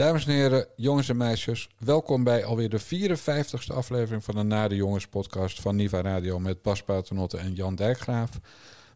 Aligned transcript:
Dames 0.00 0.26
en 0.26 0.32
heren, 0.32 0.66
jongens 0.76 1.08
en 1.08 1.16
meisjes, 1.16 1.68
welkom 1.78 2.24
bij 2.24 2.44
alweer 2.44 2.68
de 2.68 2.80
54ste 2.80 3.74
aflevering 3.74 4.24
van 4.24 4.34
de 4.34 4.42
Nade 4.42 4.74
Jongens 4.74 5.06
podcast 5.06 5.60
van 5.60 5.76
Niva 5.76 6.00
Radio 6.00 6.38
met 6.38 6.62
Bas 6.62 6.82
Paternotte 6.82 7.36
en 7.36 7.54
Jan 7.54 7.74
Dijkgraaf. 7.74 8.30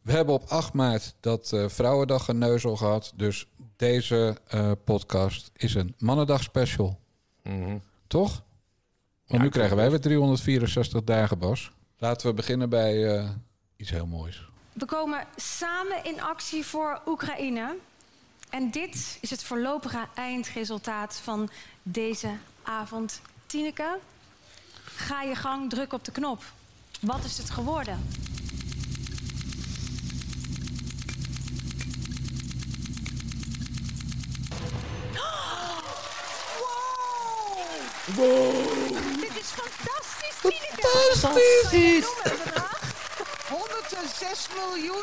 We 0.02 0.12
hebben 0.12 0.34
op 0.34 0.44
8 0.48 0.72
maart 0.72 1.14
dat 1.20 1.50
uh, 1.54 1.68
Vrouwendag 1.68 2.24
geneuzel 2.24 2.76
gehad, 2.76 3.12
dus 3.16 3.48
deze 3.76 4.36
uh, 4.54 4.70
podcast 4.84 5.50
is 5.56 5.74
een 5.74 5.94
Mannendag 5.98 6.42
special. 6.42 6.98
Mhm. 7.42 7.78
Toch? 8.06 8.30
Want 8.30 8.44
Ja, 9.26 9.42
nu 9.42 9.48
krijgen 9.48 9.76
wij 9.76 9.90
weer 9.90 10.00
364 10.00 11.04
dagen, 11.04 11.38
Bas. 11.38 11.72
Laten 11.98 12.26
we 12.26 12.34
beginnen 12.34 12.68
bij 12.68 13.16
eh, 13.16 13.28
iets 13.76 13.90
heel 13.90 14.06
moois. 14.06 14.48
We 14.72 14.84
komen 14.84 15.26
samen 15.36 16.04
in 16.04 16.22
actie 16.22 16.64
voor 16.64 17.02
Oekraïne. 17.06 17.76
En 18.54 18.70
dit 18.70 19.18
is 19.20 19.30
het 19.30 19.44
voorlopige 19.44 20.06
eindresultaat 20.14 21.20
van 21.22 21.50
deze 21.82 22.28
avond. 22.62 23.20
Tineke, 23.46 23.98
ga 24.84 25.22
je 25.22 25.34
gang, 25.34 25.70
druk 25.70 25.92
op 25.92 26.04
de 26.04 26.12
knop. 26.12 26.42
Wat 27.00 27.24
is 27.24 27.38
het 27.38 27.50
geworden? 27.50 28.08
Dit 39.20 39.36
is 39.36 39.46
fantastisch, 39.46 40.38
Tineke! 40.40 41.16
Fantastisch! 41.20 41.70
Kan 41.70 41.80
je 41.80 42.00
noemen 42.00 42.22
het 42.22 42.44
bedrag? 42.44 42.80
106 43.48 44.48
miljoen 44.54 45.02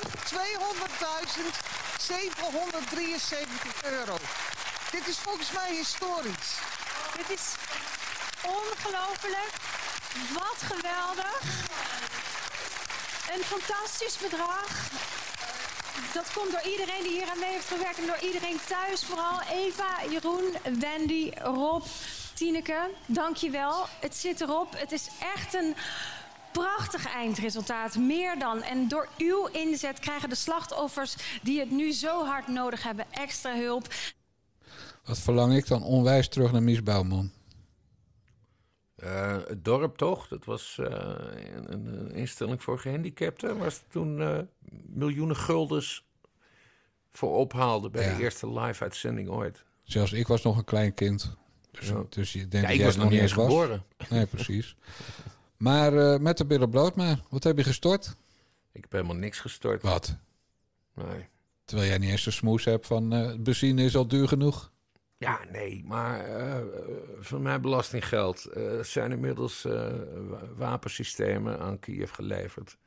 200.773 2.10 3.92
euro. 3.92 4.18
Dit 4.92 5.08
is 5.08 5.18
volgens 5.18 5.52
mij 5.52 5.76
historisch. 5.76 6.52
Dit 7.18 7.30
is 7.30 7.46
ongelooflijk. 8.42 9.52
Wat 10.34 10.58
geweldig. 10.72 11.42
Een 13.34 13.44
fantastisch 13.44 14.18
bedrag. 14.18 14.90
Dat 16.14 16.34
komt 16.34 16.52
door 16.52 16.62
iedereen 16.62 17.04
die 17.04 17.12
hier 17.12 17.30
aan 17.30 17.40
mee 17.40 17.52
heeft 17.52 17.68
gewerkt 17.68 17.98
en 17.98 18.06
door 18.06 18.20
iedereen 18.22 18.60
thuis. 18.68 19.04
Vooral 19.04 19.42
Eva, 19.42 20.04
Jeroen, 20.10 20.56
Wendy, 20.80 21.32
Rob, 21.36 21.86
Tineke. 22.34 22.90
Dank 23.06 23.36
je 23.36 23.50
wel. 23.50 23.88
Het 24.00 24.16
zit 24.16 24.42
erop. 24.42 24.74
Het 24.78 24.92
is 24.92 25.08
echt 25.36 25.54
een 25.54 25.76
prachtig 26.52 27.14
eindresultaat. 27.14 27.96
Meer 27.98 28.40
dan. 28.40 28.62
En 28.64 28.88
door 28.88 29.08
uw 29.18 29.48
inzet 29.48 30.00
krijgen 30.00 30.30
de 30.30 30.36
slachtoffers 30.36 31.16
die 31.44 31.60
het 31.60 31.72
nu 31.72 31.92
zo 31.92 32.26
hard 32.26 32.48
nodig 32.48 32.84
hebben 32.84 33.06
extra 33.12 33.56
hulp. 33.56 33.88
Wat 35.06 35.20
verlang 35.20 35.56
ik 35.56 35.68
dan 35.68 35.84
onwijs 35.84 36.28
terug 36.30 36.52
naar 36.52 36.64
Mies 36.64 36.84
Bouwman. 36.84 37.32
Eh, 38.96 39.38
het 39.48 39.66
dorp 39.66 39.98
toch? 39.98 40.28
Dat 40.28 40.46
was 40.46 40.78
eh, 40.80 40.88
een, 41.68 41.72
een 41.94 42.12
instelling 42.12 42.64
voor 42.64 42.80
gehandicapten. 42.80 43.58
Waar 43.58 43.72
ze 43.72 43.80
toen 43.90 44.22
eh, 44.22 44.40
miljoenen 44.86 45.36
guldens 45.36 46.04
voor 47.12 47.36
ophaalde 47.36 47.90
bij 47.90 48.04
Ja. 48.06 48.16
de 48.16 48.24
eerste 48.24 48.52
live-uitzending 48.60 49.30
ooit. 49.30 49.64
Zelfs 49.84 50.12
ik 50.14 50.28
was 50.28 50.42
nog 50.42 50.58
een 50.58 50.64
klein 50.64 50.94
kind. 50.94 51.36
Dus, 51.72 51.88
Ja. 51.88 52.04
dus 52.10 52.34
je 52.34 52.48
denkt 52.48 52.54
Ja, 52.56 52.62
dat 52.62 52.70
ik 52.72 52.76
jij 52.78 52.86
was 52.86 52.96
nog 52.96 53.10
niet 53.10 53.20
eens 53.22 53.32
geboren. 53.32 53.84
Nee, 54.10 54.26
precies. 54.26 54.76
Maar 55.62 55.98
eh, 55.98 56.20
met 56.20 56.38
de 56.38 56.46
billen 56.46 56.70
bloot 56.70 56.96
maar. 56.96 57.20
Wat 57.30 57.44
heb 57.44 57.58
je 57.58 57.64
gestort? 57.64 58.16
Ik 58.72 58.82
heb 58.82 58.92
helemaal 58.92 59.16
niks 59.16 59.40
gestort. 59.40 59.82
Wat? 59.82 60.18
Nee. 60.96 61.28
Terwijl 61.66 61.90
jij 61.90 61.98
niet 61.98 62.10
eens 62.10 62.24
de 62.24 62.32
smoes 62.32 62.66
hebt 62.66 62.88
van 62.88 63.14
eh 63.14 63.36
benzine 63.40 63.84
is 63.84 63.96
al 63.96 64.08
duur 64.08 64.28
genoeg. 64.28 64.72
Ja, 65.18 65.40
nee, 65.52 65.84
maar 65.86 66.26
eh, 66.26 66.58
van 67.20 67.42
mijn 67.42 67.62
belastinggeld 67.62 68.48
zijn 68.82 69.12
inmiddels 69.12 69.62
wa- 69.64 70.54
wapensystemen 70.56 71.60
aan 71.60 71.80
Kiev 71.80 72.12
geleverd. 72.12 72.78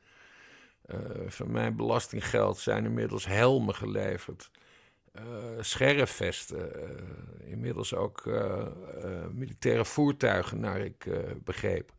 Van 1.27 1.51
mijn 1.51 1.75
belastinggeld 1.75 2.57
zijn 2.57 2.85
inmiddels 2.85 3.25
helmen 3.25 3.75
geleverd. 3.75 4.51
Scherfvesten, 5.59 6.71
inmiddels 7.39 7.93
ook 7.93 8.23
militaire 9.31 9.85
voertuigen, 9.85 10.59
naar 10.59 10.79
ik 10.79 11.07
begreep. 11.43 11.93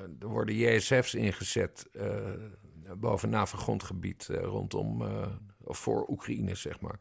Eh, 0.00 0.06
er 0.20 0.28
worden 0.28 0.54
JSF's 0.54 1.14
ingezet 1.14 1.86
eh 1.92 2.32
boven 2.96 3.30
NAVO-grondgebied 3.30 4.28
eh, 4.28 4.42
rondom, 4.42 5.02
of 5.58 5.78
voor 5.78 6.08
Oekraïne, 6.08 6.54
zeg 6.54 6.80
maar. 6.80 6.98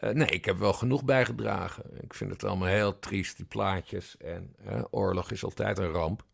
Nee, 0.00 0.26
ik 0.26 0.44
heb 0.44 0.58
wel 0.58 0.72
genoeg 0.72 1.04
bijgedragen. 1.04 2.02
Ik 2.02 2.14
vind 2.14 2.30
het 2.30 2.44
allemaal 2.44 2.68
heel 2.68 2.98
triest, 2.98 3.36
die 3.36 3.46
plaatjes. 3.46 4.16
En 4.16 4.54
oorlog 4.90 5.30
is 5.30 5.44
altijd 5.44 5.78
een 5.78 5.90
ramp. 5.90 6.24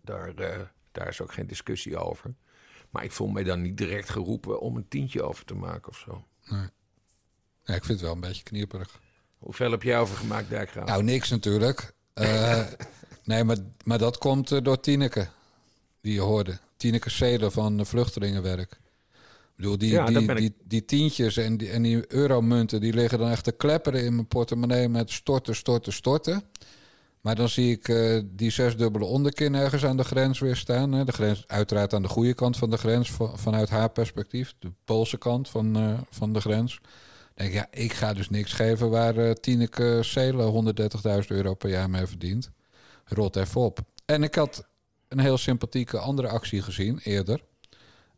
Daar, 0.00 0.34
daar 0.92 1.08
is 1.08 1.20
ook 1.20 1.32
geen 1.32 1.46
discussie 1.46 1.98
over. 1.98 2.34
Maar 2.90 3.04
ik 3.04 3.12
voel 3.12 3.28
mij 3.28 3.44
dan 3.44 3.62
niet 3.62 3.76
direct 3.76 4.08
geroepen 4.08 4.60
om 4.60 4.76
een 4.76 4.88
tientje 4.88 5.22
over 5.22 5.44
te 5.44 5.54
maken 5.54 5.88
of 5.88 5.98
zo. 5.98 6.24
Ja, 7.64 7.74
ik 7.74 7.84
vind 7.84 7.86
het 7.86 8.00
wel 8.00 8.12
een 8.12 8.20
beetje 8.20 8.42
knieperig. 8.42 9.00
Hoeveel 9.38 9.70
heb 9.70 9.82
jij 9.82 9.98
overgemaakt, 9.98 10.48
Dijkgraaf? 10.48 10.86
Nou, 10.86 11.02
niks 11.02 11.30
natuurlijk. 11.30 11.92
Nee, 13.26 13.44
maar, 13.44 13.56
maar 13.84 13.98
dat 13.98 14.18
komt 14.18 14.52
eh, 14.52 14.58
door 14.62 14.80
Tineke. 14.80 15.26
Die 16.00 16.12
je 16.12 16.20
hoorde. 16.20 16.58
Tineke 16.76 17.10
Seder 17.10 17.50
van 17.50 17.76
de 17.76 17.84
Vluchtelingenwerk. 17.84 18.72
Ik 18.72 19.62
bedoel, 19.62 19.78
die, 19.78 19.90
Ja, 19.92 20.06
die, 20.06 20.34
die, 20.34 20.54
die 20.64 20.84
tientjes 20.84 21.36
en 21.36 21.56
die, 21.56 21.70
en 21.70 21.82
die 21.82 22.04
euromunten... 22.14 22.80
die 22.80 22.92
liggen 22.92 23.18
dan 23.18 23.30
echt 23.30 23.44
te 23.44 23.52
klepperen 23.52 24.04
in 24.04 24.14
mijn 24.14 24.26
portemonnee... 24.26 24.88
met 24.88 25.10
storten, 25.10 25.56
storten, 25.56 25.92
storten. 25.92 26.42
Maar 27.20 27.34
dan 27.34 27.48
zie 27.48 27.70
ik 27.70 27.88
eh, 27.88 28.20
die 28.24 28.50
zesdubbele 28.50 29.04
onderkin 29.04 29.54
ergens 29.54 29.84
aan 29.84 29.96
de 29.96 30.04
grens 30.04 30.38
weer 30.38 30.56
staan. 30.56 30.92
Hè. 30.92 31.04
De 31.04 31.12
grens, 31.12 31.44
uiteraard 31.46 31.94
aan 31.94 32.02
de 32.02 32.08
goede 32.08 32.34
kant 32.34 32.56
van 32.56 32.70
de 32.70 32.76
grens, 32.76 33.10
van- 33.12 33.38
vanuit 33.38 33.68
haar 33.68 33.90
perspectief. 33.90 34.54
De 34.58 34.72
Poolse 34.84 35.18
kant 35.18 35.48
van, 35.48 35.76
eh, 35.76 35.98
van 36.10 36.32
de 36.32 36.40
grens. 36.40 36.80
Dan 36.80 36.90
denk 37.34 37.48
ik, 37.48 37.54
ja, 37.54 37.66
ik 37.82 37.92
ga 37.92 38.12
dus 38.12 38.30
niks 38.30 38.52
geven 38.52 38.90
waar 38.90 39.16
eh 39.16 39.30
Tineke 39.32 39.98
Seelen 40.02 40.74
130.000 41.22 41.26
euro 41.26 41.54
per 41.54 41.70
jaar 41.70 41.90
mee 41.90 42.06
verdient. 42.06 42.50
Rot 43.08 43.36
even 43.36 43.60
op. 43.60 43.78
En 44.04 44.22
ik 44.22 44.34
had 44.34 44.68
een 45.08 45.18
heel 45.18 45.38
sympathieke 45.38 45.98
andere 45.98 46.28
actie 46.28 46.62
gezien 46.62 46.98
eerder. 47.02 47.44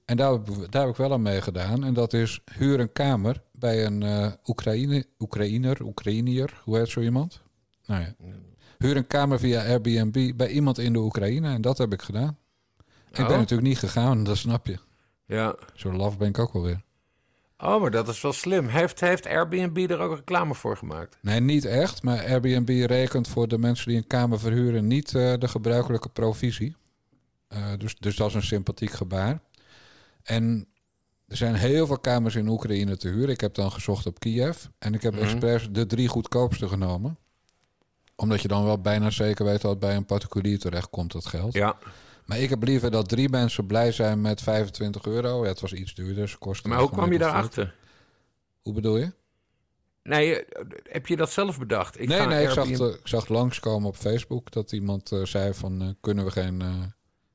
En 0.04 0.16
daar, 0.16 0.32
heb 0.32 0.48
ik- 0.48 0.72
daar 0.72 0.82
heb 0.82 0.90
ik 0.90 0.96
wel 0.96 1.12
aan 1.12 1.22
meegedaan. 1.22 1.84
En 1.84 1.94
dat 1.94 2.12
is 2.12 2.40
huur 2.52 2.80
een 2.80 2.92
kamer 2.92 3.42
bij 3.52 3.84
een 3.86 4.02
eh 4.02 4.32
Oekraïne, 4.46 5.04
Oekraïner, 5.18 5.82
Oekraïnier, 5.82 6.60
hoe 6.64 6.76
heet 6.78 6.88
zo 6.88 7.00
iemand? 7.00 7.42
Nou 7.86 8.02
ja. 8.02 8.14
Huur 8.78 8.96
een 8.96 9.06
kamer 9.06 9.38
via 9.38 9.64
Airbnb 9.64 10.32
bij 10.36 10.48
iemand 10.48 10.78
in 10.78 10.92
de 10.92 10.98
Oekraïne. 10.98 11.48
En 11.52 11.60
dat 11.60 11.78
heb 11.78 11.92
ik 11.92 12.02
gedaan. 12.02 12.38
Ik 13.10 13.18
Oh. 13.18 13.26
ben 13.28 13.38
natuurlijk 13.38 13.68
niet 13.68 13.78
gegaan, 13.78 14.24
dat 14.24 14.36
snap 14.36 14.66
je. 14.66 14.78
Ja. 15.24 15.54
Zo 15.74 15.92
laf 15.92 16.18
ben 16.18 16.28
ik 16.28 16.38
ook 16.38 16.52
wel 16.52 16.62
weer. 16.62 16.82
Oh, 17.58 17.80
maar 17.80 17.90
dat 17.90 18.08
is 18.08 18.20
wel 18.20 18.32
slim. 18.32 18.66
Heeft, 18.66 19.00
heeft 19.00 19.26
Airbnb 19.26 19.90
er 19.90 19.98
ook 20.00 20.16
reclame 20.16 20.54
voor 20.54 20.76
gemaakt? 20.76 21.18
Nee, 21.22 21.40
niet 21.40 21.64
echt. 21.64 22.02
Maar 22.02 22.18
Airbnb 22.26 22.68
rekent 22.86 23.28
voor 23.28 23.48
de 23.48 23.58
mensen 23.58 23.88
die 23.88 23.96
een 23.96 24.06
kamer 24.06 24.38
verhuren 24.38 24.86
niet 24.86 25.14
eh, 25.14 25.32
de 25.38 25.48
gebruikelijke 25.48 26.08
provisie. 26.08 26.76
Eh, 27.48 27.72
dus, 27.78 27.96
dus 27.96 28.16
dat 28.16 28.28
is 28.28 28.34
een 28.34 28.42
sympathiek 28.42 28.90
gebaar. 28.90 29.40
En 30.22 30.68
er 31.26 31.36
zijn 31.36 31.54
heel 31.54 31.86
veel 31.86 31.98
kamers 31.98 32.34
in 32.34 32.48
Oekraïne 32.48 32.96
te 32.96 33.08
huren. 33.08 33.28
Ik 33.28 33.40
heb 33.40 33.54
dan 33.54 33.72
gezocht 33.72 34.06
op 34.06 34.18
Kiev. 34.18 34.64
En 34.78 34.94
ik 34.94 35.02
heb 35.02 35.14
Mhm. 35.14 35.22
expres 35.22 35.68
de 35.70 35.86
drie 35.86 36.08
goedkoopste 36.08 36.68
genomen. 36.68 37.18
Omdat 38.16 38.42
je 38.42 38.48
dan 38.48 38.64
wel 38.64 38.80
bijna 38.80 39.10
zeker 39.10 39.44
weet 39.44 39.60
dat 39.60 39.70
het 39.70 39.80
bij 39.80 39.96
een 39.96 40.06
particulier 40.06 40.58
terecht 40.58 40.90
komt, 40.90 41.12
dat 41.12 41.26
geld. 41.26 41.54
Ja. 41.54 41.76
Maar 42.28 42.38
ik 42.38 42.50
heb 42.50 42.62
liever 42.62 42.90
dat 42.90 43.08
drie 43.08 43.28
mensen 43.28 43.66
blij 43.66 43.92
zijn 43.92 44.20
met 44.20 44.40
25 44.42 45.06
euro. 45.06 45.42
Ja, 45.42 45.48
het 45.48 45.60
was 45.60 45.72
iets 45.72 45.94
duurder. 45.94 46.28
Ze 46.28 46.38
kosten 46.38 46.70
Maar 46.70 46.78
hoe 46.78 46.90
kwam 46.90 47.12
je 47.12 47.18
daarachter? 47.18 47.74
Hoe 48.62 48.72
bedoel 48.74 48.96
je? 48.96 49.12
Nee, 50.02 50.44
eh, 50.44 50.64
heb 50.82 51.06
je 51.06 51.16
dat 51.16 51.30
zelf 51.30 51.58
bedacht? 51.58 52.00
Ik 52.00 52.08
nee, 52.08 52.26
nee, 52.26 52.42
ik 52.44 52.50
zag, 52.50 52.66
Airbnb- 52.66 52.94
ik 52.94 53.06
zag 53.08 53.28
langskomen 53.28 53.88
op 53.88 53.96
Facebook 53.96 54.50
dat 54.50 54.72
iemand 54.72 55.12
eh, 55.12 55.24
zei 55.24 55.54
van... 55.54 55.82
eh, 55.82 55.88
kunnen 56.00 56.24
we 56.24 56.30
geen, 56.30 56.62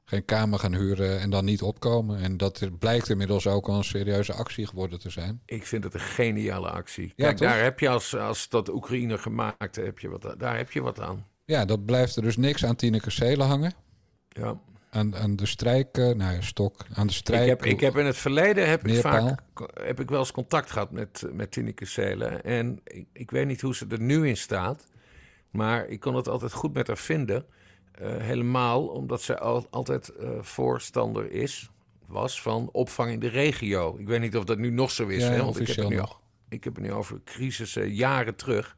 geen 0.06 0.26
kamer 0.26 0.60
gaan 0.60 0.76
huren 0.76 1.20
en 1.20 1.30
dan 1.30 1.46
niet 1.46 1.62
opkomen? 1.62 2.20
En 2.20 2.38
dat 2.38 2.80
blijkt 2.80 3.10
inmiddels 3.10 3.48
ook 3.48 3.68
al 3.68 3.76
een 3.78 3.84
serieuze 3.84 4.34
actie 4.34 4.68
geworden 4.68 5.00
te 5.00 5.10
zijn. 5.10 5.42
Ik 5.46 5.66
vind 5.66 5.84
het 5.84 5.94
een 5.94 6.00
geniale 6.00 6.70
actie. 6.70 7.14
Kijk, 7.16 7.38
daar 7.38 7.64
heb 7.64 7.80
je 7.80 7.90
als, 7.90 8.16
als 8.16 8.50
dat 8.50 8.70
Oekraïne 8.70 9.18
gemaakt, 9.18 9.76
heb 9.76 10.00
je 10.00 10.10
wat, 10.10 10.36
daar 10.38 10.58
heb 10.58 10.72
je 10.72 10.82
wat 10.82 11.00
aan. 11.00 11.28
Ja, 11.46 11.66
dat 11.66 11.86
blijft 11.86 12.16
er 12.16 12.22
dus 12.22 12.38
niks 12.38 12.66
aan 12.66 12.76
Tineke 12.76 13.10
Seelen 13.10 13.48
hangen. 13.48 13.74
Ja. 14.30 14.60
Aan, 14.94 15.16
aan 15.16 15.36
de 15.36 15.46
strijk, 15.46 15.98
eh, 15.98 16.04
nou 16.04 16.34
ja, 16.34 16.42
stok, 16.42 16.86
aan 16.94 17.08
de 17.08 17.14
strijk. 17.14 17.44
Ik 17.44 17.50
heb, 17.50 17.66
ik 17.66 17.80
heb 17.80 17.98
in 17.98 18.06
het 18.06 18.18
verleden 18.18 18.70
heb 18.70 18.88
ik 18.88 19.02
vaak 19.02 19.42
heb 19.84 20.00
ik 20.00 20.10
wel 20.10 20.20
eens 20.20 20.32
contact 20.32 20.72
gehad 20.72 20.92
met, 20.92 21.26
met 21.32 21.52
Tineke 21.52 21.86
Seelen. 21.86 22.44
En 22.44 22.80
ik, 22.84 23.08
ik 23.14 23.32
weet 23.32 23.48
niet 23.48 23.62
hoe 23.62 23.76
ze 23.76 23.86
er 23.90 24.02
nu 24.02 24.28
in 24.28 24.38
staat. 24.38 24.86
Maar 25.54 25.88
ik 25.88 26.00
kon 26.00 26.16
het 26.16 26.28
altijd 26.28 26.54
goed 26.54 26.74
met 26.74 26.88
haar 26.88 26.98
vinden. 26.98 27.46
Eh, 27.92 28.18
helemaal 28.18 28.88
omdat 28.88 29.22
ze 29.22 29.40
al, 29.40 29.68
altijd 29.70 30.10
eh, 30.10 30.30
voorstander 30.42 31.32
is, 31.32 31.70
was 32.06 32.42
van 32.42 32.70
opvang 32.72 33.12
in 33.12 33.20
de 33.20 33.28
regio. 33.28 33.98
Ik 33.98 34.08
weet 34.08 34.20
niet 34.20 34.38
of 34.38 34.44
dat 34.44 34.58
nu 34.58 34.70
nog 34.70 34.92
zo 34.92 35.08
is. 35.08 35.24
Ja, 35.24 35.30
hè, 35.30 35.44
want 35.44 35.60
ik 35.60 35.68
heb, 35.68 35.76
het 35.76 35.90
nu, 35.90 35.96
nog. 35.96 36.22
ik 36.50 36.64
heb 36.64 36.76
het 36.76 36.84
nu 36.84 36.92
over 36.92 37.22
crisissen 37.24 37.94
jaren 37.94 38.36
terug. 38.36 38.78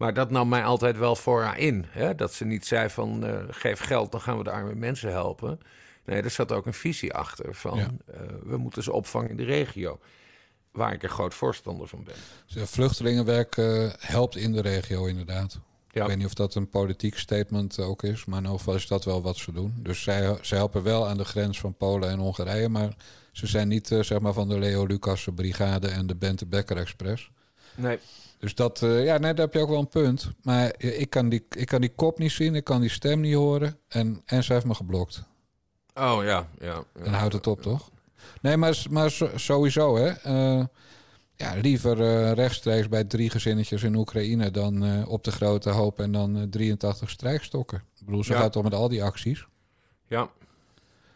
Maar 0.00 0.14
dat 0.14 0.30
nam 0.30 0.48
mij 0.48 0.64
altijd 0.64 0.98
wel 0.98 1.16
voor 1.16 1.42
haar 1.42 1.58
in. 1.58 1.84
Hè? 1.88 2.14
Dat 2.14 2.32
ze 2.34 2.44
niet 2.44 2.66
zei 2.66 2.88
van 2.88 3.24
eh, 3.26 3.34
geef 3.50 3.80
geld, 3.80 4.12
dan 4.12 4.20
gaan 4.20 4.38
we 4.38 4.44
de 4.44 4.50
arme 4.50 4.74
mensen 4.74 5.10
helpen. 5.10 5.60
Nee, 6.04 6.22
er 6.22 6.30
zat 6.30 6.52
ook 6.52 6.66
een 6.66 6.74
visie 6.74 7.12
achter 7.14 7.54
van 7.54 7.78
Ja. 7.78 7.90
eh, 8.14 8.20
we 8.44 8.56
moeten 8.56 8.82
ze 8.82 8.92
opvangen 8.92 9.30
in 9.30 9.36
de 9.36 9.44
regio. 9.44 9.98
Waar 10.70 10.92
ik 10.92 11.02
een 11.02 11.08
groot 11.08 11.34
voorstander 11.34 11.88
van 11.88 12.04
ben. 12.04 12.14
Dus 12.54 12.70
Vluchtelingenwerk 12.70 13.56
eh, 13.56 13.88
helpt 13.98 14.36
in 14.36 14.52
de 14.52 14.60
regio 14.60 15.04
inderdaad. 15.06 15.60
Ja. 15.90 16.02
Ik 16.02 16.08
weet 16.08 16.16
niet 16.16 16.26
of 16.26 16.34
dat 16.34 16.54
een 16.54 16.68
politiek 16.68 17.18
statement 17.18 17.78
ook 17.78 18.02
is, 18.02 18.24
maar 18.24 18.38
in 18.38 18.44
ieder 18.44 18.58
geval 18.58 18.74
is 18.74 18.86
dat 18.86 19.04
wel 19.04 19.22
wat 19.22 19.36
ze 19.36 19.52
doen. 19.52 19.74
Dus 19.76 20.02
zij, 20.02 20.38
zij 20.40 20.58
helpen 20.58 20.82
wel 20.82 21.08
aan 21.08 21.16
de 21.16 21.24
grens 21.24 21.60
van 21.60 21.74
Polen 21.74 22.10
en 22.10 22.18
Hongarije, 22.18 22.68
maar 22.68 22.96
ze 23.32 23.46
zijn 23.46 23.68
niet 23.68 23.86
zeg 24.00 24.20
maar 24.20 24.32
van 24.32 24.48
de 24.48 24.58
Leo 24.58 24.86
Lucas 24.86 25.26
brigade 25.34 25.88
en 25.88 26.06
de 26.06 26.16
Bente 26.16 26.46
Becker 26.46 26.76
Express. 26.76 27.30
Nee. 27.74 27.98
Dus 28.40 28.54
dat, 28.54 28.82
eh, 28.82 29.04
ja, 29.04 29.18
nee, 29.18 29.34
daar 29.34 29.44
heb 29.44 29.54
je 29.54 29.60
ook 29.60 29.68
wel 29.68 29.78
een 29.78 29.88
punt. 29.88 30.30
Maar 30.42 30.74
ik 30.78 31.10
kan, 31.10 31.28
die, 31.28 31.46
ik 31.48 31.66
kan 31.66 31.80
die 31.80 31.92
kop 31.94 32.18
niet 32.18 32.32
zien, 32.32 32.54
ik 32.54 32.64
kan 32.64 32.80
die 32.80 32.90
stem 32.90 33.20
niet 33.20 33.34
horen. 33.34 33.78
En, 33.88 34.22
en 34.26 34.44
ze 34.44 34.52
heeft 34.52 34.64
me 34.64 34.74
geblokt. 34.74 35.22
Oh 35.94 36.18
ja, 36.22 36.48
ja. 36.58 36.84
ja. 36.94 37.04
Dan 37.04 37.12
houdt 37.12 37.32
het 37.34 37.46
op, 37.46 37.62
toch? 37.62 37.90
Nee, 38.40 38.56
maar, 38.56 38.82
maar 38.90 39.10
sowieso, 39.34 39.96
hè. 39.96 40.08
Eh, 40.08 40.64
ja, 41.36 41.54
liever 41.60 42.00
eh, 42.00 42.32
rechtstreeks 42.32 42.88
bij 42.88 43.04
drie 43.04 43.30
gezinnetjes 43.30 43.82
in 43.82 43.94
Oekraïne... 43.94 44.50
dan 44.50 45.06
op 45.06 45.24
de 45.24 45.32
grote 45.32 45.70
hoop 45.70 46.00
en 46.00 46.12
dan 46.12 46.36
eh, 46.36 46.42
83 46.42 47.10
strijkstokken. 47.10 47.82
Ik 47.98 48.06
bedoel, 48.06 48.24
Ja. 48.26 48.38
gaat 48.38 48.56
om 48.56 48.62
met 48.64 48.74
al 48.74 48.88
die 48.88 49.04
acties. 49.04 49.46
Ja. 50.06 50.30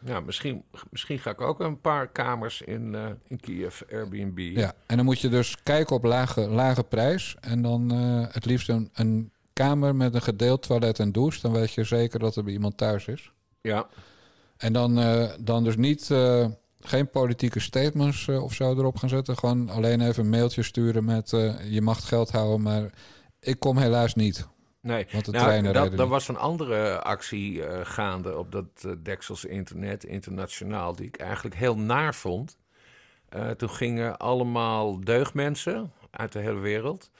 Ja, 0.04 0.20
misschien, 0.20 0.64
misschien 0.90 1.18
ga 1.18 1.30
ik 1.30 1.40
ook 1.40 1.60
een 1.60 1.80
paar 1.80 2.08
kamers 2.08 2.62
in, 2.62 2.94
eh, 2.94 3.06
in 3.26 3.40
Kiev, 3.40 3.82
Airbnb. 3.92 4.38
Ja, 4.38 4.74
en 4.86 4.96
dan 4.96 5.04
moet 5.04 5.20
je 5.20 5.28
dus 5.28 5.62
kijken 5.62 5.96
op 5.96 6.04
lage, 6.04 6.40
lage 6.40 6.84
prijs... 6.84 7.36
en 7.40 7.62
dan 7.62 7.92
eh, 7.92 8.34
het 8.34 8.44
liefst 8.44 8.68
een, 8.68 8.90
een 8.94 9.30
kamer 9.52 9.96
met 9.96 10.14
een 10.14 10.22
gedeeld 10.22 10.62
toilet 10.62 10.98
en 10.98 11.12
douche. 11.12 11.40
Dan 11.40 11.52
weet 11.52 11.72
je 11.72 11.84
zeker 11.84 12.18
dat 12.18 12.36
er 12.36 12.44
bij 12.44 12.52
iemand 12.52 12.76
thuis 12.76 13.06
is. 13.06 13.32
Ja. 13.60 13.86
En 14.56 14.72
dan, 14.72 14.98
eh, 14.98 15.30
dan 15.40 15.64
dus 15.64 15.76
niet, 15.76 16.10
geen 16.86 17.10
politieke 17.10 17.60
statements 17.60 18.28
eh, 18.28 18.42
of 18.42 18.54
zo 18.54 18.70
erop 18.70 18.96
gaan 18.96 19.08
zetten. 19.08 19.36
Gewoon 19.36 19.70
alleen 19.70 20.00
even 20.00 20.24
een 20.24 20.30
mailtje 20.30 20.62
sturen 20.62 21.04
met 21.04 21.30
je 21.68 21.80
mag 21.82 22.08
geld 22.08 22.30
houden, 22.30 22.62
maar 22.62 22.90
ik 23.40 23.58
kom 23.58 23.76
helaas 23.76 24.14
niet. 24.14 24.46
Nee, 24.84 25.06
Want 25.12 25.24
de 25.24 25.30
nou, 25.30 25.44
treinen 25.44 25.96
dat, 25.96 26.08
was 26.08 26.28
een 26.28 26.36
andere 26.36 27.02
actie 27.02 27.64
eh, 27.64 27.80
gaande 27.84 28.38
op 28.38 28.52
dat 28.52 28.66
eh, 28.82 28.90
Dekselse 28.98 29.48
internet, 29.48 30.04
internationaal, 30.04 30.96
die 30.96 31.06
ik 31.06 31.16
eigenlijk 31.16 31.56
heel 31.56 31.76
naar 31.76 32.14
vond. 32.14 32.58
Eh, 33.28 33.50
toen 33.50 33.70
gingen 33.70 34.16
allemaal 34.16 35.00
deugdmensen 35.00 35.92
uit 36.10 36.32
de 36.32 36.38
hele 36.38 36.58
wereld. 36.58 37.10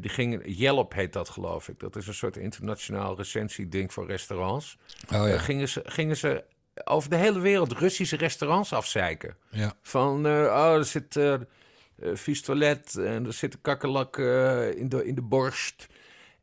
die 0.00 0.10
gingen, 0.10 0.50
Yelp 0.52 0.92
heet 0.92 1.12
dat 1.12 1.28
geloof 1.28 1.68
ik. 1.68 1.80
Dat 1.80 1.96
is 1.96 2.06
een 2.06 2.14
soort 2.14 2.36
internationaal 2.36 3.16
recensieding 3.16 3.92
voor 3.92 4.06
restaurants. 4.06 4.78
Oh 5.14 5.28
ja, 5.28 5.38
gingen, 5.38 5.68
ze, 5.68 5.82
gingen 5.84 6.16
ze 6.16 6.44
over 6.84 7.10
de 7.10 7.16
hele 7.16 7.40
wereld 7.40 7.72
Russische 7.72 8.16
restaurants 8.16 8.72
afzeiken. 8.72 9.36
ja. 9.50 9.74
Van, 9.82 10.26
oh, 10.26 10.74
er 10.74 10.84
zit 10.84 11.16
eh, 11.98 12.10
vies 12.14 12.42
toilet 12.42 12.96
en 12.96 13.26
er 13.26 13.32
zit 13.32 13.54
een 13.54 13.60
kakkerlak 13.60 14.18
eh, 14.18 14.74
in, 14.74 14.88
de, 14.88 15.06
in 15.06 15.14
de 15.14 15.22
borst. 15.22 15.86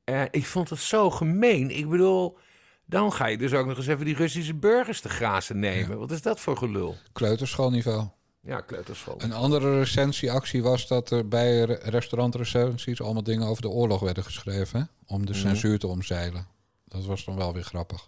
En 0.05 0.27
ik 0.31 0.45
vond 0.45 0.69
het 0.69 0.79
zo 0.79 1.09
gemeen. 1.09 1.71
Ik 1.77 1.89
bedoel, 1.89 2.37
dan 2.85 3.13
ga 3.13 3.25
je 3.25 3.37
dus 3.37 3.53
ook 3.53 3.65
nog 3.65 3.77
eens 3.77 3.87
even 3.87 4.05
die 4.05 4.15
Russische 4.15 4.53
burgers 4.53 5.01
te 5.01 5.09
grazen 5.09 5.59
nemen. 5.59 5.97
Wat 5.99 6.11
is 6.11 6.21
dat 6.21 6.39
voor 6.39 6.57
gelul? 6.57 6.95
kleuterschoolniveau. 7.13 8.07
Ja, 8.41 8.61
kleuterschool. 8.61 9.15
Een 9.17 9.33
andere 9.33 9.77
recensieactie 9.79 10.63
was 10.63 10.87
dat 10.87 11.11
er 11.11 11.27
bij 11.27 11.61
re- 11.63 11.79
restaurantrecensies 11.83 13.01
allemaal 13.01 13.23
dingen 13.23 13.47
over 13.47 13.61
de 13.61 13.69
oorlog 13.69 13.99
werden 13.99 14.23
geschreven. 14.23 14.79
hè, 14.79 14.85
Om 15.13 15.25
de 15.25 15.31
Mhm. 15.31 15.41
censuur 15.41 15.79
te 15.79 15.87
omzeilen. 15.87 16.47
Dat 16.87 17.05
was 17.05 17.25
dan 17.25 17.35
wel 17.35 17.53
weer 17.53 17.63
grappig. 17.63 18.07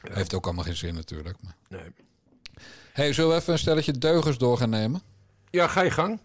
Heeft 0.00 0.34
ook 0.34 0.44
allemaal 0.44 0.64
geen 0.64 0.76
zin 0.76 0.94
natuurlijk. 0.94 1.36
Maar. 1.42 1.56
Nee. 1.68 1.90
Hey, 2.92 3.12
zullen 3.12 3.30
we 3.30 3.36
even 3.36 3.52
een 3.52 3.58
stelletje 3.58 3.98
deugers 3.98 4.38
door 4.38 4.56
gaan 4.56 4.70
nemen? 4.70 5.02
Ja, 5.50 5.66
ga 5.68 5.80
je 5.82 5.90
gang. 5.90 6.20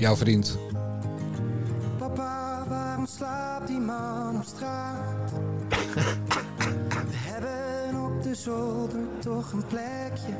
Jouw 0.00 0.16
vriend. 0.16 0.58
Papa, 1.98 2.64
waarom 2.68 3.06
slaapt 3.06 3.66
die 3.66 3.80
man 3.80 4.36
op 4.36 4.44
straat? 4.44 5.32
We 7.08 7.16
hebben 7.16 8.04
op 8.04 8.22
de 8.22 8.34
zolder 8.34 9.00
toch 9.18 9.52
een 9.52 9.64
plekje. 9.66 10.32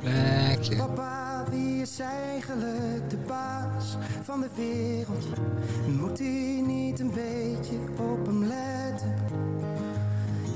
Plekje. 0.00 0.76
Papa, 0.76 1.44
wie 1.50 1.82
is 1.82 1.98
eigenlijk 1.98 3.10
de 3.10 3.18
baas 3.26 3.96
van 4.22 4.40
de 4.40 4.48
wereld? 4.54 5.26
Moet 6.00 6.18
hij 6.18 6.62
niet 6.66 7.00
een 7.00 7.12
beetje 7.14 7.78
op 7.98 8.26
hem 8.26 8.44
letten? 8.44 9.14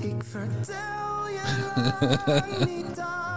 Ik 0.00 0.22
vertel 0.24 1.28
je 1.28 2.64
niet 2.74 3.00
alles. 3.00 3.29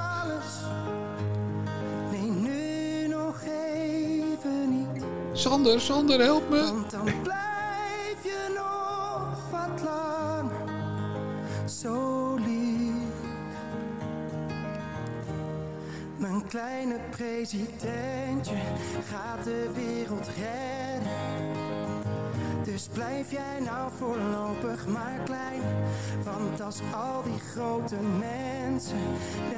Sander, 5.34 5.80
Sander, 5.82 6.20
help 6.20 6.50
me. 6.50 6.62
Want 6.62 6.92
dan 6.92 7.04
blijf 7.22 8.18
je 8.24 8.54
nog 8.56 9.50
wat 9.52 9.82
langer 9.84 10.70
zo 11.70 12.36
lief. 12.36 12.92
Mijn 16.18 16.48
kleine 16.48 17.00
presidentje 17.10 18.56
gaat 19.12 19.44
de 19.44 19.70
wereld 19.76 20.28
redden. 20.38 21.12
Dus 22.64 22.88
blijf 22.94 23.32
jij 23.32 23.60
nou 23.66 23.92
voorlopig 23.98 24.88
maar 24.88 25.20
klein. 25.26 25.62
Want 26.24 26.62
als 26.62 26.80
al 26.96 27.24
die 27.24 27.40
grote 27.54 27.96
mensen 28.20 28.98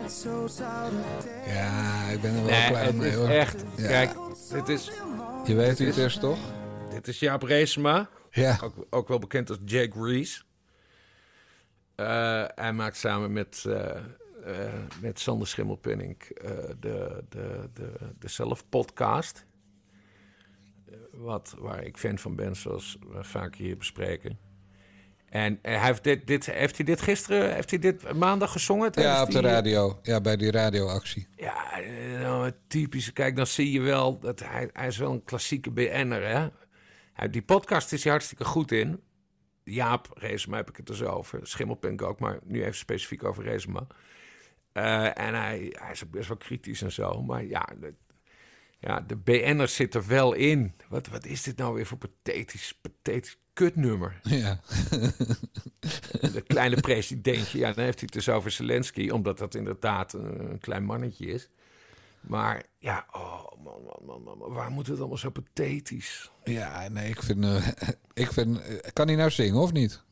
net 0.02 0.12
zo 0.12 0.48
zouden 0.48 1.04
denken. 1.24 1.54
Ja, 1.54 2.04
ik 2.12 2.22
ben 2.22 2.36
er 2.36 2.42
wel 2.46 2.52
Nee, 2.52 2.68
klaar 2.70 2.86
het 2.86 2.96
mee 2.96 3.10
is 3.10 3.16
hoor. 3.16 3.28
echt. 3.30 3.64
Ja. 3.76 3.88
Kijk, 3.88 4.14
dit 4.50 4.70
is, 4.70 4.86
Je 5.46 5.56
weet 5.56 5.78
wie 5.78 5.88
het 5.88 5.98
is 5.98 6.18
toch? 6.18 6.40
dit 6.90 7.08
is 7.08 7.20
Jaap 7.20 7.42
Reesema. 7.44 8.10
Ja. 8.32 8.60
Ook, 8.64 8.86
ook 8.90 9.08
wel 9.08 9.20
bekend 9.20 9.50
als 9.50 9.58
Jake 9.66 10.04
Reese. 10.04 10.42
Eh, 11.96 12.46
hij 12.56 12.74
maakt 12.74 12.98
samen 12.98 13.34
met, 13.34 13.66
eh, 13.68 13.98
eh, 14.44 14.74
met 15.02 15.20
Sander 15.20 15.48
Schimmelpenning 15.48 16.18
de, 16.80 17.24
de, 17.30 17.70
de, 17.74 17.92
de 18.20 18.28
Zelf-podcast. 18.28 19.46
Eh, 20.86 20.96
wat, 21.12 21.56
waar 21.58 21.84
ik 21.84 21.98
fan 21.98 22.18
van 22.18 22.36
ben, 22.36 22.56
zoals 22.56 22.98
we 23.12 23.24
vaak 23.24 23.56
hier 23.56 23.78
bespreken. 23.78 24.40
En 25.36 25.60
eh, 25.62 25.78
hij 25.78 25.86
heeft, 25.86 26.04
dit, 26.04 26.28
dit, 26.28 26.46
heeft 26.46 26.76
hij 26.76 26.86
dit 26.86 27.02
gisteren, 27.02 27.54
heeft 27.54 27.70
hij 27.70 27.80
dit 27.80 28.14
maandag 28.14 28.52
gezongen? 28.52 28.90
Ja, 28.94 29.22
op 29.22 29.32
de 29.32 29.40
die, 29.40 29.48
eh, 29.48 29.54
radio. 29.54 30.00
Ja, 30.02 30.22
bij 30.22 30.38
die 30.38 30.52
radioactie. 30.52 31.28
ja, 31.36 31.80
eh, 31.80 32.20
nou, 32.20 32.46
het 32.46 32.56
typische. 32.68 33.14
Kijk, 33.14 33.36
dan 33.36 33.48
zie 33.48 33.72
je 33.72 33.82
wel 33.82 34.20
dat 34.20 34.40
hij, 34.40 34.70
hij 34.74 34.88
is 34.88 34.98
wel 34.98 35.12
een 35.12 35.24
klassieke 35.24 35.72
BN'er, 35.72 36.28
hè. 36.28 36.48
Hij, 37.14 37.30
die 37.30 37.42
podcast 37.42 37.94
is 37.94 38.04
hij 38.04 38.12
hartstikke 38.12 38.46
goed 38.46 38.72
in. 38.72 39.02
Jaap 39.64 40.08
Reesema 40.14 40.56
heb 40.56 40.70
ik 40.70 40.78
het 40.78 40.86
dus 40.86 41.04
over. 41.04 41.48
Schimmelpink 41.48 42.02
ook, 42.02 42.20
maar 42.20 42.40
nu 42.44 42.62
even 42.62 42.76
specifiek 42.76 43.24
over 43.24 43.44
Reesema. 43.44 43.88
Eh, 44.72 45.06
en 45.06 45.34
hij, 45.34 45.76
hij 45.80 45.92
is 45.92 46.04
ook 46.04 46.12
best 46.12 46.28
wel 46.28 46.38
kritisch 46.38 46.82
en 46.82 46.92
zo. 46.92 47.22
Maar 47.22 47.46
ja, 47.46 47.68
de, 47.80 47.94
ja, 48.80 49.00
de 49.00 49.16
BN'er 49.16 49.68
zit 49.68 49.96
er 49.96 50.08
wel 50.08 50.34
in. 50.34 50.74
Wat, 50.90 51.08
wat 51.08 51.26
is 51.26 51.44
dit 51.44 51.58
nou 51.58 51.74
weer 51.74 51.86
voor 51.86 51.98
pathetisch, 51.98 52.80
pathetisch 52.82 53.38
kutnummer? 53.56 54.20
Ja. 54.24 54.60
De 56.34 56.44
kleine 56.48 56.82
presidentje. 56.82 57.58
Ja, 57.58 57.72
dan 57.72 57.84
heeft 57.84 58.00
hij 58.00 58.10
het 58.12 58.14
dus 58.14 58.30
over 58.30 58.52
Zelensky, 58.52 59.10
omdat 59.10 59.38
dat 59.38 59.56
inderdaad 59.56 60.14
een, 60.14 60.60
klein 60.60 60.84
mannetje 60.84 61.26
is. 61.26 61.50
Maar 62.22 62.64
ja, 62.80 63.06
oh 63.12 63.64
man, 63.64 63.82
man, 63.84 64.06
man, 64.06 64.24
man, 64.24 64.38
man, 64.38 64.52
waar 64.54 64.72
moet 64.72 64.88
het 64.88 65.00
allemaal 65.00 65.18
zo 65.18 65.30
pathetisch? 65.30 66.32
Ja, 66.44 66.88
nee, 66.90 67.10
ik 67.10 67.24
vind... 67.24 67.44
eh, 67.44 67.68
ik 68.24 68.32
vind 68.32 68.62
eh, 68.62 68.78
kan 68.94 69.08
hij 69.08 69.16
nou 69.16 69.30
zingen 69.30 69.62
of 69.62 69.72
niet? 69.72 70.04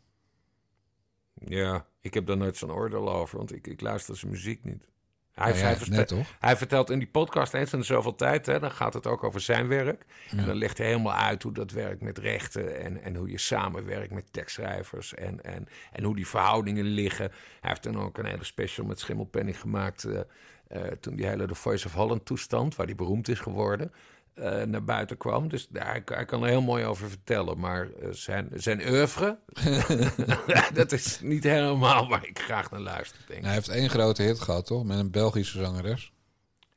Ja, 1.34 1.86
ik 2.02 2.14
heb 2.14 2.26
daar 2.26 2.38
nooit 2.38 2.58
zo'n 2.58 2.72
oordeel 2.72 3.14
over, 3.14 3.38
want 3.38 3.56
ik, 3.56 3.68
ik 3.68 3.82
luister 3.82 4.18
zijn 4.18 4.32
muziek 4.32 4.64
niet. 4.64 4.88
Hij, 5.34 5.58
ja, 5.58 5.76
net 5.90 6.08
toch? 6.08 6.36
hij 6.40 6.58
vertelt 6.58 6.90
in 6.90 7.00
die 7.00 7.08
podcast 7.08 7.54
eens 7.54 7.74
in 7.74 7.80
de 7.80 7.86
zoveel 7.86 8.16
tijd, 8.16 8.46
hè, 8.46 8.60
dan 8.60 8.72
gaat 8.72 8.94
het 8.94 9.08
ook 9.08 9.24
over 9.24 9.42
zijn 9.42 9.68
werk. 9.68 10.06
En 10.30 10.46
dan 10.46 10.56
legt 10.56 10.78
hij 10.78 10.88
helemaal 10.88 11.14
uit 11.14 11.44
hoe 11.44 11.52
dat 11.52 11.72
werkt 11.72 12.02
met 12.02 12.18
rechten 12.18 12.82
en, 12.82 13.02
en 13.02 13.16
hoe 13.16 13.30
je 13.30 13.38
samenwerkt 13.38 14.12
met 14.12 14.34
tekstschrijvers 14.34 15.14
en, 15.14 15.44
en, 15.44 15.68
en 15.92 16.04
hoe 16.04 16.16
die 16.16 16.28
verhoudingen 16.28 16.86
liggen. 16.86 17.32
Hij 17.62 17.70
heeft 17.70 17.84
dan 17.84 18.00
ook 18.00 18.18
een 18.18 18.26
hele 18.26 18.44
special 18.44 18.86
met 18.86 19.00
Schimmelpenning 19.00 19.60
gemaakt 19.60 20.04
eh, 20.04 20.20
eh, 20.68 20.82
toen 21.00 21.16
die 21.16 21.26
hele 21.26 21.48
The 21.48 21.56
Voice 21.56 21.88
of 21.88 21.94
Holland 21.94 22.26
toestand, 22.26 22.76
waar 22.76 22.86
hij 22.86 22.96
beroemd 22.96 23.28
is 23.28 23.40
geworden, 23.40 23.92
eh, 24.34 24.62
naar 24.62 24.84
buiten 24.84 25.18
kwam. 25.18 25.48
Dus 25.50 25.68
daar, 25.70 25.86
hij, 25.92 26.02
hij 26.06 26.26
kan 26.26 26.44
er 26.44 26.50
heel 26.50 26.62
mooi 26.62 26.86
over 26.86 27.10
vertellen. 27.10 27.60
Maar 27.60 27.90
eh, 28.02 28.08
zijn, 28.12 28.50
zijn 28.54 28.88
oeuvre, 28.90 29.38
dat 30.74 30.92
is 30.92 31.20
niet 31.22 31.44
helemaal 31.44 32.08
waar 32.10 32.28
ik 32.28 32.40
graag 32.40 32.72
naar 32.72 32.80
luister, 32.80 33.18
denk 33.28 33.40
ik. 33.40 33.46
hij 33.46 33.54
heeft 33.54 33.70
één 33.70 33.90
grote 33.90 34.22
hit 34.24 34.40
gehad, 34.40 34.66
toch? 34.66 34.84
Met 34.84 34.98
een 34.98 35.12
Belgische 35.12 35.58
zangeres. 35.58 36.12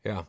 Ja. 0.03 0.27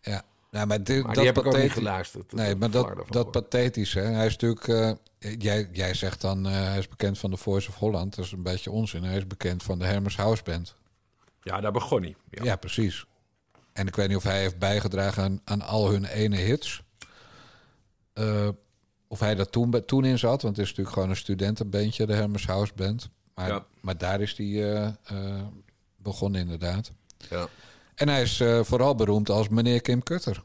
Ja. 0.00 0.22
Nou, 0.50 0.66
maar 0.66 0.82
dit, 0.84 1.04
Maar 1.04 1.14
dat 1.14 1.24
heb 1.24 1.32
ik 1.38 1.38
ook 1.38 1.44
niet 1.44 1.52
pathetisch- 1.54 1.78
geluisterd. 1.78 2.32
Nee, 2.32 2.54
maar 2.54 2.70
dat, 2.70 2.94
dat 3.08 3.30
pathetisch, 3.30 3.94
hè. 3.94 4.02
Hij 4.02 4.26
is 4.26 4.36
natuurlijk... 4.36 4.68
eh, 4.68 5.34
jij, 5.38 5.68
jij 5.72 5.94
zegt 5.94 6.20
dan, 6.20 6.44
hij 6.44 6.78
is 6.78 6.88
bekend 6.88 7.18
van 7.18 7.30
de 7.30 7.36
Voice 7.36 7.68
of 7.68 7.74
Holland. 7.74 8.16
Dat 8.16 8.24
is 8.24 8.32
een 8.32 8.42
beetje 8.42 8.70
onzin. 8.70 9.02
Hij 9.02 9.16
is 9.16 9.26
bekend 9.26 9.62
van 9.62 9.78
de 9.78 9.84
Hermes 9.84 10.16
House 10.16 10.42
Band. 10.42 10.76
Ja, 11.42 11.60
daar 11.60 11.72
begon 11.72 12.02
hij. 12.02 12.14
Ja. 12.30 12.44
Ja, 12.44 12.56
precies. 12.56 13.04
En 13.74 13.86
ik 13.86 13.96
weet 13.96 14.08
niet 14.08 14.16
of 14.16 14.22
hij 14.22 14.40
heeft 14.40 14.58
bijgedragen 14.58 15.22
aan, 15.22 15.40
aan 15.44 15.62
al 15.62 15.90
hun 15.90 16.04
ene 16.04 16.36
hits. 16.36 16.82
Eh, 18.12 18.48
of 19.08 19.20
hij 19.20 19.34
daar 19.34 19.50
toen, 19.84 20.04
in 20.04 20.18
zat. 20.18 20.42
Want 20.42 20.56
het 20.56 20.64
is 20.64 20.68
natuurlijk 20.68 20.94
gewoon 20.94 21.10
een 21.10 21.16
studentenbandje, 21.16 22.06
de 22.06 22.14
Hermes 22.14 22.46
House 22.46 22.72
Band. 22.74 23.08
Maar, 23.34 23.48
Ja. 23.48 23.66
maar 23.80 23.98
daar 23.98 24.20
is 24.20 24.36
hij 24.36 24.46
eh, 24.46 24.86
eh, 24.86 25.42
begonnen 25.96 26.40
inderdaad. 26.40 26.92
Ja. 27.30 27.46
En 27.94 28.08
hij 28.08 28.22
is 28.22 28.42
vooral 28.60 28.94
beroemd 28.94 29.30
als 29.30 29.48
meneer 29.48 29.80
Kim 29.80 30.02
Kutter. 30.02 30.42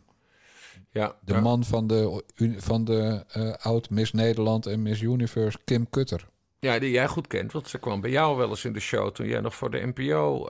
Ja, 0.91 1.15
De 1.21 1.33
ja. 1.33 1.39
man 1.39 1.63
van 1.63 1.87
de, 1.87 2.23
van 2.57 2.83
de 2.83 3.23
oud 3.61 3.89
Miss 3.89 4.11
Nederland 4.11 4.65
en 4.65 4.81
Miss 4.81 5.01
Universe, 5.01 5.57
Kim 5.65 5.89
Kutter. 5.89 6.27
Ja, 6.59 6.79
die 6.79 6.91
jij 6.91 7.07
goed 7.07 7.27
kent, 7.27 7.51
want 7.51 7.67
ze 7.69 7.77
kwam 7.77 8.01
bij 8.01 8.11
jou 8.11 8.37
wel 8.37 8.49
eens 8.49 8.65
in 8.65 8.73
de 8.73 8.79
show 8.79 9.11
toen 9.11 9.27
jij 9.27 9.39
nog 9.39 9.55
voor 9.55 9.71
de 9.71 9.91
NPO 9.95 10.47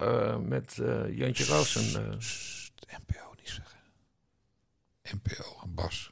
met 0.48 0.80
Jantje 1.10 1.46
Roos 1.46 1.76
en... 1.76 2.16
Sst, 2.22 2.59
NPO 2.91 3.34
niet 3.38 3.50
zeggen. 3.50 3.79
NPO, 5.03 5.67
Bas. 5.67 6.12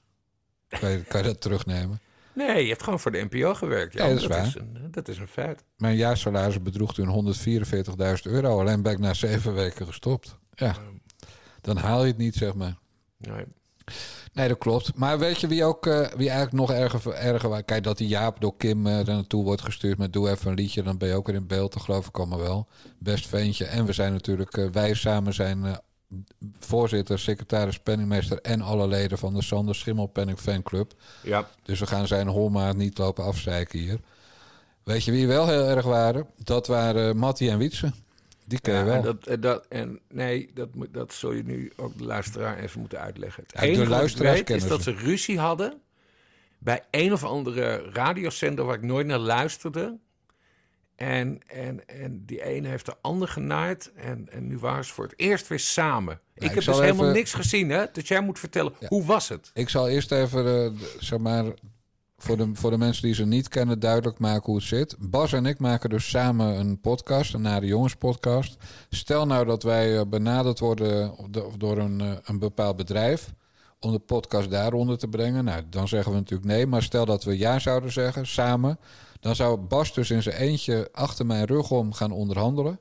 Kan 0.68 0.90
je, 0.90 1.04
kan 1.04 1.22
je 1.22 1.28
dat 1.28 1.42
terugnemen? 1.42 2.00
Nee, 2.34 2.62
je 2.62 2.70
hebt 2.70 2.84
gewoon 2.84 3.00
voor 3.00 3.12
de 3.12 3.28
NPO 3.30 3.54
gewerkt. 3.54 3.94
Ja, 3.94 4.04
Ja, 4.04 4.10
dat 4.10 4.22
is 4.22 4.28
waar. 4.28 4.46
Is 4.46 4.56
een, 4.56 4.88
dat 4.92 5.08
is 5.08 5.18
een 5.18 5.28
feit. 5.28 5.64
Mijn 5.78 5.96
jaarsalaris 5.96 6.62
bedroeg 6.62 6.94
toen 6.94 7.36
144.000 7.36 8.22
euro. 8.24 8.60
Alleen 8.60 8.82
ben 8.82 8.92
ik 8.92 9.00
na 9.00 9.14
zeven 9.14 9.54
weken 9.54 9.86
gestopt. 9.86 10.38
Ja, 10.56 10.76
dan 11.62 11.78
haal 11.78 12.02
je 12.02 12.08
het 12.08 12.18
niet, 12.18 12.36
zeg 12.36 12.54
maar. 12.54 12.78
Nee. 13.18 13.46
Nee, 14.34 14.48
dat 14.48 14.58
klopt. 14.58 14.96
Maar 14.96 15.20
weet 15.20 15.40
je 15.42 15.48
wie 15.48 15.64
ook 15.64 15.88
eh, 15.88 16.00
wie 16.00 16.30
eigenlijk 16.30 16.52
nog 16.52 16.72
erger, 16.72 17.14
erger? 17.14 17.64
Kijk, 17.64 17.84
dat 17.84 17.98
die 17.98 18.08
Jaap 18.08 18.42
door 18.42 18.58
Kim 18.58 18.88
eh, 18.88 19.00
er 19.00 19.06
naartoe 19.06 19.44
wordt 19.44 19.62
gestuurd 19.62 19.98
met 19.98 20.14
doe 20.14 20.30
even 20.30 20.50
een 20.50 20.58
liedje, 20.58 20.84
dan 20.84 20.98
ben 20.98 21.08
je 21.08 21.14
ook 21.16 21.28
weer 21.28 21.36
in 21.36 21.48
beeld. 21.48 21.74
Dat 21.74 21.82
geloof 21.82 22.08
ik 22.08 22.18
allemaal 22.18 22.40
wel. 22.40 22.68
Best 23.00 23.28
ventje. 23.28 23.66
En 23.66 23.86
we 23.86 23.94
zijn 23.94 24.12
natuurlijk, 24.12 24.58
eh, 24.58 24.70
wij 24.70 24.94
samen 24.94 25.34
zijn 25.34 25.80
voorzitter, 26.60 27.20
secretaris, 27.20 27.80
penningmeester 27.80 28.42
en 28.42 28.62
alle 28.62 28.88
leden 28.88 29.18
van 29.18 29.34
de 29.34 29.42
Sander 29.42 29.76
Schimmelpenning 29.76 30.40
fanclub. 30.40 30.94
Ja, 31.24 31.50
Dus 31.64 31.80
we 31.80 31.88
gaan 31.88 32.08
zijn 32.08 32.28
holmaat 32.28 32.76
niet 32.76 32.98
lopen 32.98 33.24
afzeiken 33.24 33.80
hier. 33.80 34.00
Weet 34.84 35.04
je 35.04 35.12
wie 35.12 35.28
wel 35.28 35.48
heel 35.48 35.68
erg 35.68 35.86
waren? 35.86 36.28
Dat 36.44 36.68
waren 36.68 37.18
Mattie 37.18 37.50
en 37.50 37.58
Wietse. 37.58 37.92
Die 38.46 38.60
ken 38.60 38.74
je 38.74 38.80
ja 38.80 38.86
wel. 38.86 38.96
en, 38.96 39.02
dat, 39.02 39.26
en, 39.26 39.42
dat, 39.42 39.66
en 39.70 40.00
nee, 40.10 40.52
dat, 40.54 40.76
moet, 40.76 40.94
dat 40.94 41.14
zul 41.14 41.32
je 41.32 41.44
nu 41.44 41.72
ook 41.76 41.98
de 41.98 42.04
luisteraar 42.04 42.58
even 42.58 42.80
moeten 42.80 43.00
uitleggen. 43.00 43.44
Het 43.48 43.62
de 43.62 43.68
enige 43.68 43.90
wat 43.90 44.10
ik 44.10 44.18
weet 44.18 44.50
is 44.50 44.68
dat 44.68 44.84
ze 44.84 44.92
ruzie 44.92 45.40
hadden 45.40 45.82
bij 46.58 46.84
een 46.92 47.14
of 47.14 47.24
andere 47.24 47.90
radiozender 47.92 48.66
waar 48.66 48.76
ik 48.76 48.82
nooit 48.82 49.08
naar 49.08 49.18
luisterde. 49.18 49.98
En, 50.98 51.40
en, 51.48 51.88
en 51.88 52.24
die 52.26 52.44
ene 52.44 52.68
heeft 52.68 52.86
de 52.86 52.96
ander 53.02 53.28
genaaid. 53.28 53.92
En, 53.96 54.28
en 54.32 54.48
nu 54.48 54.58
waren 54.58 54.86
ze 54.86 54.94
voor 54.94 55.04
het 55.04 55.14
eerst 55.20 55.48
weer 55.48 55.60
samen. 55.60 56.20
ik 56.34 56.44
ik 56.44 56.48
heb 56.50 56.64
dus 56.64 56.66
helemaal 56.80 57.04
even- 57.04 57.14
niks 57.16 57.34
gezien, 57.34 57.70
hè? 57.70 57.86
Dus 57.92 58.08
jij 58.08 58.22
moet 58.22 58.40
vertellen, 58.40 58.74
Ja. 58.80 58.88
hoe 58.88 59.04
was 59.06 59.30
het? 59.30 59.52
Ik 59.54 59.70
zal 59.70 59.88
eerst 59.90 60.12
even, 60.12 60.64
eh, 60.66 60.72
zeg 61.00 61.20
maar, 61.20 61.46
voor 62.18 62.38
de, 62.38 62.50
voor 62.54 62.70
de 62.72 62.78
mensen 62.78 63.04
die 63.04 63.14
ze 63.14 63.26
niet 63.26 63.48
kennen, 63.48 63.80
duidelijk 63.80 64.20
maken 64.20 64.46
hoe 64.46 64.56
het 64.56 64.64
zit. 64.66 64.96
Bas 65.00 65.34
en 65.34 65.46
ik 65.46 65.60
maken 65.60 65.90
dus 65.90 66.10
samen 66.10 66.60
een 66.60 66.80
podcast, 66.82 67.34
een 67.34 67.42
Nare 67.42 67.66
Jongens 67.66 67.96
podcast. 67.96 68.58
Stel 68.90 69.26
nou 69.26 69.46
dat 69.46 69.64
wij 69.64 69.98
eh, 69.98 70.06
benaderd 70.08 70.60
worden 70.60 71.16
do- 71.30 71.52
door 71.58 71.78
een, 71.78 72.02
eh, 72.02 72.12
een 72.24 72.40
bepaald 72.40 72.76
bedrijf 72.76 73.34
om 73.80 73.92
de 73.92 74.00
podcast 74.00 74.50
daaronder 74.50 74.98
te 74.98 75.08
brengen. 75.08 75.44
Nou, 75.44 75.64
dan 75.70 75.88
zeggen 75.88 76.12
we 76.12 76.18
natuurlijk 76.18 76.50
nee. 76.50 76.66
Maar 76.68 76.84
stel 76.84 77.06
dat 77.06 77.24
we 77.24 77.38
ja 77.38 77.60
zouden 77.60 77.92
zeggen, 77.92 78.26
samen. 78.28 78.80
Dan 79.20 79.36
zou 79.36 79.58
Bas 79.58 79.94
dus 79.94 80.12
in 80.12 80.24
zijn 80.24 80.36
eentje 80.36 80.90
achter 80.92 81.26
mijn 81.26 81.46
rug 81.46 81.72
om 81.72 81.94
gaan 81.94 82.12
onderhandelen. 82.12 82.80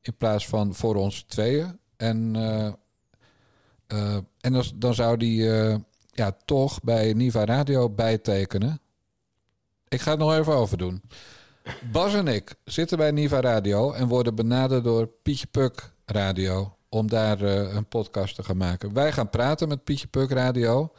In 0.00 0.16
plaats 0.16 0.46
van 0.48 0.74
voor 0.74 0.94
ons 0.94 1.22
tweeën. 1.22 1.78
En, 1.96 2.36
eh, 2.36 2.66
eh, 3.86 4.16
en 4.40 4.62
dan, 4.74 4.94
zou 4.94 5.16
die 5.16 5.50
eh, 5.50 5.76
ja, 6.10 6.36
toch 6.44 6.82
bij 6.82 7.12
Niva 7.12 7.44
Radio 7.44 7.90
bijtekenen. 7.90 8.80
Ik 9.88 10.00
ga 10.00 10.10
het 10.10 10.18
nog 10.20 10.34
even 10.34 10.54
overdoen. 10.54 11.02
Bas 11.92 12.14
en 12.14 12.28
ik 12.28 12.54
zitten 12.64 12.98
bij 12.98 13.10
Niva 13.10 13.40
Radio 13.40 13.92
en 13.92 14.08
worden 14.08 14.34
benaderd 14.34 14.84
door 14.84 15.06
Pietje 15.06 15.46
Puk 15.46 15.92
Radio 16.04 16.76
om 16.88 17.08
daar 17.08 17.40
een 17.40 17.86
podcast 17.86 18.34
te 18.34 18.42
gaan 18.42 18.56
maken. 18.56 18.92
Wij 18.92 19.12
gaan 19.12 19.30
praten 19.30 19.68
met 19.68 19.84
Pietje 19.84 20.06
Puk 20.06 20.30
Radio. 20.30 20.92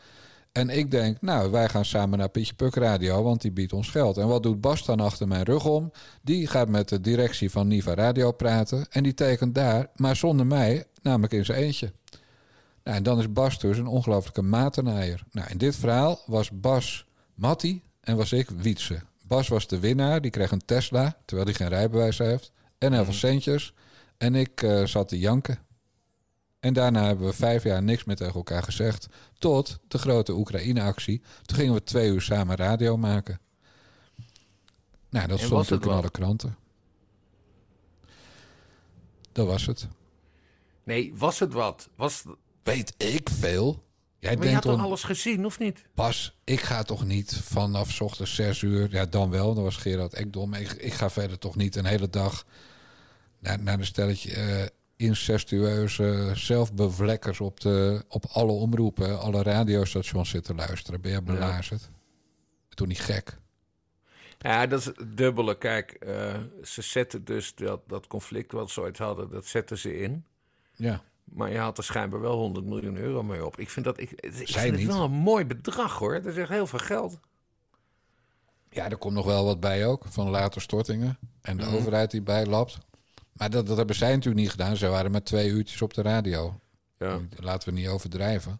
En 0.55 0.69
ik 0.69 0.91
denk, 0.91 1.21
nou, 1.21 1.51
wij 1.51 1.69
gaan 1.69 1.85
samen 1.85 2.17
naar 2.17 2.29
Pietje 2.29 2.53
Puk 2.53 2.75
Radio, 2.75 3.23
want 3.23 3.41
die 3.41 3.51
biedt 3.51 3.73
ons 3.73 3.89
geld. 3.89 4.17
En 4.17 4.27
wat 4.27 4.43
doet 4.43 4.61
Bas 4.61 4.85
dan 4.85 4.99
achter 4.99 5.27
mijn 5.27 5.43
rug 5.43 5.65
om? 5.65 5.91
Die 6.21 6.47
gaat 6.47 6.69
met 6.69 6.89
de 6.89 7.01
directie 7.01 7.51
van 7.51 7.67
Niva 7.67 7.93
Radio 7.93 8.31
praten. 8.31 8.85
En 8.89 9.03
die 9.03 9.13
tekent 9.13 9.55
daar, 9.55 9.87
maar 9.95 10.15
zonder 10.15 10.45
mij, 10.45 10.85
namelijk 11.01 11.33
in 11.33 11.45
zijn 11.45 11.61
eentje. 11.61 11.91
Nou, 12.83 12.97
en 12.97 13.03
dan 13.03 13.19
is 13.19 13.31
Bas 13.31 13.59
dus 13.59 13.77
een 13.77 13.87
ongelooflijke 13.87 14.41
matenaaier. 14.41 15.23
Nou, 15.31 15.47
in 15.49 15.57
dit 15.57 15.75
verhaal 15.75 16.19
was 16.25 16.51
Bas 16.51 17.05
Matti 17.33 17.81
en 18.01 18.17
was 18.17 18.31
ik 18.31 18.49
Wietse. 18.49 18.99
Bas 19.27 19.47
was 19.47 19.67
de 19.67 19.79
winnaar, 19.79 20.21
die 20.21 20.31
kreeg 20.31 20.51
een 20.51 20.65
Tesla, 20.65 21.17
terwijl 21.25 21.47
hij 21.47 21.57
geen 21.57 21.69
rijbewijs 21.69 22.17
heeft. 22.17 22.51
En 22.77 22.93
heel 22.93 23.03
veel 23.03 23.13
centjes. 23.13 23.73
En 24.17 24.35
ik 24.35 24.61
eh, 24.61 24.85
zat 24.85 25.07
te 25.07 25.19
janken. 25.19 25.57
En 26.65 26.73
daarna 26.73 27.05
hebben 27.05 27.27
we 27.27 27.33
vijf 27.33 27.63
jaar 27.63 27.83
niks 27.83 28.03
meer 28.03 28.15
tegen 28.15 28.33
elkaar 28.33 28.63
gezegd. 28.63 29.07
Tot 29.37 29.79
de 29.87 29.97
grote 29.97 30.33
Oekraïne-actie. 30.33 31.21
Toen 31.41 31.57
gingen 31.57 31.73
we 31.73 31.83
twee 31.83 32.09
uur 32.09 32.21
samen 32.21 32.55
radio 32.55 32.97
maken. 32.97 33.39
Nou, 35.09 35.27
dat 35.27 35.39
En 35.39 35.45
stond 35.45 35.61
natuurlijk 35.61 35.91
in 35.91 35.97
alle 35.97 36.09
kranten. 36.09 36.57
Dat 39.31 39.47
was 39.47 39.65
het. 39.65 39.87
Nee, 40.83 41.13
was 41.15 41.39
het 41.39 41.53
wat? 41.53 41.89
Was, 41.95 42.23
Weet 42.63 42.93
ik 42.97 43.29
veel. 43.29 43.83
Jij 44.19 44.35
maar 44.35 44.45
je 44.45 44.53
had 44.53 44.63
denkt 44.63 44.77
toch 44.77 44.87
alles 44.87 45.03
gezien, 45.03 45.45
of 45.45 45.59
niet? 45.59 45.85
Bas, 45.95 46.37
ik 46.43 46.61
ga 46.61 46.83
toch 46.83 47.05
niet 47.05 47.39
vanaf 47.43 48.01
ochtends 48.01 48.35
zes 48.35 48.61
uur, 48.61 48.91
ja 48.91 49.05
dan 49.05 49.29
wel, 49.29 49.53
dan 49.53 49.63
was 49.63 49.75
Gerard 49.75 50.13
Ekdom. 50.13 50.53
Ik, 50.53 50.71
ik 50.71 50.93
ga 50.93 51.09
verder 51.09 51.39
toch 51.39 51.55
niet 51.55 51.75
een 51.75 51.85
hele 51.85 52.09
dag 52.09 52.45
naar, 53.39 53.61
naar 53.61 53.79
een 53.79 53.85
stelletje 53.85 54.33
eh 54.33 54.65
incestueuze 54.95 56.31
zelfbevlekkers 56.33 57.39
op, 57.39 57.59
de, 57.59 58.03
op 58.07 58.25
alle 58.25 58.51
omroepen, 58.51 59.19
alle 59.19 59.43
radiostations 59.43 60.29
zitten 60.29 60.55
luisteren. 60.55 61.01
Ben 61.01 61.11
je 61.11 61.21
belazerd? 61.21 61.89
Toen 62.69 62.87
niet 62.87 63.01
gek. 63.01 63.37
Ja, 64.37 64.67
dat 64.67 64.79
is 64.79 64.85
het 64.85 65.17
dubbele. 65.17 65.57
Kijk, 65.57 65.91
eh, 65.91 66.33
ze 66.63 66.81
zetten 66.81 67.25
dus 67.25 67.55
dat, 67.55 67.81
dat 67.87 68.07
conflict 68.07 68.51
wat 68.51 68.69
ze 68.69 68.81
ooit 68.81 68.97
hadden, 68.97 69.29
dat 69.29 69.45
zetten 69.45 69.77
ze 69.77 69.97
in. 69.99 70.25
Ja. 70.75 71.01
Maar 71.23 71.51
je 71.51 71.57
haalt 71.57 71.77
er 71.77 71.83
schijnbaar 71.83 72.21
wel 72.21 72.37
100 72.37 72.65
miljoen 72.65 72.97
euro 72.97 73.23
mee 73.23 73.45
op. 73.45 73.59
Ik 73.59 73.69
vind 73.69 73.85
dat 73.85 73.99
ik, 73.99 74.11
ik 74.11 74.47
Zij 74.47 74.61
vind 74.61 74.77
het 74.77 74.85
wel 74.85 75.03
een 75.03 75.11
mooi 75.11 75.45
bedrag 75.45 75.97
hoor. 75.97 76.13
Dat 76.13 76.25
is 76.25 76.37
echt 76.37 76.49
heel 76.49 76.67
veel 76.67 76.79
geld. 76.79 77.19
Ja, 78.69 78.89
er 78.89 78.97
komt 78.97 79.13
nog 79.13 79.25
wel 79.25 79.45
wat 79.45 79.59
bij 79.59 79.87
ook, 79.87 80.03
van 80.07 80.29
later 80.29 80.61
stortingen. 80.61 81.17
En 81.41 81.57
de 81.57 81.65
overheid 81.65 82.11
die 82.11 82.21
bijlapt. 82.21 82.77
Maar 83.35 83.49
dat, 83.49 83.67
dat 83.67 83.77
hebben 83.77 83.95
zij 83.95 84.09
natuurlijk 84.11 84.41
niet 84.41 84.51
gedaan. 84.51 84.75
Ze 84.77 84.87
waren 84.87 85.11
met 85.11 85.25
twee 85.25 85.49
uurtjes 85.49 85.81
op 85.81 85.93
de 85.93 86.01
radio. 86.01 86.59
Ja. 86.97 87.19
Laten 87.35 87.69
we 87.73 87.79
niet 87.79 87.87
overdrijven. 87.87 88.59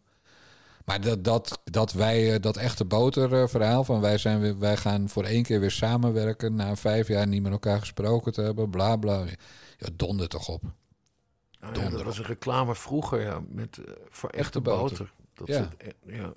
Maar 0.86 1.01
dat, 1.01 1.24
dat, 1.24 1.62
dat 1.63 1.91
wij 1.94 2.34
eh, 2.34 2.41
dat 2.41 2.58
echte 2.58 2.86
boterverhaal 2.86 3.84
van 3.84 4.01
wij, 4.01 4.17
zijn 4.17 4.39
weer, 4.39 4.60
wij 4.60 4.77
gaan 4.77 5.10
voor 5.10 5.24
één 5.24 5.44
keer 5.44 5.60
weer 5.60 5.72
samenwerken 5.72 6.55
na 6.55 6.75
vijf 6.75 7.08
jaar 7.08 7.27
niet 7.27 7.41
met 7.41 7.51
elkaar 7.51 7.79
gesproken 7.79 8.32
te 8.34 8.41
hebben, 8.41 8.70
bla 8.70 8.96
bla. 8.96 9.24
Ja, 9.77 9.88
donder 9.94 10.27
toch 10.27 10.48
op. 10.50 10.63
Ah, 10.63 10.70
ja, 11.60 11.72
Donder 11.72 11.91
dat 11.91 12.03
was 12.03 12.17
een 12.17 12.25
reclame 12.25 12.75
vroeger, 12.75 13.22
ja, 13.22 13.41
met, 13.48 13.77
eh, 13.77 13.94
voor 14.10 14.29
echte, 14.29 14.39
Echte 14.44 14.62
boter. 14.62 14.98
boter. 14.98 15.12
Dat 15.34 15.48
Ja. 15.48 15.53
zit 15.79 15.94
e- 16.05 16.15
ja. 16.15 16.34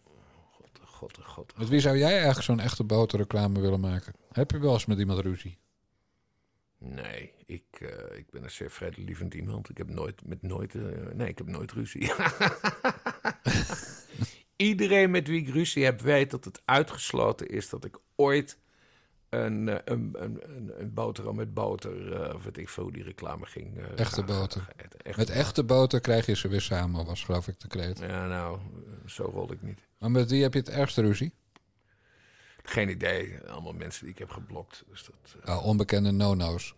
God, 0.53 0.71
god, 0.85 1.19
god. 1.25 1.53
Met 1.59 1.69
wie 1.69 1.81
zou 1.81 1.99
jij 1.99 2.13
eigenlijk 2.13 2.43
zo'n 2.43 2.61
echte 2.61 2.85
boterreclame 2.85 3.61
willen 3.61 3.81
maken? 3.81 4.13
Heb 4.33 4.51
je 4.51 4.59
wel 4.59 4.73
eens 4.73 4.87
met 4.87 4.99
iemand 4.99 5.21
ruzie? 5.21 5.59
Nee, 6.79 7.33
ik, 7.47 7.65
eh, 7.81 8.19
ik 8.19 8.31
ben 8.31 8.43
een 8.43 8.51
zeer 8.51 8.71
vredelievend 8.71 9.35
iemand. 9.35 9.69
Ik 9.69 9.79
heb 9.79 9.89
nooit, 9.89 10.25
met 10.25 10.43
nooit, 10.43 10.75
eh, 10.75 10.83
nee, 11.15 11.29
ik 11.29 11.39
heb 11.39 11.47
nooit 11.47 11.73
ruzie. 11.73 12.13
Iedereen 14.57 15.11
met 15.11 15.29
wie 15.29 15.41
ik 15.41 15.49
ruzie 15.49 15.85
heb, 15.85 16.01
weet 16.01 16.31
dat 16.31 16.45
het 16.45 16.63
uitgesloten 16.65 17.49
is 17.49 17.69
dat 17.69 17.85
ik 17.85 17.99
ooit 18.17 18.59
een, 19.29 19.69
eh, 19.69 19.77
een, 19.85 20.17
een, 20.19 20.41
een, 20.81 20.95
boterham 20.95 21.37
met 21.37 21.55
boter, 21.55 22.35
of 22.35 22.45
weet 22.45 22.59
ik 22.59 22.69
veel 22.69 22.83
hoe 22.83 22.93
die 22.93 23.03
reclame 23.03 23.47
ging. 23.47 23.79
Echte 23.97 24.23
boter. 24.23 24.69
Echte 24.77 25.19
Met 25.21 25.31
echte 25.31 25.65
boter 25.65 26.01
krijg 26.01 26.27
je 26.27 26.37
ze 26.37 26.49
weer 26.49 26.61
samen, 26.61 27.07
was 27.07 27.25
geloof 27.25 27.49
ik 27.49 27.61
de 27.61 27.69
kreet. 27.69 27.99
Ja, 27.99 28.27
nou, 28.27 28.59
zo 29.07 29.25
rol 29.25 29.53
ik 29.53 29.63
niet. 29.63 29.79
Maar 29.99 30.11
met 30.11 30.31
wie 30.31 30.43
heb 30.43 30.53
je 30.53 30.59
het 30.59 30.69
ergste 30.69 31.03
ruzie? 31.03 31.33
Geen 32.69 32.89
idee. 32.89 33.39
Allemaal 33.47 33.73
mensen 33.73 34.03
die 34.05 34.13
ik 34.13 34.19
heb 34.19 34.31
geblokt. 34.31 34.85
Dus 34.89 35.05
dat, 35.05 35.37
Ah, 35.45 35.65
onbekende 35.67 36.11
no-no's. 36.11 36.75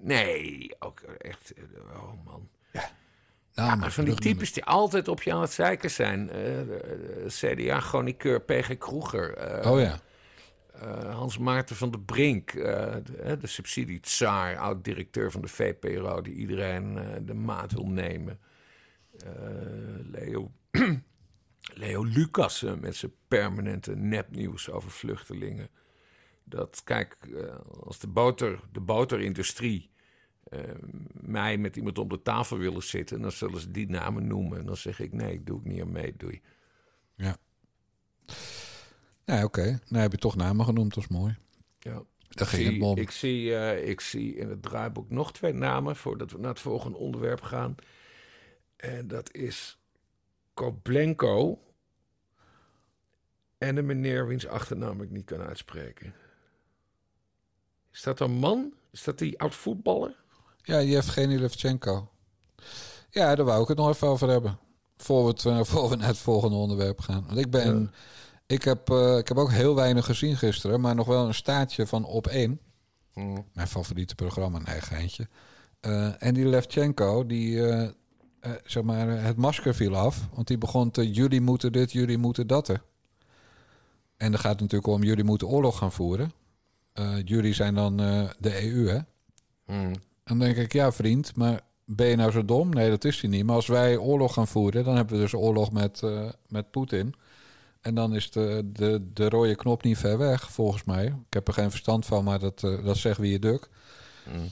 nee, 0.00 0.70
ook 0.78 1.00
echt. 1.00 1.52
eh, 1.54 1.62
Oh 1.96 2.24
man. 2.24 2.48
Nou, 3.54 3.68
Ja, 3.68 3.74
maar 3.74 3.92
van 3.92 4.04
die 4.04 4.14
types 4.14 4.52
die 4.52 4.64
altijd 4.64 5.08
op 5.08 5.22
je 5.22 5.32
aan 5.32 5.40
het 5.40 5.52
zeiken 5.52 5.90
zijn. 5.90 6.30
Eh, 6.30 6.60
CDA-chroniqueur 7.26 8.40
PG 8.40 8.78
Kroeger. 8.78 9.34
de- 9.34 9.68
Oh 9.70 9.80
ja. 9.80 9.98
Hans 11.12 11.38
Maarten 11.38 11.76
van 11.76 11.90
der 11.90 12.00
Brink. 12.00 12.52
de, 12.52 13.36
de 13.40 13.46
subsidie-tsaar, 13.46 14.56
oud-directeur 14.58 15.30
van 15.30 15.40
de 15.40 15.48
VPRO... 15.48 16.20
die 16.22 16.34
iedereen 16.34 16.98
de 17.26 17.34
maat 17.34 17.72
wil 17.72 17.86
nemen. 17.86 18.38
Leo, 20.12 20.50
Leo 21.74 22.02
Lucas 22.04 22.62
eh, 22.62 22.74
met 22.74 22.96
zijn 22.96 23.12
permanente 23.28 23.96
nepnieuws 23.96 24.70
over 24.70 24.90
vluchtelingen. 24.90 25.68
Dat, 26.44 26.80
kijk, 26.84 27.16
eh, 27.36 27.54
als 27.84 27.98
de, 27.98 28.06
boter, 28.06 28.60
de 28.72 28.80
boterindustrie 28.80 29.90
eh, 30.42 30.60
mij 31.12 31.58
met 31.58 31.76
iemand 31.76 31.98
om 31.98 32.08
de 32.08 32.22
tafel 32.22 32.58
willen 32.58 32.82
zitten, 32.82 33.20
dan 33.20 33.32
zullen 33.32 33.60
ze 33.60 33.70
die 33.70 33.88
namen 33.88 34.26
noemen. 34.26 34.58
En 34.58 34.66
dan 34.66 34.76
zeg 34.76 35.00
ik 35.00 35.12
nee, 35.12 35.44
doe 35.44 35.58
ik 35.58 35.64
niet 35.64 35.80
aan 35.80 35.92
mee, 35.92 36.14
doei. 36.16 36.40
Nee, 39.24 39.44
oké. 39.44 39.80
Nou 39.88 40.02
heb 40.02 40.12
je 40.12 40.18
toch 40.18 40.36
namen 40.36 40.64
genoemd, 40.64 40.94
dat 40.94 41.02
is 41.02 41.08
mooi. 41.10 41.36
Ja. 41.78 42.02
Daar 42.28 42.46
Ik 42.46 42.54
ging 42.54 42.72
zie, 42.72 42.82
om. 42.82 42.96
ik, 42.98 43.10
zie, 43.10 43.50
ik 43.84 44.00
zie 44.00 44.36
in 44.36 44.48
het 44.48 44.62
draaiboek 44.62 45.10
nog 45.10 45.32
twee 45.32 45.52
namen 45.52 45.96
voordat 45.96 46.30
we 46.30 46.38
naar 46.38 46.50
het 46.50 46.60
volgende 46.60 46.98
onderwerp 46.98 47.40
gaan. 47.42 47.74
En 48.76 49.08
dat 49.08 49.34
is 49.34 49.78
Koblenko 50.56 51.58
en 53.58 53.76
een 53.76 53.86
meneer 53.86 54.26
wiens 54.26 54.46
achternaam 54.46 55.02
ik 55.02 55.10
niet 55.10 55.24
kan 55.24 55.40
uitspreken. 55.40 56.14
Is 57.92 58.02
dat 58.02 58.20
een 58.20 58.30
man? 58.30 58.72
Is 58.90 59.04
dat 59.04 59.18
die 59.18 59.40
oud 59.40 59.54
voetballer? 59.54 60.14
Ja, 60.62 60.82
Yevgeny 60.82 61.36
Levchenko. 61.36 62.08
Ja, 63.10 63.34
daar 63.34 63.44
wou 63.44 63.62
ik 63.62 63.68
het 63.68 63.76
nog 63.76 63.88
even 63.88 64.08
over 64.08 64.28
hebben. 64.28 64.58
Voor 64.96 65.26
we, 65.26 65.50
eh, 65.50 65.64
voor 65.72 65.88
we 65.88 65.96
naar 65.96 66.08
het 66.08 66.18
volgende 66.18 66.56
onderwerp 66.56 67.00
gaan. 67.00 67.24
Want 67.26 67.38
ik 67.38 67.50
ben... 67.50 67.80
Ja. 67.80 67.90
Ik, 68.46 68.62
heb, 68.62 68.90
eh, 68.90 69.16
ik 69.16 69.28
heb 69.28 69.36
ook 69.36 69.50
heel 69.50 69.74
weinig 69.74 70.04
gezien 70.04 70.36
gisteren, 70.36 70.80
maar 70.80 70.94
nog 70.94 71.06
wel 71.06 71.26
een 71.26 71.34
staartje 71.34 71.86
van 71.86 72.04
op 72.04 72.26
één. 72.26 72.60
Mijn 73.52 73.68
favoriete 73.68 74.14
programma, 74.14 74.58
een 74.58 74.66
eigen 74.66 74.96
geintje. 74.96 75.28
Eh, 75.80 76.22
en 76.22 76.34
die 76.34 76.46
Levchenko, 76.46 77.26
die, 77.26 77.60
zeg 78.64 78.82
maar, 78.82 79.08
eh, 79.08 79.24
het 79.24 79.36
masker 79.36 79.74
viel 79.74 79.96
af. 79.96 80.28
Want 80.34 80.46
die 80.46 80.58
begon 80.58 80.90
te, 80.90 81.10
jullie 81.10 81.40
moeten 81.40 81.72
dit, 81.72 81.92
jullie 81.92 82.18
moeten 82.18 82.46
dat. 82.46 82.68
er. 82.68 82.82
En 84.16 84.30
dan 84.30 84.40
gaat 84.40 84.52
het 84.52 84.60
natuurlijk 84.60 84.92
om, 84.92 85.02
jullie 85.02 85.24
moeten 85.24 85.48
oorlog 85.48 85.78
gaan 85.78 85.92
voeren. 85.92 86.32
Eh, 86.92 87.16
jullie 87.24 87.54
zijn 87.54 87.74
dan 87.74 88.00
eh, 88.00 88.30
de 88.38 88.62
EU, 88.62 88.88
hè? 88.88 88.98
Hmm. 89.64 89.92
Dan 90.24 90.38
denk 90.38 90.56
ik, 90.56 90.72
ja 90.72 90.92
vriend, 90.92 91.36
maar 91.36 91.60
ben 91.86 92.06
je 92.06 92.16
nou 92.16 92.30
zo 92.30 92.44
dom? 92.44 92.68
Nee, 92.70 92.90
dat 92.90 93.04
is 93.04 93.20
hij 93.20 93.30
niet. 93.30 93.44
Maar 93.44 93.54
als 93.54 93.66
wij 93.66 93.96
oorlog 93.96 94.32
gaan 94.32 94.48
voeren, 94.48 94.84
dan 94.84 94.96
hebben 94.96 95.14
we 95.16 95.22
dus 95.22 95.34
oorlog 95.34 95.72
met, 95.72 96.02
eh, 96.02 96.28
met 96.48 96.70
Poetin. 96.70 97.14
En 97.80 97.94
dan 97.94 98.14
is 98.14 98.30
de, 98.30 98.70
de, 98.72 99.10
de 99.12 99.28
rode 99.28 99.54
knop 99.54 99.82
niet 99.82 99.98
ver 99.98 100.18
weg, 100.18 100.50
volgens 100.50 100.84
mij. 100.84 101.04
Ik 101.06 101.34
heb 101.34 101.48
er 101.48 101.54
geen 101.54 101.70
verstand 101.70 102.06
van, 102.06 102.24
maar 102.24 102.38
dat, 102.38 102.62
eh, 102.62 102.84
dat 102.84 102.96
zegt 102.96 103.18
wie 103.18 103.32
je 103.32 103.38
duk. 103.38 103.68
Mm. 104.32 104.48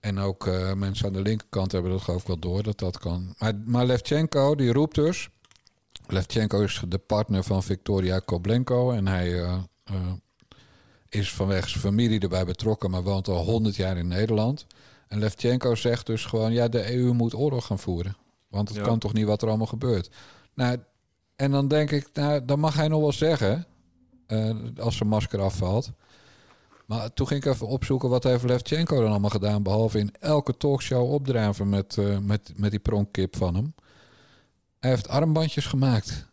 En 0.00 0.18
ook 0.18 0.46
eh, 0.46 0.72
mensen 0.72 1.06
aan 1.06 1.12
de 1.12 1.22
linkerkant 1.22 1.72
hebben 1.72 1.90
dat 1.90 2.00
geloof 2.00 2.20
ik 2.20 2.26
wel 2.26 2.38
door, 2.38 2.62
dat 2.62 2.78
dat 2.78 2.98
kan. 2.98 3.34
Maar, 3.38 3.54
maar 3.64 3.86
Levchenko, 3.86 4.54
die 4.54 4.72
roept 4.72 4.94
dus... 4.94 5.28
Levchenko 6.06 6.60
is 6.60 6.82
de 6.88 6.98
partner 6.98 7.44
van 7.44 7.62
Victoria 7.62 8.18
Koblenko. 8.18 8.90
En 8.90 9.06
hij 9.06 9.42
eh, 9.42 9.58
eh, 9.84 9.94
is 11.08 11.32
vanwege 11.32 11.68
zijn 11.68 11.80
familie 11.80 12.20
erbij 12.20 12.44
betrokken... 12.44 12.90
maar 12.90 13.02
woont 13.02 13.28
al 13.28 13.44
100 13.44 13.76
jaar 13.76 13.96
in 13.96 14.08
Nederland. 14.08 14.66
En 15.08 15.18
Levchenko 15.18 15.74
zegt 15.74 16.06
dus 16.06 16.24
gewoon... 16.24 16.52
ja, 16.52 16.68
de 16.68 16.94
EU 16.94 17.12
moet 17.12 17.34
oorlog 17.34 17.66
gaan 17.66 17.78
voeren. 17.78 18.16
Want 18.48 18.68
het 18.68 18.76
Ja. 18.78 18.82
kan 18.84 18.98
toch 18.98 19.12
niet 19.12 19.26
wat 19.26 19.42
er 19.42 19.48
allemaal 19.48 19.66
gebeurt. 19.66 20.10
Nou, 20.54 20.78
en 21.36 21.50
dan 21.50 21.68
denk 21.68 21.90
ik, 21.90 22.08
nou, 22.12 22.44
dan 22.44 22.60
mag 22.60 22.74
hij 22.74 22.88
nog 22.88 23.00
wel 23.00 23.12
zeggen... 23.12 23.66
als 24.78 24.96
zijn 24.96 25.08
masker 25.08 25.40
afvalt... 25.40 25.90
Maar 26.90 27.12
toen 27.12 27.26
ging 27.26 27.44
ik 27.44 27.52
even 27.52 27.66
opzoeken 27.66 28.08
wat 28.08 28.24
heeft 28.24 28.44
Levchenko 28.44 29.00
dan 29.00 29.10
allemaal 29.10 29.30
gedaan. 29.30 29.62
Behalve 29.62 29.98
in 29.98 30.14
elke 30.20 30.56
talkshow 30.56 31.12
opdraven 31.12 31.68
met, 31.68 31.98
eh, 31.98 32.18
met, 32.18 32.52
met 32.56 32.70
die 32.70 32.80
pronkkip 32.80 33.36
van 33.36 33.54
hem. 33.54 33.74
Hij 34.80 34.90
heeft 34.90 35.08
armbandjes 35.08 35.66
gemaakt. 35.66 36.28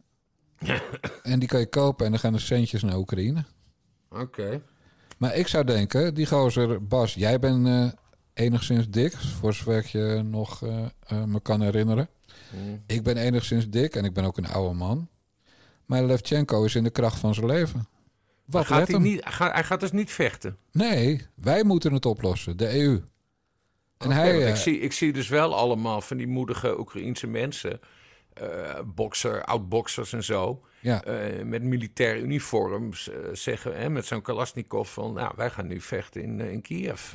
en 1.24 1.40
die 1.40 1.48
kan 1.48 1.60
je 1.60 1.70
kopen 1.70 2.06
en 2.06 2.12
dan 2.12 2.20
gaan 2.20 2.34
de 2.34 2.40
centjes 2.40 2.84
naar 2.84 2.98
Oekraïne. 2.98 3.46
Oké. 4.10 4.62
Maar 5.18 5.36
ik 5.36 5.48
zou 5.48 5.64
denken, 5.64 6.14
die 6.14 6.26
gozer, 6.26 6.88
Bas, 6.88 7.14
jij 7.14 7.40
bent 7.40 7.68
eh, 7.68 7.88
enigszins 8.34 8.90
dik. 8.90 9.14
Voor 9.14 9.54
zover 9.54 9.78
ik 9.78 9.86
je 9.86 10.22
nog 10.26 10.64
eh, 10.64 11.24
me 11.24 11.40
kan 11.40 11.62
herinneren. 11.62 12.10
Hmm. 12.50 12.84
Ik 12.88 13.04
ben 13.04 13.18
enigszins 13.18 13.70
dik 13.70 13.96
en 13.96 14.06
ik 14.06 14.14
ben 14.14 14.24
ook 14.24 14.38
een 14.38 14.50
oude 14.50 14.76
man. 14.76 15.08
Maar 15.86 16.04
Levchenko 16.04 16.64
is 16.64 16.76
in 16.76 16.84
de 16.84 16.90
kracht 16.90 17.20
van 17.20 17.34
zijn 17.34 17.48
leven. 17.48 17.88
Wat 18.48 18.66
gaat 18.66 18.78
let 18.78 18.88
hij, 18.88 18.96
hem? 18.96 19.04
niet, 19.04 19.22
gaat, 19.26 19.54
hij 19.54 19.64
gaat 19.64 19.80
dus 19.80 19.92
niet 19.92 20.12
vechten. 20.12 20.58
Nee, 20.72 21.26
wij 21.36 21.64
moeten 21.64 21.94
het 21.94 22.06
oplossen, 22.06 22.58
de 22.58 22.80
EU. 22.80 23.04
En 23.98 24.12
hij, 24.12 24.42
eh, 24.42 24.50
ik, 24.50 24.56
zie, 24.56 24.80
ik 24.80 24.92
zie 24.92 25.14
dus 25.14 25.28
wel 25.28 25.56
allemaal 25.56 26.02
van 26.02 26.18
die 26.18 26.28
moedige 26.28 26.80
Oekraïense 26.80 27.28
mensen. 27.28 27.80
eh 28.34 28.80
bokser, 28.86 29.44
oud-boxers 29.44 30.14
en 30.14 30.24
zo. 30.24 30.64
ja, 30.80 31.04
eh, 31.04 31.44
met 31.44 31.64
militair 31.64 32.18
uniforms 32.18 33.10
zeggen 33.32 33.78
hè, 33.78 33.90
met 33.90 34.06
zo'n 34.06 34.22
Kalashnikov 34.22 34.94
van... 34.94 35.14
nou, 35.14 35.34
wij 35.36 35.50
gaan 35.50 35.68
nu 35.68 35.82
vechten 35.82 36.22
in, 36.22 36.40
in 36.40 36.62
Kiev 36.62 37.14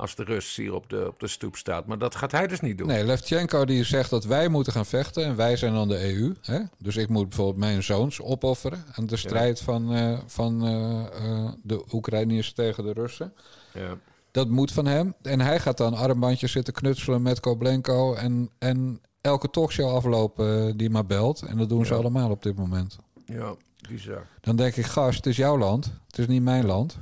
als 0.00 0.14
de 0.14 0.24
Rus 0.24 0.56
hier 0.56 0.74
op 0.74 0.88
de, 0.88 1.06
op 1.08 1.20
de 1.20 1.28
stoep 1.28 1.56
staat. 1.56 1.86
Maar 1.86 1.98
dat 1.98 2.14
gaat 2.14 2.32
hij 2.32 2.46
dus 2.46 2.60
niet 2.60 2.78
doen. 2.78 2.86
nee, 2.86 3.04
Levchenko 3.04 3.64
die 3.64 3.84
zegt 3.84 4.10
dat 4.10 4.24
wij 4.24 4.48
moeten 4.48 4.72
gaan 4.72 4.86
vechten 4.86 5.24
en 5.24 5.36
wij 5.36 5.56
zijn 5.56 5.72
dan 5.72 5.88
de 5.88 6.14
EU. 6.14 6.34
Hè? 6.42 6.60
Dus 6.78 6.96
ik 6.96 7.08
moet 7.08 7.28
bijvoorbeeld 7.28 7.56
mijn 7.58 7.82
zoons 7.82 8.20
opofferen 8.20 8.84
aan 8.92 9.06
de 9.06 9.16
strijd 9.16 9.60
van, 9.60 9.94
eh, 9.94 10.18
van 10.26 10.66
eh, 10.66 11.48
de 11.62 11.84
Oekraïners 11.92 12.52
tegen 12.52 12.84
de 12.84 12.92
Russen. 12.92 13.32
Ja. 13.74 13.98
Dat 14.30 14.48
moet 14.48 14.72
van 14.72 14.86
hem. 14.86 15.14
En 15.22 15.40
hij 15.40 15.60
gaat 15.60 15.76
dan 15.76 15.94
armbandjes 15.94 16.52
zitten 16.52 16.74
knutselen 16.74 17.22
met 17.22 17.40
Koblenko 17.40 18.14
en, 18.14 18.50
en 18.58 19.00
elke 19.20 19.50
talkshow 19.50 19.94
aflopen 19.94 20.76
die 20.76 20.90
maar 20.90 21.06
belt. 21.06 21.42
En 21.42 21.56
dat 21.56 21.68
doen 21.68 21.86
ze 21.86 21.92
Ja. 21.92 21.98
allemaal 21.98 22.30
op 22.30 22.42
dit 22.42 22.56
moment. 22.56 22.98
ja, 23.24 23.54
bizar. 23.88 24.26
Dan 24.40 24.56
denk 24.56 24.76
ik, 24.76 24.84
gast, 24.86 25.16
het 25.16 25.26
is 25.26 25.36
jouw 25.36 25.58
land. 25.58 25.92
Het 26.06 26.18
is 26.18 26.26
niet 26.26 26.42
mijn 26.42 26.66
land. 26.66 26.98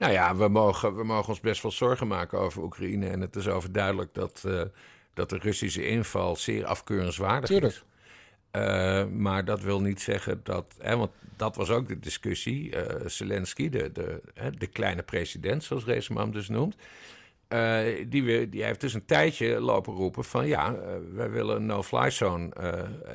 Nou 0.00 0.12
ja, 0.12 0.36
we 0.36 0.48
mogen, 0.48 0.96
we 0.96 1.04
mogen 1.04 1.28
ons 1.28 1.40
best 1.40 1.62
wel 1.62 1.70
zorgen 1.70 2.06
maken 2.06 2.38
over 2.38 2.62
Oekraïne. 2.62 3.08
En 3.08 3.20
het 3.20 3.36
is 3.36 3.48
overduidelijk 3.48 4.14
dat, 4.14 4.42
eh, 4.46 4.62
dat 5.14 5.30
de 5.30 5.38
Russische 5.38 5.86
inval 5.88 6.36
zeer 6.36 6.64
afkeurenswaardig 6.66 7.48
Tuurlijk. 7.48 7.72
is. 7.72 7.84
Eh, 8.50 9.04
maar 9.06 9.44
dat 9.44 9.60
wil 9.60 9.80
niet 9.80 10.00
zeggen 10.00 10.40
dat... 10.44 10.74
Hè, 10.78 10.96
want 10.96 11.10
dat 11.36 11.56
was 11.56 11.70
ook 11.70 11.88
de 11.88 11.98
discussie. 11.98 12.76
eh, 12.76 13.06
Zelensky, 13.08 13.68
de, 13.68 13.92
de, 13.92 14.20
hè, 14.34 14.50
de 14.50 14.66
kleine 14.66 15.02
president, 15.02 15.64
zoals 15.64 15.84
Reesman 15.84 16.22
hem 16.22 16.32
dus 16.32 16.48
noemt... 16.48 16.74
die, 18.08 18.24
we- 18.24 18.46
die 18.50 18.64
heeft 18.64 18.80
dus 18.80 18.94
een 18.94 19.04
tijdje 19.04 19.60
lopen 19.60 19.92
roepen 19.94 20.24
van... 20.24 20.46
ja, 20.46 20.76
wij 21.12 21.30
willen 21.30 21.56
een 21.56 21.66
no-fly 21.66 22.10
zone. 22.10 22.48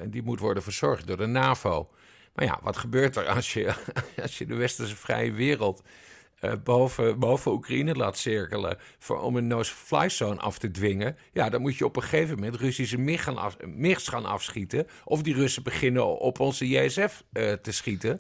en 0.02 0.10
die 0.10 0.24
moet 0.24 0.40
worden 0.40 0.64
verzorgd 0.64 1.08
door 1.08 1.18
de 1.18 1.26
NAVO. 1.26 1.90
Maar 2.36 2.46
ja, 2.46 2.60
wat 2.64 2.78
gebeurt 2.78 3.16
er 3.16 3.26
als 3.28 3.54
je, 3.54 3.74
als 4.22 4.38
je 4.38 4.46
de 4.46 4.56
westerse 4.56 4.96
vrije 4.96 5.32
wereld... 5.32 5.84
eh, 6.40 6.54
boven, 6.64 7.20
boven 7.20 7.52
Oekraïne 7.52 7.96
laat 7.96 8.18
cirkelen 8.18 8.78
voor, 9.00 9.22
om 9.22 9.36
een 9.36 9.48
no-fly 9.48 10.10
zone 10.10 10.40
af 10.40 10.58
te 10.58 10.72
dwingen. 10.72 11.18
Ja, 11.34 11.50
dan 11.50 11.62
moet 11.62 11.76
je 11.78 11.86
op 11.86 11.96
een 11.96 12.02
gegeven 12.02 12.36
moment 12.36 12.56
Russische 12.56 12.98
MIG 12.98 13.24
gaan, 13.24 13.38
af, 13.38 13.58
MIGs 13.66 14.08
gaan 14.08 14.26
afschieten. 14.26 14.88
Of 15.04 15.22
die 15.22 15.34
Russen 15.34 15.64
beginnen 15.64 16.20
op 16.20 16.40
onze 16.40 16.68
JSF 16.68 17.24
eh, 17.32 17.52
te 17.52 17.72
schieten. 17.72 18.20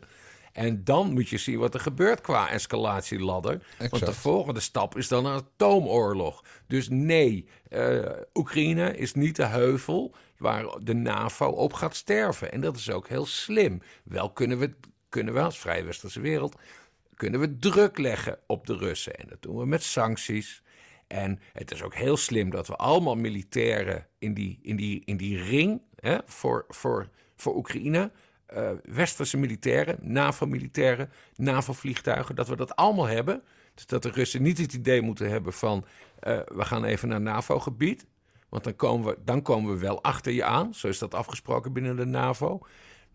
En 0.55 0.83
dan 0.83 1.13
moet 1.13 1.29
je 1.29 1.37
zien 1.37 1.59
wat 1.59 1.73
er 1.73 1.79
gebeurt 1.79 2.21
qua 2.21 2.49
escalatieladder. 2.49 3.61
Want 3.89 4.05
de 4.05 4.13
volgende 4.13 4.59
stap 4.59 4.97
is 4.97 5.07
dan 5.07 5.25
een 5.25 5.33
atoomoorlog. 5.33 6.43
Dus 6.67 6.89
nee, 6.89 7.47
eh, 7.69 7.99
Oekraïne 8.33 8.97
is 8.97 9.13
niet 9.13 9.35
de 9.35 9.45
heuvel 9.45 10.15
waar 10.37 10.65
de 10.81 10.93
NAVO 10.93 11.47
op 11.47 11.73
gaat 11.73 11.95
sterven. 11.95 12.51
En 12.51 12.61
dat 12.61 12.75
is 12.75 12.91
ook 12.91 13.07
heel 13.07 13.25
slim. 13.25 13.81
Wel 14.03 14.31
kunnen 14.31 14.57
we, 14.57 14.73
kunnen 15.09 15.33
we 15.33 15.39
als 15.39 15.59
vrije 15.59 15.83
westerse 15.83 16.21
wereld 16.21 16.55
kunnen 17.15 17.39
we 17.39 17.57
druk 17.57 17.97
leggen 17.97 18.39
op 18.47 18.67
de 18.67 18.77
Russen. 18.77 19.15
En 19.15 19.27
dat 19.27 19.41
doen 19.41 19.57
we 19.57 19.65
met 19.65 19.83
sancties. 19.83 20.63
En 21.07 21.39
het 21.53 21.71
is 21.71 21.83
ook 21.83 21.95
heel 21.95 22.17
slim 22.17 22.49
dat 22.49 22.67
we 22.67 22.75
allemaal 22.75 23.15
militairen 23.15 24.07
in 24.19 24.33
die, 24.33 24.59
in 24.61 24.75
die, 24.75 25.01
in 25.05 25.17
die 25.17 25.41
ring 25.43 25.81
hè, 25.99 26.17
voor, 26.25 26.65
voor, 26.67 27.09
voor 27.35 27.55
Oekraïne. 27.55 28.11
eh, 28.45 28.69
westerse 28.83 29.37
militairen, 29.37 29.97
NAVO-militairen, 30.01 31.09
NAVO-vliegtuigen, 31.35 32.35
dat 32.35 32.47
we 32.47 32.55
dat 32.55 32.75
allemaal 32.75 33.07
hebben. 33.07 33.41
Dus 33.73 33.85
dat 33.85 34.03
de 34.03 34.09
Russen 34.09 34.41
niet 34.41 34.57
het 34.57 34.73
idee 34.73 35.01
moeten 35.01 35.29
hebben 35.29 35.53
van 35.53 35.85
eh, 36.19 36.39
we 36.45 36.65
gaan 36.65 36.83
even 36.83 37.07
naar 37.07 37.21
NAVO-gebied. 37.21 38.05
Want 38.49 38.63
dan 38.63 38.75
komen, 38.75 39.07
we, 39.07 39.17
dan 39.25 39.41
komen 39.41 39.73
we 39.73 39.79
wel 39.79 40.03
achter 40.03 40.31
je 40.31 40.43
aan. 40.43 40.73
Zo 40.73 40.87
is 40.87 40.99
dat 40.99 41.13
afgesproken 41.13 41.73
binnen 41.73 41.95
de 41.95 42.05
NAVO. 42.05 42.59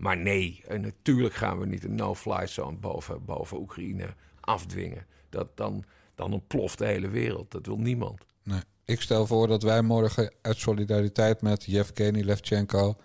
Maar 0.01 0.17
nee, 0.17 0.63
eh, 0.67 0.79
natuurlijk 0.79 1.35
gaan 1.35 1.59
we 1.59 1.67
niet 1.67 1.85
een 1.85 1.95
no-fly 1.95 2.47
zone 2.47 2.77
boven, 2.77 3.25
boven 3.25 3.59
Oekraïne 3.59 4.15
afdwingen. 4.41 5.07
Dat, 5.29 5.57
dan, 5.57 5.85
dan 6.15 6.33
ontploft 6.33 6.79
de 6.79 6.87
hele 6.87 7.09
wereld. 7.09 7.51
Dat 7.51 7.67
wil 7.67 7.79
niemand. 7.79 8.27
Nee. 8.43 8.61
Ik 8.85 9.01
stel 9.01 9.27
voor 9.27 9.47
dat 9.47 9.63
wij 9.63 9.83
morgen 9.83 10.33
uit 10.43 10.57
solidariteit 10.57 11.43
met 11.43 11.65
Yevgeny 11.65 12.21
Levchenko 12.21 12.97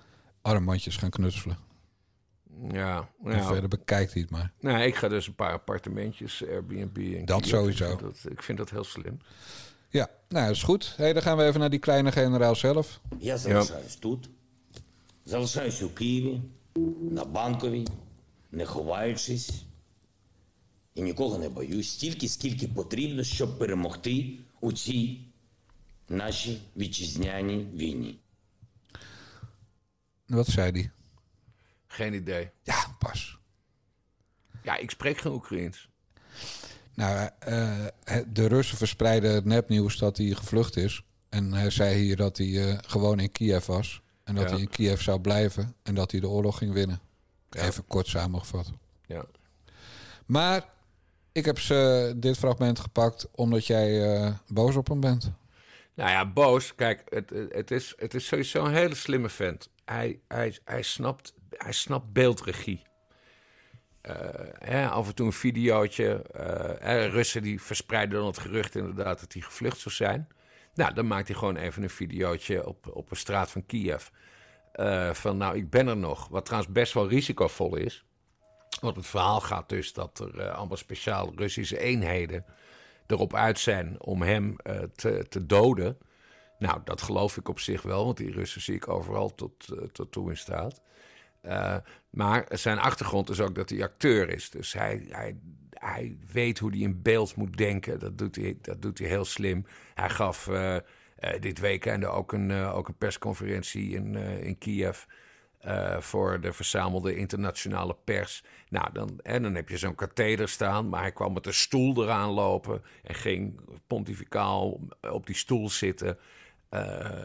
armbandjes 0.42 0.98
gaan 0.98 1.10
knutselen. 1.10 1.58
Ja, 2.72 3.10
en 3.24 3.44
verder 3.44 3.70
bekijkt 3.70 4.14
hij 4.14 4.22
het 4.22 4.32
maar. 4.32 4.52
Nou, 4.60 4.84
ik 4.84 4.96
ga 4.96 5.08
dus 5.08 5.28
een 5.28 5.36
paar 5.36 5.52
appartementjes, 5.52 6.48
Airbnb 6.48 6.98
en 7.18 7.26
Dat 7.26 7.46
sowieso. 7.46 7.92
Ik 7.92 8.00
vind 8.00 8.02
dat, 8.02 8.32
ik 8.32 8.44
vind 8.44 8.58
dat 8.58 8.70
heel 8.70 8.84
slim. 8.84 9.20
Ja, 9.90 10.10
nou 10.30 10.46
dat 10.46 10.56
is 10.56 10.64
goed. 10.64 10.94
Hey, 10.98 11.14
dan 11.14 11.22
gaan 11.22 11.38
we 11.38 11.44
even 11.44 11.60
naar 11.60 11.70
die 11.70 11.80
kleine 11.80 12.12
generaal 12.12 12.56
zelf. 12.56 13.02
Ja, 13.18 13.38
zelfs 13.38 13.72
is 13.86 14.00
doet. 14.00 14.30
Zelfs 15.24 15.56
in 15.56 15.94
Kiev. 15.94 16.38
на 17.11 17.25
банковій, 17.25 17.87
не 18.53 18.67
ховаючись, 18.67 19.51
і 20.95 21.03
нікого 21.03 21.39
не 21.39 21.49
боюсь, 21.49 21.91
стільки, 21.91 22.29
скільки 22.29 22.69
потрібно, 22.69 23.25
щоб 23.25 23.59
перемогти 23.59 24.39
у 24.61 24.73
цій 24.73 25.21
нашій 26.09 26.61
вітчизняній 26.77 27.67
війні. 27.75 28.19
Wat 30.31 30.49
zei 30.49 30.73
hij? 30.73 30.91
Geen 31.87 32.15
idee. 32.15 32.51
Ja, 32.63 32.97
pas. 32.99 33.39
Ja, 34.63 34.77
ik 34.77 34.91
spreek 34.91 35.19
geen 35.19 35.33
Oekraïens. 35.33 35.89
Nou, 36.95 37.31
eh, 37.39 37.87
de 38.27 38.47
Russen 38.47 38.77
verspreiden 38.77 39.35
het 39.35 39.45
nepnieuws 39.45 39.99
dat 39.99 40.17
hij 40.17 40.27
gevlucht 40.27 40.77
is. 40.77 41.03
En 41.29 41.53
hij 41.53 41.71
zei 41.71 41.97
hier 41.97 42.17
dat 42.17 42.39
hij 42.39 42.69
eh, 42.69 42.79
gewoon 42.87 43.21
in 43.21 43.33
Kiev 43.33 43.67
was. 43.67 44.03
En 44.26 44.36
dat 44.36 44.44
Ja. 44.44 44.50
hij 44.52 44.60
in 44.60 44.70
Kiev 44.70 45.02
zou 45.02 45.20
blijven. 45.22 45.76
En 45.84 45.96
dat 45.96 46.12
hij 46.12 46.20
de 46.20 46.28
oorlog 46.28 46.58
ging 46.58 46.74
winnen. 46.74 47.00
Even 47.50 47.86
kort 47.88 48.08
samengevat. 48.08 48.72
Ja. 49.06 49.26
Maar 50.26 50.66
ik 51.32 51.46
heb 51.46 51.60
ze 51.60 52.14
dit 52.18 52.38
fragment 52.38 52.80
gepakt 52.80 53.28
omdat 53.32 53.66
jij 53.68 54.14
eh, 54.16 54.34
boos 54.48 54.76
op 54.76 54.88
hem 54.88 55.00
bent. 55.00 55.32
Nou 55.94 56.10
ja, 56.10 56.26
boos. 56.32 56.76
Kijk, 56.76 57.02
het, 57.10 57.32
het, 57.50 57.72
is, 57.72 57.94
het 57.98 58.14
is 58.14 58.26
sowieso 58.28 58.66
een 58.66 58.74
hele 58.74 58.96
slimme 58.96 59.30
vent. 59.30 59.70
Hij, 59.86 60.20
hij, 60.28 60.58
hij, 60.66 60.82
snapt, 60.82 61.34
hij 61.50 61.72
snapt 61.72 62.14
beeldregie. 62.14 62.82
Eh, 64.02 64.16
hè, 64.60 64.90
af 64.90 65.08
en 65.08 65.16
toe 65.16 65.26
een 65.26 65.34
videootje. 65.34 66.22
hè, 66.80 67.06
Russen 67.06 67.42
die 67.44 67.62
verspreiden 67.62 68.18
dan 68.18 68.28
het 68.28 68.38
gerucht 68.38 68.76
inderdaad 68.76 69.20
dat 69.20 69.34
hij 69.34 69.42
gevlucht 69.42 69.80
zou 69.80 69.96
zijn. 69.96 70.28
Nou, 70.76 70.94
dan 70.94 71.08
maakt 71.08 71.28
hij 71.28 71.38
gewoon 71.38 71.56
even 71.56 71.84
een 71.84 71.90
videootje 71.90 72.68
op, 72.68 72.88
op 72.94 73.12
een 73.12 73.18
straat 73.18 73.52
van 73.52 73.66
Kiev. 73.66 74.08
Eh, 74.72 75.14
van 75.14 75.38
nou, 75.38 75.58
ik 75.58 75.70
ben 75.70 75.88
er 75.88 75.98
nog. 75.98 76.28
Wat 76.28 76.46
trouwens 76.46 76.74
best 76.74 76.94
wel 76.94 77.08
risicovol 77.08 77.76
is. 77.76 78.06
Want 78.82 78.96
het 78.96 79.06
verhaal 79.06 79.42
gaat 79.42 79.70
dus 79.70 79.94
dat 79.94 80.20
er 80.20 80.40
eh, 80.40 80.56
allemaal 80.56 80.78
speciaal 80.78 81.32
Russische 81.36 81.80
eenheden 81.80 82.46
erop 83.08 83.34
uit 83.34 83.60
zijn 83.60 84.02
om 84.02 84.22
hem 84.22 84.56
eh, 84.58 84.80
te, 84.96 85.26
te 85.30 85.46
doden. 85.46 85.98
Nou, 86.60 86.82
dat 86.84 87.02
geloof 87.02 87.38
ik 87.38 87.50
op 87.50 87.60
zich 87.60 87.82
wel, 87.82 88.06
want 88.06 88.18
die 88.18 88.32
Russen 88.32 88.62
zie 88.62 88.76
ik 88.76 88.88
overal 88.88 89.36
tot, 89.36 89.68
tot 89.92 90.12
toe 90.12 90.30
in 90.30 90.38
staat. 90.38 90.82
Maar 92.10 92.46
zijn 92.50 92.80
achtergrond 92.80 93.30
is 93.30 93.42
ook 93.42 93.56
dat 93.56 93.70
hij 93.70 93.84
acteur 93.84 94.30
is. 94.30 94.50
Dus 94.50 94.74
hij, 94.74 95.06
hij, 95.10 95.38
hij 95.80 96.18
weet 96.32 96.60
hoe 96.60 96.70
hij 96.70 96.80
in 96.80 97.02
beeld 97.02 97.36
moet 97.36 97.58
denken. 97.58 98.00
Dat 98.00 98.18
doet 98.18 98.36
hij, 98.36 98.58
dat 98.62 98.82
doet 98.82 99.00
hij 99.00 99.08
heel 99.08 99.26
slim. 99.26 99.66
Hij 99.94 100.10
gaf 100.10 100.48
eh, 100.48 100.76
eh, 100.76 100.82
dit 101.40 101.60
weekend 101.60 102.06
ook 102.06 102.32
een, 102.34 102.52
eh, 102.52 102.76
ook 102.76 102.88
een 102.88 102.98
persconferentie 102.98 103.90
in, 103.90 104.16
in 104.16 104.58
Kiev. 104.58 105.04
voor 106.00 106.42
de 106.42 106.54
verzamelde 106.54 107.16
internationale 107.16 107.96
pers. 108.04 108.44
Nou, 108.70 108.92
dan, 108.94 109.20
en 109.24 109.44
dan 109.44 109.56
heb 109.56 109.70
je 109.70 109.78
zo'n 109.78 109.96
katheder 109.96 110.50
staan, 110.50 110.90
maar 110.90 111.02
hij 111.02 111.12
kwam 111.12 111.34
met 111.34 111.46
een 111.46 111.54
stoel 111.54 112.04
eraan 112.04 112.30
lopen 112.30 112.82
en 113.04 113.16
ging 113.16 113.60
pontificaal 113.88 114.80
op 115.12 115.26
die 115.26 115.36
stoel 115.36 115.70
zitten 115.70 116.18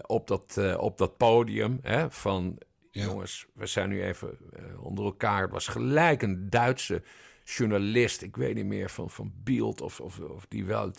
op, 0.07 0.27
dat, 0.27 0.77
op 0.77 0.99
dat 0.99 1.17
podium. 1.17 1.79
Hè, 1.83 2.11
van 2.11 2.59
Ja. 2.91 3.05
jongens, 3.05 3.47
we 3.55 3.67
zijn 3.67 3.89
nu 3.89 4.03
even 4.03 4.39
onder 4.83 5.05
elkaar. 5.05 5.43
Het 5.43 5.51
was 5.51 5.69
gelijk 5.69 6.23
een 6.23 6.51
Duitse 6.51 7.03
journalist, 7.44 8.22
ik 8.22 8.37
weet 8.37 8.55
niet 8.55 8.64
meer 8.66 8.90
van, 8.90 9.11
van 9.11 9.33
Bild 9.44 9.81
of, 9.81 10.00
of, 10.00 10.18
of 10.20 10.46
die 10.48 10.64
wel. 10.64 10.90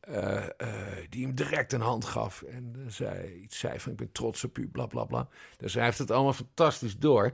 eh, 0.00 0.44
eh, 0.46 0.96
die 1.08 1.24
hem 1.26 1.34
direct 1.34 1.72
een 1.72 1.80
hand 1.80 2.04
gaf 2.04 2.42
en 2.42 2.72
eh, 2.76 2.92
zei, 2.92 3.34
iets 3.34 3.58
zei 3.58 3.80
van 3.80 3.92
ik 3.92 3.98
ben 3.98 4.12
trots 4.12 4.44
op 4.44 4.58
u, 4.58 4.68
bla 4.68 4.86
bla 4.86 5.04
bla. 5.04 5.28
Dus 5.56 5.74
hij 5.74 5.84
heeft 5.84 5.98
het 5.98 6.10
allemaal 6.10 6.32
fantastisch 6.32 6.98
door. 6.98 7.32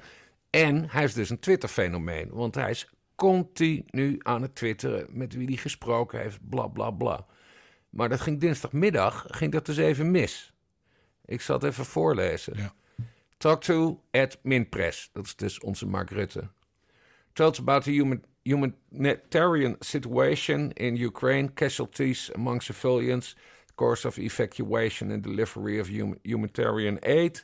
En 0.51 0.91
hij 0.91 1.05
is 1.05 1.15
dus 1.15 1.31
een 1.31 1.39
Twitter-fenomeen, 1.39 2.31
want 2.31 2.55
hij 2.55 2.71
is 2.71 2.91
continu 3.15 4.19
aan 4.23 4.43
het 4.43 4.55
twitteren 4.55 5.07
met 5.11 5.35
wie 5.35 5.47
hij 5.47 5.57
gesproken 5.57 6.21
heeft, 6.21 6.49
bla 6.49 6.67
bla 6.67 6.91
bla. 6.91 7.27
Maar 7.91 8.09
dat 8.09 8.21
ging 8.21 8.41
dinsdagmiddag, 8.41 9.25
ging 9.29 9.53
dat 9.53 9.67
dus 9.67 9.77
even 9.77 10.11
mis. 10.11 10.53
Ik 11.25 11.41
zal 11.41 11.55
het 11.57 11.65
even 11.65 11.85
voorlezen. 11.85 12.57
Ja. 12.57 12.75
Talk 13.37 13.63
to 13.63 14.03
at 14.11 14.39
Minpress. 14.43 15.11
Dat 15.13 15.25
is 15.25 15.37
dus 15.37 15.61
onze 15.61 15.87
Mark 15.87 16.11
Rutte. 16.11 16.49
Tells 17.33 17.59
about 17.59 17.83
the 17.83 17.91
human, 17.91 18.25
humanitarian 18.47 19.77
situation 19.83 20.73
in 20.77 20.97
Ukraine, 20.97 21.49
casualties 21.49 22.31
among 22.35 22.63
civilians, 22.63 23.35
course 23.77 24.05
of 24.05 24.19
evacuation 24.19 25.11
and 25.11 25.23
delivery 25.23 25.79
of 25.79 25.89
hum- 25.89 26.19
humanitarian 26.23 26.99
aid. 27.03 27.41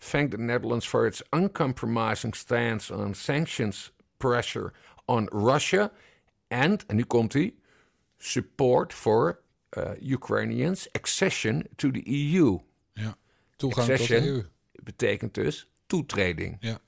Thank 0.00 0.30
the 0.30 0.38
Netherlands 0.38 0.86
for 0.86 1.06
its 1.06 1.22
uncompromising 1.32 2.34
stance 2.34 2.90
on 2.90 3.14
sanctions 3.14 3.90
pressure 4.18 4.72
on 5.06 5.28
Russia. 5.32 5.90
And, 6.48 6.84
en 6.86 6.96
nu 6.96 7.04
komt 7.04 7.32
hij, 7.32 7.54
support 8.18 8.92
for 8.92 9.40
uh, 9.76 9.92
Ukrainians 10.00 10.88
accession 10.92 11.66
to 11.76 11.90
the 11.90 12.02
EU. 12.06 12.58
Ja. 12.92 13.16
Toegang 13.56 13.88
tot 13.88 14.08
de 14.08 14.26
EU. 14.26 14.42
betekent 14.82 15.34
dus 15.34 15.70
toetreding. 15.86 16.56
Ja. 16.60 16.78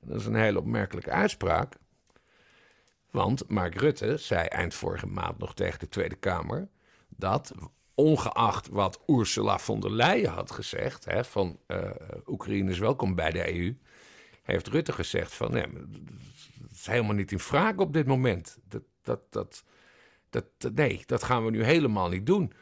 En 0.00 0.08
dat 0.08 0.20
is 0.20 0.26
een 0.26 0.34
hele 0.34 0.58
opmerkelijke 0.58 1.10
uitspraak. 1.10 1.74
Want 3.12 3.48
Mark 3.48 3.74
Rutte 3.74 4.16
zei 4.16 4.46
eind 4.46 4.74
vorige 4.74 5.06
maand 5.06 5.38
nog 5.38 5.54
tegen 5.54 5.78
de 5.78 5.88
Tweede 5.88 6.14
Kamer 6.16 6.68
dat 7.08 7.52
ongeacht 7.94 8.68
wat 8.68 9.00
Ursula 9.06 9.58
von 9.58 9.80
der 9.80 9.90
Leyen 9.92 10.30
had 10.30 10.50
gezegd, 10.50 11.04
hè, 11.04 11.24
van 11.24 11.58
eh 11.66 11.90
Oekraïne 12.26 12.70
is 12.70 12.78
welkom 12.78 13.14
bij 13.14 13.30
de 13.30 13.54
EU, 13.54 13.76
heeft 14.42 14.68
Rutte 14.68 14.92
gezegd 14.92 15.34
van 15.34 15.52
nee, 15.52 15.66
dat 15.72 16.70
is 16.72 16.86
helemaal 16.86 17.14
niet 17.14 17.32
in 17.32 17.38
vraag 17.38 17.76
op 17.76 17.92
dit 17.92 18.06
moment. 18.06 18.58
Dat, 18.68 18.82
dat, 19.02 19.20
dat, 19.32 19.64
dat, 20.30 20.44
dat- 20.58 20.72
nee, 20.74 21.02
dat 21.06 21.22
gaan 21.22 21.44
we 21.44 21.50
nu 21.50 21.64
helemaal 21.64 22.08
niet 22.08 22.26
doen. 22.26 22.52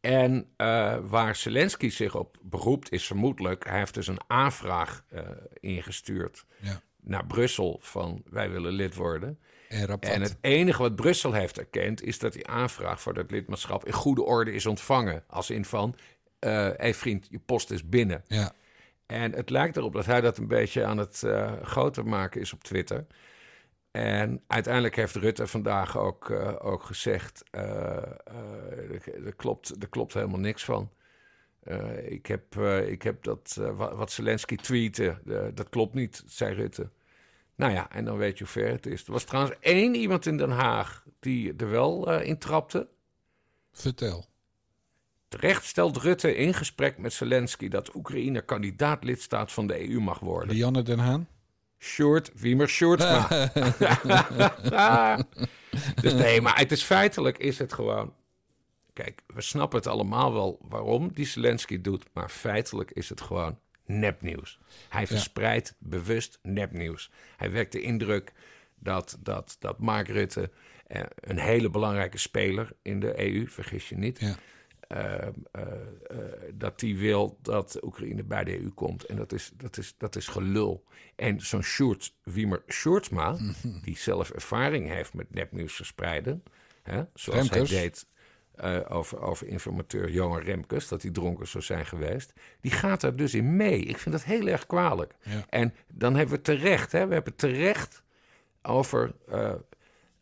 En 0.00 0.52
eh, 0.56 0.98
waar 1.02 1.36
Zelensky 1.36 1.88
zich 1.88 2.14
op 2.14 2.36
beroept 2.42 2.90
is 2.92 3.06
vermoedelijk, 3.06 3.66
hij 3.68 3.78
heeft 3.78 3.94
dus 3.94 4.06
een 4.06 4.20
aanvraag 4.26 5.04
eh, 5.08 5.28
ingestuurd 5.60 6.44
Ja. 6.60 6.82
Naar 7.02 7.26
Brussel 7.26 7.78
van 7.82 8.22
wij 8.30 8.50
willen 8.50 8.72
lid 8.72 8.94
worden. 8.94 9.38
En 10.00 10.20
het 10.20 10.36
enige 10.40 10.82
wat 10.82 10.96
Brussel 10.96 11.32
heeft 11.32 11.58
erkend 11.58 12.02
is 12.02 12.18
dat 12.18 12.32
die 12.32 12.48
aanvraag 12.48 13.00
voor 13.00 13.14
dat 13.14 13.30
lidmaatschap 13.30 13.86
in 13.86 13.92
goede 13.92 14.22
orde 14.22 14.52
is 14.52 14.66
ontvangen. 14.66 15.24
Als 15.26 15.50
in 15.50 15.64
van, 15.64 15.96
hé 16.38 16.72
hey 16.76 16.94
vriend, 16.94 17.26
je 17.30 17.38
post 17.38 17.70
is 17.70 17.88
binnen. 17.88 18.24
Ja. 18.26 18.52
En 19.06 19.32
het 19.32 19.50
lijkt 19.50 19.76
erop 19.76 19.92
dat 19.92 20.06
hij 20.06 20.20
dat 20.20 20.38
een 20.38 20.48
beetje 20.48 20.84
aan 20.84 20.98
het 20.98 21.22
eh, 21.22 21.52
groter 21.62 22.06
maken 22.06 22.40
is 22.40 22.52
op 22.52 22.64
Twitter. 22.64 23.06
En 23.92 24.42
uiteindelijk 24.46 24.96
heeft 24.96 25.14
Rutte 25.14 25.46
vandaag 25.46 25.98
ook, 25.98 26.30
eh, 26.30 26.54
ook 26.58 26.82
gezegd: 26.82 27.44
eh, 27.50 27.96
eh, 27.96 29.26
er 29.26 29.34
klopt, 29.36 29.82
er 29.82 29.88
klopt 29.88 30.14
helemaal 30.14 30.38
niks 30.38 30.64
van. 30.64 30.90
Eh, 31.62 32.10
ik, 32.10 32.26
heb, 32.26 32.56
eh, 32.56 32.88
ik 32.88 33.02
heb 33.02 33.22
dat, 33.22 33.56
eh, 33.60 33.76
wa- 33.76 33.94
wat 33.94 34.12
Zelensky 34.12 34.56
tweette, 34.56 35.18
dat 35.54 35.68
klopt 35.68 35.94
niet, 35.94 36.22
zei 36.26 36.54
Rutte. 36.54 36.90
Nou 37.54 37.72
ja, 37.72 37.90
en 37.90 38.04
dan 38.04 38.16
weet 38.16 38.38
je 38.38 38.44
hoe 38.44 38.52
ver 38.52 38.68
het 38.68 38.86
is. 38.86 39.06
Er 39.06 39.12
was 39.12 39.24
trouwens 39.24 39.56
één 39.60 39.94
iemand 39.94 40.26
in 40.26 40.36
Den 40.36 40.50
Haag 40.50 41.04
die 41.20 41.54
er 41.56 41.70
wel 41.70 42.20
in 42.20 42.38
trapte. 42.38 42.88
Vertel. 43.72 44.26
Terecht 45.28 45.64
stelt 45.64 45.96
Rutte 45.96 46.34
in 46.36 46.54
gesprek 46.54 46.98
met 46.98 47.12
Zelensky 47.12 47.68
dat 47.68 47.94
Oekraïne 47.94 48.42
kandidaat-lidstaat 48.44 49.52
van 49.52 49.66
de 49.66 49.88
EU 49.90 50.00
mag 50.00 50.18
worden. 50.18 50.54
Lianne 50.54 50.82
Den 50.82 50.98
Haan? 50.98 51.28
Short, 51.78 52.30
Wiemer 52.34 52.68
Shortsma. 52.68 53.28
dus 56.02 56.12
nee, 56.12 56.40
maar 56.40 56.58
het 56.58 56.72
is 56.72 56.82
feitelijk 56.82 57.38
is 57.38 57.58
het 57.58 57.72
gewoon... 57.72 58.14
Kijk, 58.92 59.22
we 59.26 59.40
snappen 59.40 59.78
het 59.78 59.86
allemaal 59.86 60.32
wel 60.32 60.58
waarom 60.68 61.12
die 61.12 61.26
Zelensky 61.26 61.80
doet... 61.80 62.04
maar 62.12 62.28
feitelijk 62.28 62.90
is 62.90 63.08
het 63.08 63.20
gewoon 63.20 63.58
nepnieuws. 63.86 64.58
Hij 64.88 65.06
verspreidt 65.06 65.74
bewust 65.78 66.38
nepnieuws. 66.42 67.10
Hij 67.36 67.50
wekt 67.50 67.72
de 67.72 67.80
indruk 67.80 68.32
dat, 68.74 69.18
dat, 69.20 69.56
dat 69.58 69.78
Mark 69.78 70.08
Rutte... 70.08 70.50
eh, 70.86 71.02
een 71.14 71.38
hele 71.38 71.70
belangrijke 71.70 72.18
speler 72.18 72.72
in 72.82 73.00
de 73.00 73.20
EU, 73.20 73.46
vergis 73.46 73.88
je 73.88 73.96
niet... 73.96 74.20
Ja. 74.20 74.36
eh, 74.88 75.26
eh, 75.52 75.66
dat 76.54 76.80
die 76.80 76.98
wil 76.98 77.38
dat 77.42 77.78
Oekraïne 77.82 78.24
bij 78.24 78.44
de 78.44 78.60
EU 78.60 78.70
komt. 78.70 79.04
En 79.04 79.16
dat 79.16 79.32
is, 79.32 79.50
dat 79.54 79.76
is, 79.76 79.94
dat 79.98 80.16
is 80.16 80.28
gelul. 80.28 80.84
En 81.16 81.40
zo'n 81.40 81.62
Sjoerd, 81.62 82.14
Wiemer 82.22 82.62
Sjoerdsma, 82.68 83.36
die 83.84 83.96
zelf 83.96 84.30
ervaring 84.30 84.88
heeft 84.88 85.14
met 85.14 85.34
nepnieuws 85.34 85.74
verspreiden, 85.74 86.42
hè, 86.82 87.04
zoals 87.14 87.48
Remkes. 87.48 87.70
hij 87.70 87.80
deed 87.80 88.06
eh, 88.62 88.80
over, 88.88 89.20
over 89.20 89.46
informateur 89.46 90.10
Johan 90.10 90.40
Remkes, 90.40 90.88
dat 90.88 91.02
hij 91.02 91.10
dronken 91.10 91.48
zou 91.48 91.64
zijn 91.64 91.86
geweest. 91.86 92.32
Die 92.60 92.70
gaat 92.70 93.00
daar 93.00 93.16
dus 93.16 93.34
in 93.34 93.56
mee. 93.56 93.80
Ik 93.80 93.98
vind 93.98 94.14
dat 94.14 94.24
heel 94.24 94.46
erg 94.46 94.66
kwalijk. 94.66 95.14
Ja. 95.22 95.44
En 95.48 95.74
dan 95.88 96.16
hebben 96.16 96.36
we 96.36 96.42
terecht, 96.42 96.92
hè, 96.92 97.06
we 97.06 97.14
hebben 97.14 97.36
terecht 97.36 98.02
over, 98.62 99.14
eh, 99.28 99.54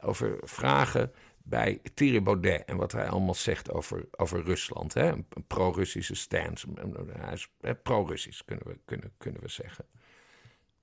over 0.01 0.39
vragen 0.43 1.13
bij 1.43 1.81
Thierry 1.95 2.23
Baudet 2.23 2.65
en 2.65 2.77
wat 2.77 2.93
hij 2.93 3.09
allemaal 3.09 3.35
zegt 3.35 3.71
over, 3.71 4.05
over 4.11 4.43
Rusland. 4.43 4.95
Hè? 4.95 5.09
Een, 5.09 5.27
een 5.29 5.47
pro-Russische 5.47 6.15
stance. 6.15 6.67
Hij 7.19 7.33
is 7.33 7.49
pro-Russisch, 7.83 8.41
kunnen 8.45 8.67
we, 8.67 8.79
kunnen, 8.85 9.13
kunnen 9.19 9.41
we 9.41 9.49
zeggen. 9.49 9.85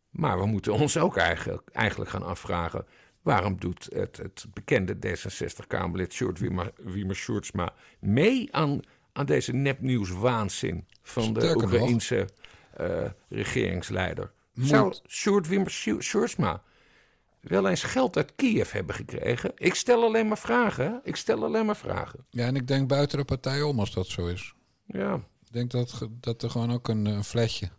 Maar 0.10 0.40
we 0.40 0.46
moeten 0.46 0.74
ons 0.74 0.98
ook 0.98 1.18
eigenlijk, 1.18 1.70
eigenlijk 1.70 2.10
gaan 2.10 2.24
afvragen... 2.24 2.86
waarom 3.28 3.60
doet 3.60 3.88
het, 3.94 4.18
het 4.18 4.46
bekende 4.54 4.96
D66-Kamerlid 4.96 6.14
Sjoerd 6.14 6.40
Wiemer, 6.40 6.72
Wiemer 6.78 7.16
Sjoerdsma... 7.16 7.74
mee 8.00 8.48
aan, 8.56 8.80
aan 9.14 9.26
deze 9.26 9.54
nepnieuwswaanzin 9.54 10.88
van 11.04 11.34
de 11.34 11.40
Sterker. 11.40 11.64
Oekraïense 11.64 12.28
eh, 12.74 13.06
regeringsleider? 13.30 14.32
Moet- 14.54 14.68
Zou 14.68 14.94
Sjoerd 15.08 15.48
Wiemer 15.48 15.70
Sjoerdsma 16.00 16.64
wel 17.42 17.68
eens 17.70 17.84
geld 17.84 18.18
uit 18.18 18.36
Kiev 18.36 18.72
hebben 18.72 18.96
gekregen? 18.96 19.52
Ik 19.56 19.76
stel 19.76 20.04
alleen 20.04 20.28
maar 20.28 20.38
vragen. 20.38 21.02
Ik 21.04 21.16
stel 21.16 21.44
alleen 21.44 21.66
maar 21.66 21.78
vragen. 21.78 22.26
Ja, 22.30 22.46
en 22.46 22.56
ik 22.56 22.68
denk 22.68 22.88
buiten 22.88 23.18
de 23.18 23.26
partij 23.26 23.62
om 23.62 23.80
als 23.80 23.94
dat 23.94 24.08
zo 24.08 24.28
is. 24.28 24.54
Ja, 24.86 25.14
Ik 25.46 25.52
denk 25.54 25.72
dat, 25.72 26.08
dat 26.20 26.44
er 26.44 26.50
gewoon 26.50 26.72
ook 26.72 26.88
een, 26.88 27.06
een 27.06 27.24
flatje, 27.24 27.70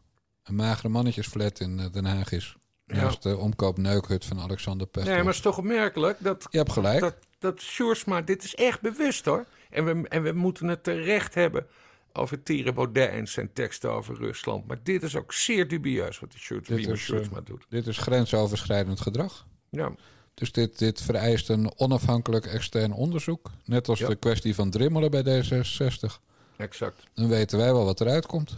een 0.43 0.55
magere 0.55 0.89
mannetjesflat 0.89 1.61
in 1.61 1.79
eh, 1.79 1.87
Den 1.93 2.05
Haag 2.05 2.33
is. 2.33 2.57
Ja. 2.89 3.03
Naast 3.03 3.23
de 3.23 3.37
omkoopneukhut 3.37 4.25
van 4.25 4.41
Alexander 4.41 4.87
Pechtold. 4.87 5.07
nee, 5.15 5.17
maar 5.25 5.27
het 5.35 5.45
is 5.45 5.51
toch 5.51 5.59
opmerkelijk 5.59 6.17
dat 6.21 6.47
Je 6.51 6.59
hebt 6.59 6.73
gelijk. 6.73 7.01
dat, 7.01 7.15
dat 7.39 7.61
Sjoerdsma, 7.61 8.21
dit 8.21 8.45
is 8.45 8.55
echt 8.55 8.81
bewust 8.81 9.25
hoor. 9.25 9.45
En 9.71 9.85
we, 9.85 10.09
en 10.09 10.23
we 10.23 10.33
moeten 10.33 10.69
het 10.69 10.85
terecht 10.85 11.35
hebben 11.35 11.67
over 12.13 12.43
Thierry 12.43 12.73
Baudet 12.73 13.11
en 13.11 13.29
zijn 13.29 13.53
teksten 13.53 13.91
over 13.93 14.17
Rusland. 14.17 14.67
Maar 14.67 14.79
dit 14.83 15.03
is 15.03 15.17
ook 15.17 15.33
zeer 15.33 15.69
dubieus 15.69 16.19
wat 16.19 16.35
Wiemer 16.49 16.93
is, 16.93 17.11
eh, 17.11 17.21
doet. 17.45 17.65
Dit 17.69 17.87
is 17.87 17.99
grensoverschrijdend 17.99 19.01
gedrag. 19.01 19.47
Ja, 19.71 19.93
Dus 20.35 20.53
dit, 20.53 20.79
dit 20.79 21.03
vereist 21.03 21.49
een 21.49 21.73
onafhankelijk 21.77 22.47
extern 22.47 22.93
onderzoek. 22.93 23.51
Net 23.65 23.89
als 23.89 23.99
Ja. 23.99 24.09
de 24.09 24.17
kwestie 24.17 24.55
van 24.55 24.71
drimmelen 24.71 25.11
bij 25.11 25.23
D66. 25.23 26.21
exact. 26.57 27.03
Dan 27.15 27.29
weten 27.29 27.59
wij 27.59 27.73
wel 27.73 27.85
wat 27.85 28.01
eruit 28.01 28.27
komt. 28.27 28.57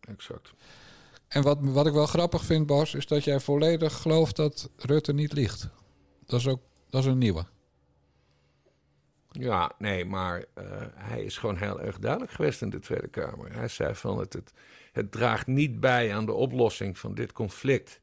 exact. 0.00 0.52
En 1.32 1.42
wat, 1.42 1.58
wat 1.60 1.86
ik 1.86 1.92
wel 1.92 2.06
grappig 2.06 2.44
vind, 2.44 2.66
Bas, 2.66 2.94
is 2.94 3.06
dat 3.06 3.24
jij 3.24 3.40
volledig 3.40 3.92
gelooft 3.92 4.36
dat 4.36 4.70
Rutte 4.76 5.12
niet 5.12 5.32
liegt. 5.32 5.68
Dat 6.26 6.40
is 6.40 6.48
ook 6.48 6.60
dat 6.90 7.02
is 7.02 7.06
een 7.10 7.18
nieuwe. 7.18 7.44
Ja, 9.30 9.72
nee, 9.78 10.04
maar 10.04 10.44
eh, 10.54 10.64
hij 10.94 11.22
is 11.24 11.38
gewoon 11.38 11.56
heel 11.56 11.80
erg 11.80 11.98
duidelijk 11.98 12.32
geweest 12.32 12.62
in 12.62 12.70
de 12.70 12.78
Tweede 12.78 13.08
Kamer. 13.08 13.52
Hij 13.54 13.68
zei 13.68 13.94
van 13.94 14.18
het, 14.18 14.32
het, 14.32 14.52
het 14.92 15.12
draagt 15.12 15.46
niet 15.46 15.80
bij 15.80 16.14
aan 16.14 16.26
de 16.26 16.32
oplossing 16.32 16.98
van 16.98 17.14
dit 17.14 17.32
conflict. 17.32 18.00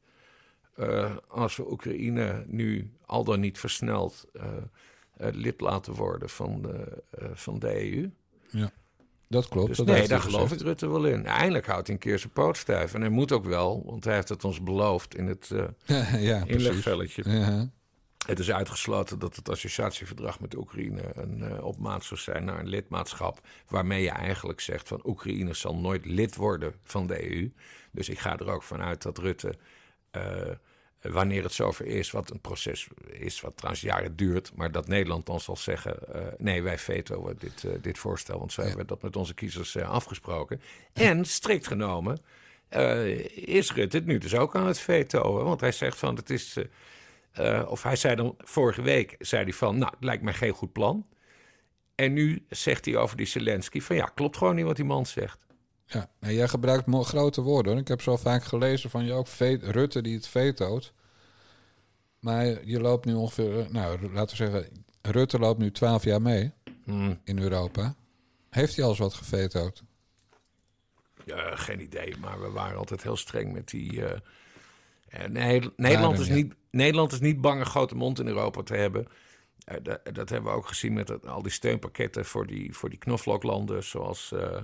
eh, 0.74 1.16
als 1.28 1.56
we 1.56 1.70
Oekraïne 1.70 2.44
nu 2.46 2.90
al 3.06 3.24
dan 3.24 3.40
niet 3.40 3.58
versneld 3.58 4.26
eh, 4.32 4.46
lid 5.16 5.60
laten 5.60 5.92
worden 5.94 6.28
van 6.28 6.62
de, 6.62 7.02
van 7.34 7.58
de 7.58 7.92
EU. 7.92 8.10
Dat 9.30 9.48
klopt. 9.48 9.66
Dus 9.66 9.76
dat 9.76 9.86
nee, 9.86 10.08
daar 10.08 10.20
geloof 10.20 10.42
gezegd. 10.42 10.60
ik 10.60 10.66
Rutte 10.66 10.88
wel 10.88 11.04
in. 11.04 11.26
Eindelijk 11.26 11.66
houdt 11.66 11.86
hij 11.86 11.96
een 11.96 12.02
keer 12.02 12.18
zijn 12.18 12.32
poot 12.32 12.56
stijf. 12.56 12.94
En 12.94 13.00
hij 13.00 13.10
moet 13.10 13.32
ook 13.32 13.44
wel, 13.44 13.82
want 13.86 14.04
hij 14.04 14.14
heeft 14.14 14.28
het 14.28 14.44
ons 14.44 14.62
beloofd 14.62 15.14
in 15.14 15.26
het 15.26 15.50
eh 15.50 15.58
ja, 16.30 16.44
precies. 16.44 16.66
inlegvelletje. 16.66 17.30
Ja. 17.30 17.70
Het 18.26 18.38
is 18.38 18.50
uitgesloten 18.50 19.18
dat 19.18 19.36
het 19.36 19.48
associatieverdrag 19.48 20.40
met 20.40 20.56
Oekraïne 20.56 21.02
een 21.14 21.38
uh, 21.38 21.64
opmaat 21.64 22.04
zou 22.04 22.20
zijn 22.20 22.44
naar 22.44 22.58
een 22.58 22.68
lidmaatschap. 22.68 23.40
Waarmee 23.68 24.02
je 24.02 24.10
eigenlijk 24.10 24.60
zegt 24.60 24.88
van 24.88 25.00
Oekraïne 25.04 25.54
zal 25.54 25.76
nooit 25.76 26.06
lid 26.06 26.36
worden 26.36 26.74
van 26.82 27.06
de 27.06 27.32
EU. 27.32 27.52
Dus 27.92 28.08
ik 28.08 28.18
ga 28.18 28.38
er 28.38 28.50
ook 28.50 28.62
vanuit 28.62 29.02
dat 29.02 29.18
Rutte, 29.18 29.54
uh, 30.16 30.22
wanneer 31.00 31.42
het 31.42 31.52
zover 31.52 31.86
is, 31.86 32.10
wat 32.10 32.30
een 32.30 32.40
proces 32.40 32.88
is 33.10 33.40
wat 33.40 33.56
trouwens 33.56 33.82
jaren 33.82 34.16
duurt, 34.16 34.52
maar 34.54 34.72
dat 34.72 34.88
Nederland 34.88 35.26
dan 35.26 35.40
zal 35.40 35.56
zeggen: 35.56 35.96
uh, 36.14 36.22
nee, 36.38 36.62
wij 36.62 36.78
vetoen 36.78 37.36
dit, 37.38 37.62
uh, 37.62 37.72
dit 37.80 37.98
voorstel, 37.98 38.38
want 38.38 38.52
zo 38.52 38.62
ja. 38.62 38.68
hebben 38.68 38.86
we 38.86 38.92
dat 38.92 39.02
met 39.02 39.16
onze 39.16 39.34
kiezers 39.34 39.74
uh, 39.74 39.90
afgesproken. 39.90 40.60
En 40.92 41.24
strikt 41.24 41.66
genomen 41.66 42.18
is 43.34 43.72
Rutte 43.72 43.96
het 43.96 44.06
nu 44.06 44.18
dus 44.18 44.34
ook 44.34 44.56
aan 44.56 44.66
het 44.66 44.78
vetoen, 44.78 45.44
want 45.44 45.60
hij 45.60 45.72
zegt 45.72 45.98
van 45.98 46.16
het 46.16 46.30
is. 46.30 46.56
Of 47.66 47.82
hij 47.82 47.96
zei 47.96 48.14
dan 48.14 48.34
vorige 48.38 48.82
week, 48.82 49.16
zei 49.18 49.42
hij 49.42 49.52
van, 49.52 49.78
nou, 49.78 49.90
het 49.90 50.04
lijkt 50.04 50.22
mij 50.22 50.32
geen 50.32 50.52
goed 50.52 50.72
plan. 50.72 51.06
En 51.94 52.12
nu 52.12 52.44
zegt 52.48 52.84
hij 52.84 52.96
over 52.96 53.16
die 53.16 53.26
Zelensky 53.26 53.80
van, 53.80 53.96
ja, 53.96 54.10
klopt 54.14 54.36
gewoon 54.36 54.54
niet 54.54 54.64
wat 54.64 54.76
die 54.76 54.84
man 54.84 55.06
zegt. 55.06 55.38
Ja, 55.92 56.10
en 56.20 56.34
jij 56.34 56.48
gebruikt 56.48 56.86
grote 57.04 57.40
woorden. 57.40 57.78
Ik 57.78 57.88
heb 57.88 58.02
zo 58.02 58.16
vaak 58.16 58.44
gelezen 58.44 58.90
van 58.90 59.04
je 59.04 59.12
ook 59.12 59.28
Rutte 59.60 60.02
die 60.02 60.14
het 60.14 60.26
vetoot. 60.26 60.92
Maar 62.18 62.66
je 62.66 62.80
loopt 62.80 63.04
nu 63.04 63.14
ongeveer, 63.14 63.66
nou, 63.70 64.12
laten 64.12 64.36
we 64.36 64.44
zeggen, 64.44 64.84
Rutte 65.02 65.38
loopt 65.38 65.58
nu 65.58 65.70
twaalf 65.70 66.04
jaar 66.04 66.22
mee 66.22 66.52
hmm. 66.84 67.20
in 67.24 67.38
Europa. 67.38 67.94
Heeft 68.50 68.74
hij 68.74 68.84
al 68.84 68.90
eens 68.90 68.98
wat 68.98 69.14
gevetood? 69.14 69.82
Ja, 71.24 71.56
geen 71.56 71.80
idee, 71.80 72.16
maar 72.20 72.40
we 72.40 72.50
waren 72.50 72.78
altijd 72.78 73.02
heel 73.02 73.16
streng 73.16 73.52
met 73.52 73.68
die... 73.68 73.92
Uh, 73.92 74.10
nee, 75.28 75.70
Nederland, 75.76 76.18
is 76.18 76.28
niet, 76.28 76.54
Nederland 76.70 77.12
is 77.12 77.20
niet 77.20 77.40
bang 77.40 77.60
een 77.60 77.66
grote 77.66 77.94
mond 77.94 78.18
in 78.18 78.26
Europa 78.26 78.62
te 78.62 78.74
hebben. 78.74 79.08
Uh, 79.68 79.76
dat, 79.82 80.00
dat, 80.14 80.28
hebben 80.28 80.50
we 80.50 80.56
ook 80.56 80.66
gezien 80.66 80.92
met 80.92 81.08
het, 81.08 81.26
al 81.26 81.42
die 81.42 81.52
steunpakketten 81.52 82.24
voor 82.24 82.46
die, 82.46 82.74
voor 82.74 82.90
die 82.90 82.98
knoflooklanden, 82.98 83.84
zoals 83.84 84.32
uh, 84.34 84.60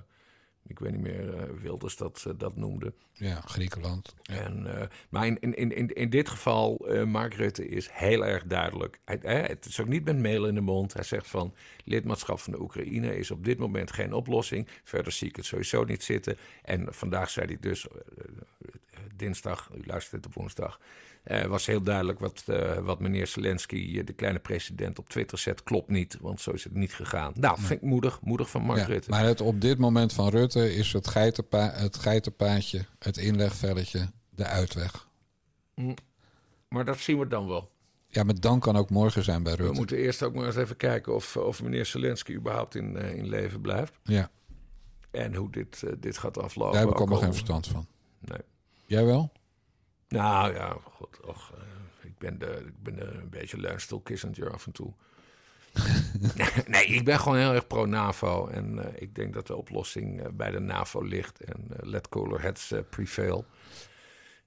ik 0.66 0.78
weet 0.78 0.92
niet 0.92 1.00
meer 1.00 1.34
uh, 1.34 1.60
Wilders 1.60 1.96
dat, 1.96 2.26
dat 2.36 2.56
noemde. 2.56 2.92
Ja, 3.12 3.40
Griekenland. 3.40 4.14
Ja. 4.22 4.34
En, 4.34 4.88
maar 5.08 5.26
in, 5.26 5.40
in, 5.40 5.76
in, 5.76 5.94
in 5.94 6.10
dit 6.10 6.28
geval, 6.28 6.86
Mark 7.06 7.34
Rutte 7.34 7.68
is 7.68 7.88
heel 7.92 8.26
erg 8.26 8.44
duidelijk. 8.44 9.00
Hij, 9.04 9.18
het 9.22 9.64
is 9.64 9.80
ook 9.80 9.88
niet 9.88 10.04
met 10.04 10.18
mail 10.18 10.46
in 10.46 10.54
de 10.54 10.60
mond. 10.60 10.92
Hij 10.92 11.02
zegt 11.02 11.26
van 11.28 11.54
lidmaatschap 11.84 12.38
van 12.38 12.52
de 12.52 12.60
Oekraïne 12.60 13.18
is 13.18 13.30
op 13.30 13.44
dit 13.44 13.58
moment 13.58 13.92
geen 13.92 14.12
oplossing. 14.12 14.68
Verder 14.84 15.12
zie 15.12 15.28
ik 15.28 15.36
het 15.36 15.44
sowieso 15.44 15.84
niet 15.84 16.02
zitten. 16.02 16.36
En 16.62 16.94
vandaag 16.94 17.30
zei 17.30 17.46
hij 17.46 17.58
dus, 17.60 17.86
dinsdag, 19.14 19.70
u 19.74 19.86
luistert 19.86 20.26
op 20.26 20.34
woensdag, 20.34 20.80
uh, 21.26 21.44
was 21.44 21.66
heel 21.66 21.82
duidelijk 21.82 22.18
wat, 22.18 22.44
uh, 22.46 22.78
wat 22.78 23.00
meneer 23.00 23.26
Zelensky, 23.26 24.04
de 24.04 24.12
kleine 24.12 24.38
president, 24.38 24.98
op 24.98 25.08
Twitter 25.08 25.38
zet. 25.38 25.62
Klopt 25.62 25.88
niet, 25.88 26.16
want 26.20 26.40
zo 26.40 26.50
is 26.50 26.64
het 26.64 26.74
niet 26.74 26.94
gegaan. 26.94 27.32
Nou, 27.36 27.58
vind 27.58 27.70
ik 27.70 27.88
moedig, 27.88 28.20
moedig 28.20 28.50
van 28.50 28.62
Mark 28.62 28.78
ja, 28.78 28.86
Rutte. 28.86 29.10
Maar 29.10 29.24
het, 29.24 29.40
op 29.40 29.60
dit 29.60 29.78
moment 29.78 30.12
van 30.12 30.28
Rutte 30.28 30.74
is 30.74 30.92
het, 30.92 31.08
geitenpa 31.08 31.70
het 31.74 31.96
geitenpaadje, 31.96 32.84
het 32.98 33.16
inlegvelletje, 33.16 34.10
de 34.30 34.44
uitweg. 34.44 35.08
Mm. 35.74 35.94
Maar 36.68 36.84
dat 36.84 36.98
zien 36.98 37.18
we 37.18 37.28
dan 37.28 37.46
wel. 37.46 37.70
Ja, 38.08 38.22
maar 38.22 38.40
dan 38.40 38.60
kan 38.60 38.76
ook 38.76 38.90
morgen 38.90 39.24
zijn 39.24 39.42
bij 39.42 39.54
Rutte. 39.54 39.72
We 39.72 39.78
moeten 39.78 39.96
eerst 39.96 40.22
ook 40.22 40.34
maar 40.34 40.46
eens 40.46 40.56
even 40.56 40.76
kijken 40.76 41.14
of, 41.14 41.36
of 41.36 41.62
meneer 41.62 41.86
Zelensky 41.86 42.34
überhaupt 42.34 42.74
in, 42.74 42.96
uh, 42.96 43.14
in 43.14 43.28
leven 43.28 43.60
blijft. 43.60 43.92
Ja. 44.02 44.30
En 45.10 45.34
hoe 45.34 45.50
dit, 45.50 45.82
dit 45.98 46.18
gaat 46.18 46.38
aflopen. 46.38 46.72
Daar 46.72 46.82
heb 46.82 46.90
ik 46.90 46.98
allemaal 46.98 47.18
geen 47.18 47.32
verstand 47.32 47.66
van. 47.66 47.86
Nee. 48.20 48.40
Jij 48.86 49.04
wel? 49.04 49.32
Nou 50.08 50.54
ja, 50.54 50.76
god, 50.82 51.20
och, 51.20 51.52
uh, 51.54 51.62
ik 52.04 52.18
ben, 52.18 52.38
de, 52.38 52.64
ik 52.66 52.82
ben 52.82 52.96
de, 52.96 53.04
een 53.04 53.30
beetje 53.30 53.60
leunstoel 53.60 54.00
Kissinger 54.00 54.52
af 54.52 54.66
en 54.66 54.72
toe. 54.72 54.92
nee, 56.66 56.86
ik 56.86 57.04
ben 57.04 57.18
gewoon 57.18 57.38
heel 57.38 57.52
erg 57.52 57.66
pro-NAVO. 57.66 58.46
En 58.48 58.76
uh, 58.76 58.84
ik 58.94 59.14
denk 59.14 59.34
dat 59.34 59.46
de 59.46 59.56
oplossing 59.56 60.20
uh, 60.20 60.26
bij 60.32 60.50
de 60.50 60.60
NAVO 60.60 61.02
ligt. 61.02 61.40
En 61.40 61.66
let 61.68 62.08
cooler 62.08 62.42
heads 62.42 62.74
prevail. 62.90 63.44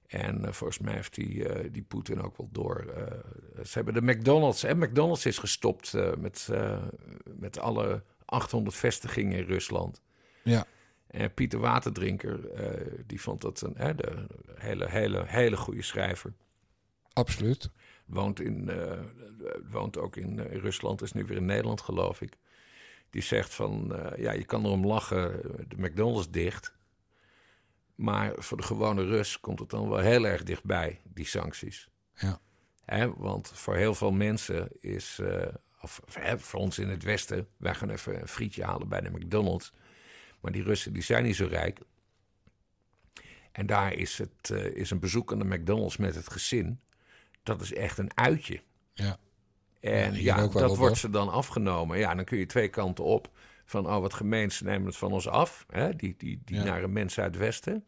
En 0.06 0.54
volgens 0.54 0.78
mij 0.78 0.94
heeft 0.94 1.14
die, 1.14 1.70
die 1.70 1.82
Poetin 1.82 2.22
ook 2.22 2.36
wel 2.36 2.48
door. 2.52 2.84
ze 3.62 3.70
hebben 3.72 3.94
de 3.94 4.02
McDonald's. 4.02 4.62
En 4.62 4.78
McDonald's 4.78 5.26
is 5.26 5.38
gestopt 5.38 5.92
met, 6.18 6.48
met 7.24 7.58
alle 7.58 8.02
800 8.24 8.76
vestigingen 8.76 9.38
in 9.38 9.44
Rusland. 9.44 10.02
Ja. 10.42 10.66
En 11.10 11.34
Pieter 11.34 11.58
Waterdrinker, 11.58 12.60
uh, 12.60 13.02
die 13.06 13.20
vond 13.20 13.40
dat 13.40 13.60
een 13.60 13.96
de 13.96 14.26
hele, 14.54 14.88
hele, 14.88 15.24
hele 15.26 15.56
goede 15.56 15.82
schrijver. 15.82 16.32
Absoluut. 17.12 17.70
Woont, 18.06 18.40
in, 18.40 18.68
uh, 18.70 19.00
woont 19.70 19.98
ook 19.98 20.16
in 20.16 20.40
Rusland, 20.40 21.02
is 21.02 21.12
nu 21.12 21.24
weer 21.24 21.36
in 21.36 21.44
Nederland, 21.44 21.80
geloof 21.80 22.20
ik. 22.20 22.36
Die 23.10 23.22
zegt 23.22 23.54
van, 23.54 24.00
ja, 24.16 24.32
je 24.32 24.44
kan 24.44 24.64
erom 24.64 24.86
lachen, 24.86 25.40
de 25.68 25.76
McDonald's 25.76 26.30
dicht. 26.30 26.74
Maar 27.94 28.32
voor 28.36 28.56
de 28.56 28.62
gewone 28.62 29.04
Rus 29.04 29.40
komt 29.40 29.58
het 29.58 29.70
dan 29.70 29.88
wel 29.88 29.98
heel 29.98 30.26
erg 30.26 30.42
dichtbij, 30.42 31.00
die 31.04 31.26
sancties. 31.26 31.88
Ja. 32.14 32.40
Hè, 32.84 33.14
want 33.14 33.48
voor 33.48 33.76
heel 33.76 33.94
veel 33.94 34.12
mensen 34.12 34.68
is, 34.80 35.20
of 35.80 36.00
hè, 36.12 36.38
voor 36.38 36.60
ons 36.60 36.78
in 36.78 36.88
het 36.88 37.02
Westen, 37.02 37.48
wij 37.56 37.74
gaan 37.74 37.90
even 37.90 38.20
een 38.20 38.28
frietje 38.28 38.64
halen 38.64 38.88
bij 38.88 39.00
de 39.00 39.10
McDonald's. 39.10 39.72
Maar 40.40 40.52
die 40.52 40.62
Russen 40.62 40.92
die 40.92 41.02
zijn 41.02 41.24
niet 41.24 41.36
zo 41.36 41.46
rijk. 41.46 41.80
En 43.52 43.66
daar 43.66 43.92
is, 43.92 44.18
het, 44.18 44.50
uh, 44.52 44.64
is 44.64 44.90
een 44.90 44.98
bezoek 44.98 45.32
aan 45.32 45.38
de 45.38 45.44
McDonald's 45.44 45.96
met 45.96 46.14
het 46.14 46.30
gezin. 46.30 46.80
Dat 47.42 47.60
is 47.60 47.72
echt 47.72 47.98
een 47.98 48.10
uitje. 48.16 48.62
Ja. 48.92 49.18
En 49.80 50.14
ja, 50.14 50.36
ja 50.36 50.46
dat 50.48 50.76
wordt 50.76 50.96
ze 50.96 51.10
dan 51.10 51.28
afgenomen. 51.28 51.98
Ja, 51.98 52.14
dan 52.14 52.24
kun 52.24 52.38
je 52.38 52.46
twee 52.46 52.68
kanten 52.68 53.04
op. 53.04 53.30
van 53.64 53.86
oh 53.86 53.98
wat 54.00 54.14
gemeen, 54.14 54.50
ze 54.52 54.64
nemen 54.64 54.86
het 54.86 54.96
van 54.96 55.12
ons 55.12 55.28
af, 55.28 55.66
hè, 55.68 55.96
die, 55.96 56.14
die, 56.18 56.40
die 56.44 56.56
Ja. 56.56 56.64
nare 56.64 56.88
mensen 56.88 57.22
uit 57.22 57.34
het 57.34 57.42
Westen. 57.42 57.84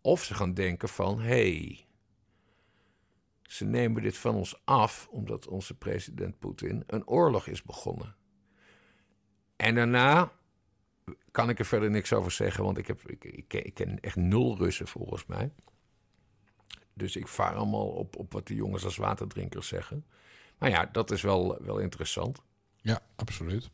Of 0.00 0.24
ze 0.24 0.34
gaan 0.34 0.54
denken 0.54 0.88
van, 0.88 1.20
hé, 1.20 1.26
hey, 1.26 1.86
ze 3.42 3.64
nemen 3.64 4.02
dit 4.02 4.18
van 4.18 4.34
ons 4.34 4.60
af 4.64 5.08
omdat 5.10 5.46
onze 5.48 5.74
president 5.74 6.38
Poetin 6.38 6.84
een 6.86 7.06
oorlog 7.06 7.46
is 7.46 7.62
begonnen. 7.62 8.14
En 9.56 9.74
daarna 9.74 10.32
kan 11.30 11.48
ik 11.48 11.58
er 11.58 11.64
verder 11.64 11.90
niks 11.90 12.12
over 12.12 12.30
zeggen, 12.30 12.64
want 12.64 12.78
ik, 12.78 12.86
heb, 12.86 13.10
ik, 13.10 13.24
ik, 13.24 13.48
ken, 13.48 13.64
ik 13.64 14.00
echt 14.00 14.16
nul 14.16 14.56
Russen 14.56 14.88
volgens 14.88 15.26
mij. 15.26 15.52
Dus 16.94 17.16
ik 17.16 17.28
vaar 17.28 17.54
allemaal 17.54 17.88
op, 17.88 18.16
op 18.16 18.32
wat 18.32 18.46
de 18.46 18.54
jongens 18.54 18.84
als 18.84 18.96
waterdrinkers 18.96 19.68
zeggen. 19.68 20.06
Maar 20.58 20.70
ja, 20.70 20.88
dat 20.92 21.10
is 21.10 21.22
wel, 21.22 21.62
wel 21.62 21.78
interessant. 21.78 22.42
Ja, 22.76 23.00
absoluut. 23.16 23.70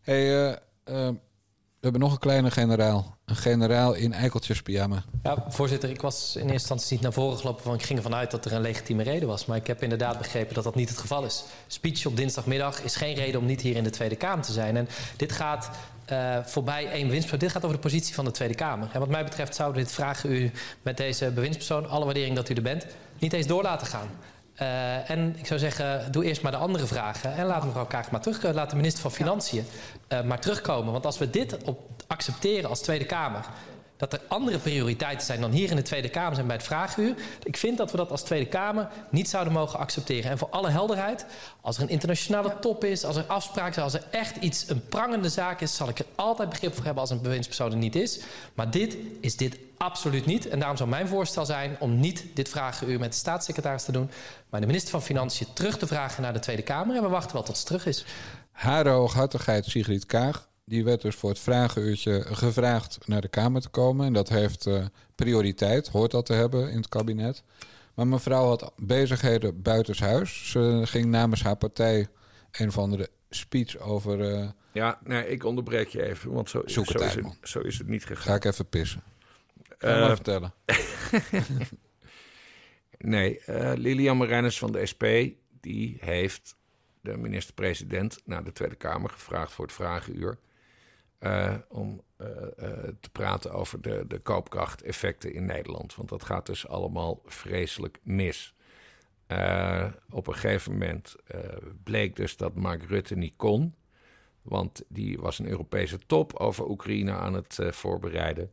Hey, 0.00 0.50
eh, 0.50 0.56
eh, 1.08 1.14
we 1.80 1.86
hebben 1.86 2.00
nog 2.00 2.12
een 2.12 2.18
kleine 2.18 2.50
generaal. 2.50 3.18
Een 3.24 3.36
generaal 3.36 3.94
in 3.94 4.12
eikeltjes 4.12 4.62
pyjama. 4.62 5.04
Ja, 5.22 5.44
voorzitter, 5.48 5.90
ik 5.90 6.00
was 6.00 6.32
in 6.34 6.40
eerste 6.40 6.52
instantie 6.52 6.92
niet 6.92 7.02
naar 7.02 7.12
voren 7.12 7.38
gelopen... 7.38 7.64
want 7.64 7.80
ik 7.80 7.86
ging 7.86 7.98
ervan 7.98 8.14
uit 8.14 8.30
dat 8.30 8.44
er 8.44 8.52
een 8.52 8.60
legitieme 8.60 9.02
reden 9.02 9.28
was. 9.28 9.46
Maar 9.46 9.56
ik 9.56 9.66
heb 9.66 9.82
inderdaad 9.82 10.18
begrepen 10.18 10.54
dat 10.54 10.64
dat 10.64 10.74
niet 10.74 10.88
het 10.88 10.98
geval 10.98 11.24
is. 11.24 11.44
Speech 11.66 12.06
op 12.06 12.16
dinsdagmiddag 12.16 12.82
is 12.82 12.96
geen 12.96 13.14
reden 13.14 13.40
om 13.40 13.46
niet 13.46 13.60
hier 13.60 13.76
in 13.76 13.84
de 13.84 13.90
Tweede 13.90 14.16
Kamer 14.16 14.44
te 14.44 14.52
zijn. 14.52 14.76
En 14.76 14.88
dit 15.16 15.32
gaat 15.32 15.70
eh, 16.04 16.38
voorbij 16.44 16.90
één 16.90 17.04
bewindspersoon. 17.04 17.38
Dit 17.38 17.50
gaat 17.50 17.64
over 17.64 17.76
de 17.76 17.82
positie 17.82 18.14
van 18.14 18.24
de 18.24 18.30
Tweede 18.30 18.54
Kamer. 18.54 18.88
En 18.92 19.00
wat 19.00 19.08
mij 19.08 19.24
betreft 19.24 19.54
zouden 19.54 19.82
dit 19.82 19.92
vragen 19.92 20.32
u 20.32 20.50
met 20.82 20.96
deze 20.96 21.30
bewindspersoon... 21.30 21.88
alle 21.88 22.04
waardering 22.04 22.36
dat 22.36 22.48
u 22.48 22.54
er 22.54 22.62
bent, 22.62 22.86
niet 23.18 23.32
eens 23.32 23.46
door 23.46 23.62
laten 23.62 23.86
gaan. 23.86 24.08
Eh, 24.60 25.10
en 25.10 25.34
ik 25.38 25.46
zou 25.46 25.60
zeggen, 25.60 26.12
doe 26.12 26.24
eerst 26.24 26.42
maar 26.42 26.52
de 26.52 26.58
andere 26.58 26.86
vragen. 26.86 27.34
En 27.34 27.46
laat 27.46 27.64
mevrouw 27.64 27.86
Kaag 27.86 28.10
maar 28.10 28.20
terugkomen. 28.20 28.56
Laat 28.56 28.70
de 28.70 28.76
minister 28.76 29.02
van 29.02 29.12
Financiën 29.12 29.66
eh, 30.08 30.22
maar 30.22 30.40
terugkomen. 30.40 30.92
Want 30.92 31.06
als 31.06 31.18
we 31.18 31.30
dit 31.30 31.64
op 31.64 31.80
accepteren 32.06 32.70
als 32.70 32.80
Tweede 32.80 33.04
Kamer... 33.04 33.44
dat 34.00 34.12
er 34.12 34.20
andere 34.28 34.58
prioriteiten 34.58 35.26
zijn 35.26 35.40
dan 35.40 35.50
hier 35.50 35.70
in 35.70 35.76
de 35.76 35.82
Tweede 35.82 36.08
Kamer 36.08 36.34
zijn 36.34 36.46
bij 36.46 36.56
het 36.56 36.64
vraaguur... 36.64 37.14
ik 37.42 37.56
vind 37.56 37.78
dat 37.78 37.90
we 37.90 37.96
dat 37.96 38.10
als 38.10 38.22
Tweede 38.22 38.48
Kamer 38.48 38.88
niet 39.10 39.28
zouden 39.28 39.52
mogen 39.52 39.78
accepteren. 39.78 40.30
En 40.30 40.38
voor 40.38 40.48
alle 40.50 40.70
helderheid, 40.70 41.26
als 41.60 41.76
er 41.76 41.82
een 41.82 41.88
internationale 41.88 42.58
top 42.60 42.84
is... 42.84 43.04
als 43.04 43.16
er 43.16 43.24
afspraken 43.24 43.74
zijn, 43.74 43.84
als 43.84 43.94
er 43.94 44.04
echt 44.10 44.36
iets, 44.36 44.68
een 44.68 44.88
prangende 44.88 45.28
zaak 45.28 45.60
is... 45.60 45.76
zal 45.76 45.88
ik 45.88 45.98
er 45.98 46.06
altijd 46.14 46.48
begrip 46.48 46.74
voor 46.74 46.84
hebben 46.84 47.00
als 47.00 47.10
een 47.10 47.22
bewindspersoon 47.22 47.70
er 47.70 47.76
niet 47.76 47.96
is. 47.96 48.20
Maar 48.54 48.70
dit 48.70 48.96
is 49.20 49.36
dit 49.36 49.58
absoluut 49.76 50.26
niet. 50.26 50.48
En 50.48 50.58
daarom 50.58 50.76
zou 50.76 50.88
mijn 50.88 51.08
voorstel 51.08 51.46
zijn 51.46 51.76
om 51.78 52.00
niet 52.00 52.24
dit 52.34 52.48
vragenuur 52.48 52.98
met 52.98 53.10
de 53.10 53.18
staatssecretaris 53.18 53.84
te 53.84 53.92
doen... 53.92 54.10
maar 54.50 54.60
de 54.60 54.66
minister 54.66 54.90
van 54.90 55.02
Financiën 55.02 55.46
terug 55.52 55.78
te 55.78 55.86
vragen 55.86 56.22
naar 56.22 56.32
de 56.32 56.38
Tweede 56.38 56.62
Kamer. 56.62 56.96
En 56.96 57.02
we 57.02 57.08
wachten 57.08 57.32
wel 57.32 57.42
tot 57.42 57.58
ze 57.58 57.64
terug 57.64 57.86
is. 57.86 58.04
Hare 58.50 58.90
hooghartigheid 58.90 59.64
Sigrid 59.64 60.06
Kaag. 60.06 60.49
Die 60.70 60.84
werd 60.84 61.00
dus 61.02 61.14
voor 61.14 61.30
het 61.30 61.38
vragenuurtje 61.38 62.22
gevraagd 62.26 62.98
naar 63.06 63.20
de 63.20 63.28
Kamer 63.28 63.60
te 63.60 63.68
komen. 63.68 64.06
En 64.06 64.12
dat 64.12 64.28
heeft 64.28 64.66
eh, 64.66 64.84
prioriteit, 65.14 65.88
hoort 65.88 66.10
dat 66.10 66.26
te 66.26 66.32
hebben 66.32 66.70
in 66.70 66.76
het 66.76 66.88
kabinet. 66.88 67.42
Maar 67.94 68.06
mevrouw 68.06 68.46
had 68.46 68.72
bezigheden 68.76 69.62
buitenshuis. 69.62 70.50
Ze 70.50 70.80
ging 70.84 71.06
namens 71.06 71.42
haar 71.42 71.56
partij 71.56 72.08
een 72.52 72.68
of 72.68 72.78
andere 72.78 73.08
speech 73.30 73.76
over... 73.78 74.34
eh, 74.34 74.48
Ja, 74.72 74.98
nee, 75.04 75.28
ik 75.28 75.44
onderbreek 75.44 75.88
je 75.88 76.02
even, 76.02 76.32
want 76.32 76.50
zo, 76.50 76.62
zo, 76.66 76.80
is, 76.80 76.88
het, 77.14 77.26
zo 77.42 77.60
is 77.60 77.78
het 77.78 77.86
niet 77.88 78.04
gegaan. 78.04 78.24
ga 78.24 78.34
ik 78.34 78.44
even 78.44 78.68
pissen. 78.68 79.02
Ga 79.78 79.88
Eh, 79.88 80.00
maar 80.00 80.14
vertellen. 80.14 80.52
Nee, 82.98 83.40
Lilian 83.74 84.16
Marijnis 84.16 84.58
van 84.58 84.72
de 84.72 84.86
SP, 84.92 85.04
die 85.60 85.96
heeft 86.00 86.56
de 87.00 87.16
minister-president 87.16 88.20
naar 88.24 88.44
de 88.44 88.52
Tweede 88.52 88.74
Kamer 88.76 89.10
gevraagd 89.10 89.52
voor 89.52 89.64
het 89.64 89.74
vragenuur. 89.74 90.38
Eh, 91.20 91.54
om 91.68 92.02
eh, 92.16 92.26
eh, 92.26 92.88
te 93.00 93.10
praten 93.12 93.52
over 93.52 93.80
de, 93.80 94.04
de 94.08 94.18
koopkrachteffecten 94.18 95.32
in 95.32 95.44
Nederland. 95.44 95.94
Want 95.94 96.08
dat 96.08 96.22
gaat 96.22 96.46
dus 96.46 96.68
allemaal 96.68 97.22
vreselijk 97.24 97.98
mis. 98.02 98.54
Op 100.10 100.26
een 100.26 100.34
gegeven 100.34 100.72
moment 100.72 101.16
bleek 101.82 102.16
dus 102.16 102.36
dat 102.36 102.54
Mark 102.54 102.82
Rutte 102.82 103.14
niet 103.16 103.36
kon. 103.36 103.74
Want 104.42 104.82
die 104.88 105.18
was 105.18 105.38
een 105.38 105.48
Europese 105.48 105.98
top 106.06 106.34
over 106.34 106.68
Oekraïne 106.68 107.12
aan 107.12 107.34
het 107.34 107.58
voorbereiden. 107.70 108.52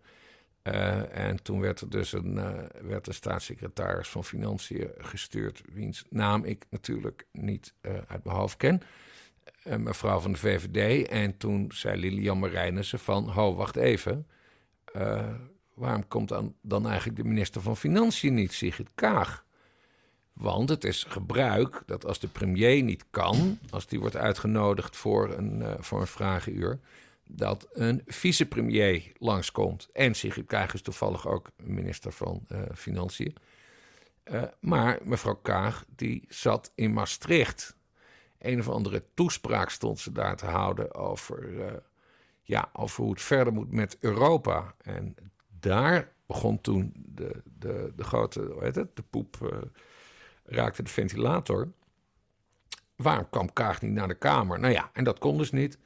En 1.12 1.44
toen 1.44 1.60
werd 1.60 1.82
er 1.82 1.90
dus 1.90 2.14
een, 2.14 2.36
werd 2.82 3.06
de 3.06 3.14
staatssecretaris 3.14 4.08
van 4.08 4.24
Financiën 4.24 4.92
gestuurd, 4.98 5.62
wiens 5.74 6.04
naam 6.10 6.44
ik 6.44 6.66
natuurlijk 6.70 7.28
niet 7.32 7.74
uit 8.08 8.24
mijn 8.24 8.38
hoofd 8.38 8.58
ken. 8.58 8.82
Een 9.68 9.84
mevrouw 9.84 10.20
van 10.20 10.32
de 10.32 10.38
VVD. 10.38 11.08
En 11.08 11.38
toen 11.38 11.72
zei 11.74 12.00
Lilian 12.00 12.40
Marijnissen 12.40 13.00
van, 13.00 13.30
ho, 13.30 13.56
wacht 13.56 13.76
even. 13.76 14.28
Eh, 14.94 15.34
waarom 15.74 16.08
komt 16.08 16.30
dan, 16.30 16.56
dan 16.62 16.88
eigenlijk 16.88 17.18
de 17.18 17.24
minister 17.24 17.62
van 17.62 17.78
Financiën 17.78 18.34
niet, 18.34 18.54
Sigrid 18.54 18.90
Kaag? 18.96 19.46
Want 20.34 20.70
het 20.70 20.84
is 20.84 21.04
gebruik 21.04 21.84
dat 21.86 22.06
als 22.06 22.20
de 22.20 22.28
premier 22.28 22.84
niet 22.84 23.06
kan, 23.10 23.60
als 23.70 23.88
die 23.88 24.00
wordt 24.00 24.16
uitgenodigd 24.16 24.96
voor 24.96 25.34
een, 25.34 25.62
eh, 25.62 25.74
voor 25.80 26.02
een 26.02 26.08
vragenuur, 26.08 26.80
dat 27.28 27.68
een 27.74 28.02
vicepremier 28.06 29.12
langskomt. 29.18 29.90
En 29.94 30.14
Sigrid 30.14 30.46
Kaag 30.46 30.74
is 30.74 30.82
toevallig 30.82 31.28
ook 31.28 31.52
minister 31.64 32.12
van 32.12 32.46
eh, 32.48 32.62
Financiën. 32.74 33.36
Eh, 34.24 34.44
maar 34.60 35.00
mevrouw 35.04 35.40
Kaag, 35.42 35.86
die 35.96 36.26
zat 36.28 36.72
in 36.76 36.94
Maastricht. 36.94 37.77
Een 38.40 38.60
of 38.60 38.70
andere 38.70 39.04
toespraak 39.14 39.70
stond 39.70 40.00
ze 40.00 40.12
daar 40.12 40.36
te 40.36 40.46
houden 40.46 40.96
over, 40.96 41.62
eh, 41.62 41.74
ja, 42.42 42.70
over 42.74 43.04
hoe 43.04 43.12
het 43.12 43.22
verder 43.22 43.54
moet 43.54 43.72
met 43.72 43.98
Europa. 44.00 44.76
En 44.82 45.16
daar 45.60 46.12
begon 46.26 46.62
toen 46.62 46.94
de, 46.96 47.42
de, 47.44 47.94
de 47.96 48.04
grote, 48.04 48.58
het, 48.60 48.76
de 48.76 49.04
poep 49.10 49.38
eh, 49.42 49.58
raakte 50.44 50.84
de 50.84 50.90
ventilator. 50.90 51.72
Waarom 52.96 53.30
kwam 53.30 53.54
Kaag 53.54 53.82
niet 53.82 53.92
naar 53.92 54.08
de 54.08 54.18
Kamer? 54.18 54.60
Nou 54.60 54.74
ja, 54.74 54.90
en 54.94 55.04
dat 55.04 55.20
kon 55.20 55.38
dus 55.38 55.52
niet. 55.52 55.80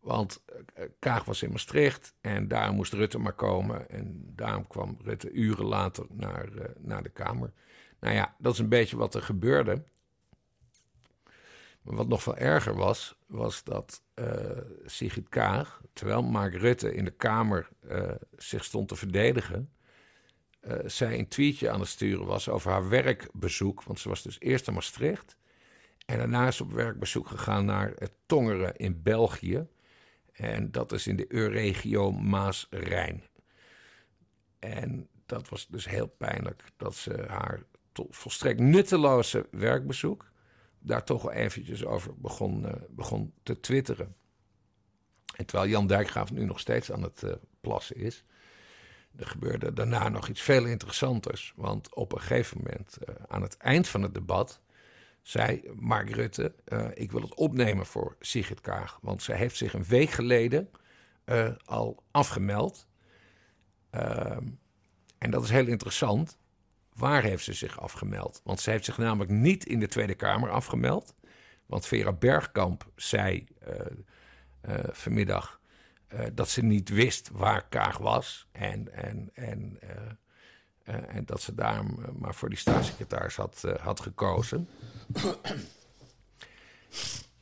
Want 0.00 0.44
eh, 0.74 0.84
Kaag 0.98 1.24
was 1.24 1.42
in 1.42 1.50
Maastricht 1.50 2.14
en 2.20 2.48
daar 2.48 2.72
moest 2.72 2.92
Rutte 2.92 3.18
maar 3.18 3.32
komen. 3.32 3.90
En 3.90 4.32
daarom 4.34 4.66
kwam 4.66 4.98
Rutte 5.02 5.30
uren 5.30 5.64
later 5.66 6.06
naar, 6.08 6.48
naar 6.78 7.02
de 7.02 7.10
Kamer. 7.10 7.52
Nou 8.00 8.14
ja, 8.14 8.34
dat 8.38 8.52
is 8.52 8.58
een 8.58 8.68
beetje 8.68 8.96
wat 8.96 9.14
er 9.14 9.22
gebeurde. 9.22 9.82
Maar 11.82 11.94
wat 11.94 12.08
nog 12.08 12.22
veel 12.22 12.36
erger 12.36 12.74
was, 12.74 13.16
was 13.26 13.64
dat 13.64 14.02
eh, 14.14 14.58
Sigrid 14.84 15.28
Kaag, 15.28 15.82
terwijl 15.92 16.22
Mark 16.22 16.54
Rutte 16.54 16.94
in 16.94 17.04
de 17.04 17.10
Kamer 17.10 17.68
eh, 17.80 18.10
zich 18.36 18.64
stond 18.64 18.88
te 18.88 18.96
verdedigen, 18.96 19.72
eh, 20.60 20.76
zij 20.86 21.18
een 21.18 21.28
tweetje 21.28 21.70
aan 21.70 21.80
het 21.80 21.88
sturen 21.88 22.26
was 22.26 22.48
over 22.48 22.70
haar 22.70 22.88
werkbezoek. 22.88 23.82
Want 23.82 23.98
ze 23.98 24.08
was 24.08 24.22
dus 24.22 24.40
eerst 24.40 24.68
in 24.68 24.74
Maastricht. 24.74 25.36
En 26.06 26.18
daarna 26.18 26.46
is 26.46 26.60
op 26.60 26.72
werkbezoek 26.72 27.28
gegaan 27.28 27.64
naar 27.64 27.92
het 27.96 28.12
Tongeren 28.26 28.76
in 28.76 29.02
België. 29.02 29.66
En 30.32 30.70
dat 30.70 30.92
is 30.92 31.06
in 31.06 31.16
de 31.16 31.32
Euregio 31.32 32.12
Maas-Rijn. 32.12 33.24
En 34.58 35.08
dat 35.26 35.48
was 35.48 35.66
dus 35.68 35.88
heel 35.88 36.06
pijnlijk 36.06 36.62
dat 36.76 36.94
ze 36.94 37.24
haar 37.28 37.62
volstrekt 37.92 38.60
nutteloze 38.60 39.48
werkbezoek 39.50 40.29
daar 40.80 41.04
toch 41.04 41.30
eventjes 41.30 41.84
over 41.84 42.14
begon, 42.16 42.66
eh, 42.66 42.74
begon 42.88 43.32
te 43.42 43.60
twitteren. 43.60 44.14
En 45.36 45.46
terwijl 45.46 45.70
Jan 45.70 45.86
Dijkgraaf 45.86 46.32
nu 46.32 46.44
nog 46.44 46.60
steeds 46.60 46.92
aan 46.92 47.02
het 47.02 47.22
eh, 47.22 47.32
plassen 47.60 47.96
is, 47.96 48.24
er 49.16 49.26
gebeurde 49.26 49.72
daarna 49.72 50.08
nog 50.08 50.28
iets 50.28 50.40
veel 50.40 50.64
interessanters. 50.64 51.52
Want 51.56 51.94
op 51.94 52.12
een 52.12 52.20
gegeven 52.20 52.58
moment, 52.58 52.96
eh, 52.96 53.14
aan 53.28 53.42
het 53.42 53.56
eind 53.56 53.88
van 53.88 54.02
het 54.02 54.14
debat, 54.14 54.60
zei 55.22 55.70
Mark 55.74 56.10
Rutte: 56.10 56.54
Ik 56.94 57.12
wil 57.12 57.20
het 57.20 57.34
opnemen 57.34 57.86
voor 57.86 58.16
Sigrid 58.20 58.60
Kaag. 58.60 58.98
Want 59.02 59.22
zij 59.22 59.36
heeft 59.36 59.56
zich 59.56 59.74
een 59.74 59.84
week 59.84 60.10
geleden 60.10 60.70
al 61.64 62.02
afgemeld. 62.10 62.86
Ehm, 63.90 64.46
en 65.18 65.30
dat 65.30 65.44
is 65.44 65.50
heel 65.50 65.66
interessant. 65.66 66.39
Waar 66.94 67.22
heeft 67.22 67.44
ze 67.44 67.52
zich 67.52 67.80
afgemeld? 67.80 68.40
Want 68.44 68.60
ze 68.60 68.70
heeft 68.70 68.84
zich 68.84 68.98
namelijk 68.98 69.30
niet 69.30 69.66
in 69.66 69.80
de 69.80 69.88
Tweede 69.88 70.14
Kamer 70.14 70.50
afgemeld. 70.50 71.14
Want 71.66 71.86
Vera 71.86 72.12
Bergkamp 72.12 72.86
zei 72.96 73.46
eh, 73.58 73.76
eh, 74.60 74.84
vanmiddag 74.92 75.60
eh, 76.06 76.26
dat 76.32 76.48
ze 76.48 76.62
niet 76.62 76.88
wist 76.88 77.30
waar 77.32 77.68
Kaag 77.68 77.98
was. 77.98 78.48
En, 78.52 78.92
en, 78.94 79.30
en, 79.34 79.78
en 80.84 81.24
dat 81.24 81.40
ze 81.40 81.54
daarom 81.54 82.04
eh, 82.04 82.10
maar 82.18 82.34
voor 82.34 82.48
die 82.48 82.58
staatssecretaris 82.58 83.36
had, 83.36 83.64
had 83.80 84.00
gekozen. 84.00 84.68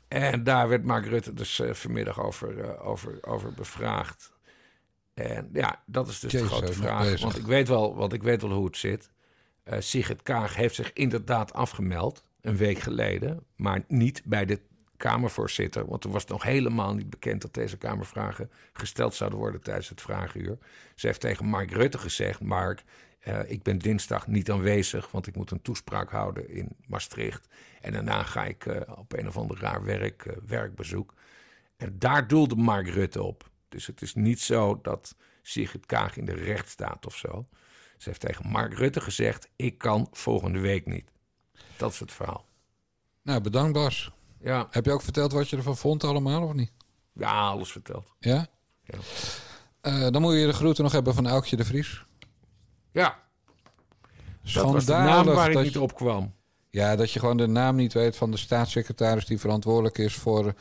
En 0.09 0.45
daar 0.45 0.69
werd 0.69 0.85
Mark 0.85 1.07
Rutte 1.07 1.35
dus 1.35 1.63
vanmiddag 1.73 2.21
over, 2.21 2.79
over, 2.81 3.19
over 3.21 3.53
bevraagd. 3.53 4.33
En 5.15 5.51
ja, 5.53 5.83
dat 5.87 6.09
is 6.09 6.21
dus 6.21 6.33
Jezus, 6.33 6.49
de 6.49 6.55
grote 6.55 6.73
vraag. 6.73 7.21
Want 7.21 7.37
ik 7.37 7.47
weet 7.47 7.69
wel, 7.69 7.95
want 7.95 8.13
ik 8.13 8.23
weet 8.23 8.43
wel 8.43 8.53
hoe 8.53 8.67
het 8.67 8.77
zit. 8.77 9.11
Eh 9.69 9.81
Sigrid 9.81 10.23
Kaag 10.23 10.57
heeft 10.57 10.75
zich 10.75 10.93
inderdaad 10.93 11.53
afgemeld 11.53 12.25
een 12.41 12.57
week 12.57 12.79
geleden, 12.79 13.45
maar 13.57 13.85
niet 13.89 14.23
bij 14.25 14.45
de 14.45 14.61
Kamervoorzitter, 14.97 15.87
want 15.87 16.01
toen 16.01 16.13
was 16.13 16.27
nog 16.27 16.43
helemaal 16.43 16.95
niet 16.95 17.11
bekend 17.11 17.43
dat 17.43 17.55
deze 17.55 17.77
Kamervragen 17.77 18.51
gesteld 18.73 19.15
zouden 19.15 19.39
worden 19.39 19.63
tijdens 19.63 19.89
het 19.89 20.01
vragenuur. 20.01 20.59
Ze 20.95 21.07
heeft 21.07 21.21
tegen 21.21 21.47
Mark 21.47 21.71
Rutte 21.71 21.99
gezegd: 21.99 22.41
Mark, 22.41 22.83
eh, 23.19 23.51
ik 23.51 23.63
ben 23.63 23.79
dinsdag 23.79 24.27
niet 24.27 24.51
aanwezig, 24.51 25.11
want 25.11 25.27
ik 25.27 25.37
moet 25.37 25.51
een 25.51 25.63
toespraak 25.63 26.11
houden 26.11 26.49
in 26.49 26.77
Maastricht. 26.87 27.49
En 27.81 27.93
daarna 27.93 28.23
ga 28.23 28.45
ik 28.45 28.67
eh, 28.67 28.99
op 28.99 29.13
een 29.13 29.29
of 29.29 29.37
ander 29.37 29.59
raar 29.61 29.85
werk, 29.85 30.37
werkbezoek. 30.47 31.15
En 31.77 31.99
daar 31.99 32.29
doelde 32.29 32.57
Mark 32.57 32.89
Rutte 32.89 33.23
op. 33.23 33.51
Dus 33.69 33.87
het 33.87 34.03
is 34.03 34.15
niet 34.15 34.41
zo 34.41 34.79
dat 34.83 35.17
Sigrid 35.43 35.87
Kaag 35.87 36.17
in 36.17 36.25
de 36.25 36.35
recht 36.35 36.69
staat 36.69 37.07
of 37.07 37.17
zo. 37.17 37.49
Ze 37.99 38.09
heeft 38.09 38.21
tegen 38.21 38.49
Mark 38.49 38.75
Rutte 38.75 39.01
gezegd: 39.01 39.49
Ik 39.57 39.79
kan 39.79 40.09
volgende 40.13 40.59
week 40.59 40.87
niet. 40.87 41.11
Dat 41.77 41.93
is 41.93 42.01
het 42.01 42.13
verhaal. 42.13 42.47
Nou, 43.23 43.41
bedankt 43.41 43.73
Bas. 43.73 44.11
Ja, 44.41 44.67
Heb 44.71 44.85
je 44.85 44.93
ook 44.93 45.03
verteld 45.03 45.33
wat 45.33 45.49
je 45.49 45.57
ervan 45.57 45.77
vond 45.77 46.05
allemaal, 46.05 46.43
of 46.43 46.53
niet? 46.53 46.73
ja 47.13 47.49
alles 47.49 47.73
verteld. 47.73 48.13
Ja? 48.19 48.47
Ja. 48.85 48.99
Eh, 49.81 50.11
dan 50.11 50.23
moet 50.23 50.35
je 50.35 50.47
de 50.47 50.53
groeten 50.53 50.83
nog 50.85 50.93
hebben 50.93 51.15
van 51.15 51.29
Aukje 51.29 51.57
de 51.57 51.65
Vries. 51.65 52.05
Ja, 52.93 53.19
dat 54.53 54.73
was 54.73 54.85
de 54.85 54.93
naam 54.93 55.07
Schandalig 55.07 55.35
waar 55.35 55.51
ik 55.51 55.63
niet 55.63 55.79
op 55.79 55.95
kwam. 55.95 56.35
Ja, 56.71 56.97
dat 56.97 57.13
je 57.13 57.19
gewoon 57.19 57.37
de 57.37 57.47
naam 57.47 57.77
niet 57.77 57.93
weet 57.93 58.17
van 58.17 58.31
de 58.31 58.37
staatssecretaris 58.37 59.27
die 59.27 59.39
verantwoordelijk 59.39 59.99
is 59.99 60.15
voor 60.15 60.55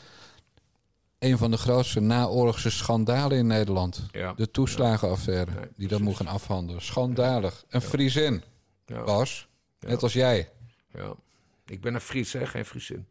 een 1.19 1.37
van 1.37 1.51
de 1.51 1.57
grootste 1.57 1.99
naoorlogse 1.99 2.69
schandalen 2.69 3.37
in 3.37 3.47
Nederland. 3.47 4.05
Ja. 4.11 4.33
De 4.33 4.51
toeslagenaffaire, 4.51 5.51
Nee, 5.51 5.69
die 5.75 5.87
dat 5.87 5.99
moet 5.99 6.15
gaan 6.15 6.27
afhandelen. 6.27 6.81
Schandalig. 6.81 7.63
Een 7.69 7.81
Friesin, 7.81 8.43
Ja. 8.85 9.03
Bas. 9.03 9.47
Ja. 9.79 9.87
Net 9.87 10.03
als 10.03 10.13
jij. 10.13 10.49
Ja. 10.93 11.13
Ik 11.65 11.81
ben 11.81 11.93
een 11.93 12.01
Fries, 12.01 12.33
hè? 12.33 12.45
geen 12.45 12.65
Friesin. 12.65 13.07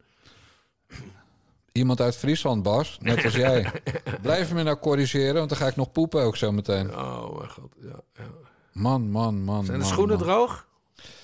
Iemand 1.71 2.01
uit 2.01 2.15
Friesland, 2.17 2.63
Bas. 2.63 2.97
Net 3.01 3.23
als 3.23 3.33
jij. 3.35 3.71
Blijf 4.21 4.53
me 4.53 4.63
nou 4.63 4.77
corrigeren, 4.77 5.33
want 5.35 5.49
dan 5.49 5.57
ga 5.57 5.67
ik 5.67 5.75
nog 5.75 5.91
poepen 5.91 6.21
ook 6.21 6.35
zo 6.37 6.51
meteen. 6.51 6.97
Oh, 6.97 7.37
mijn 7.37 7.49
god. 7.49 7.73
Ja, 7.81 7.99
ja. 8.13 8.23
Man, 8.71 9.09
man, 9.11 9.43
man. 9.43 9.65
Zijn 9.65 9.77
de 9.77 9.83
man, 9.83 9.93
schoenen 9.93 10.17
man. 10.17 10.27
droog? 10.27 10.66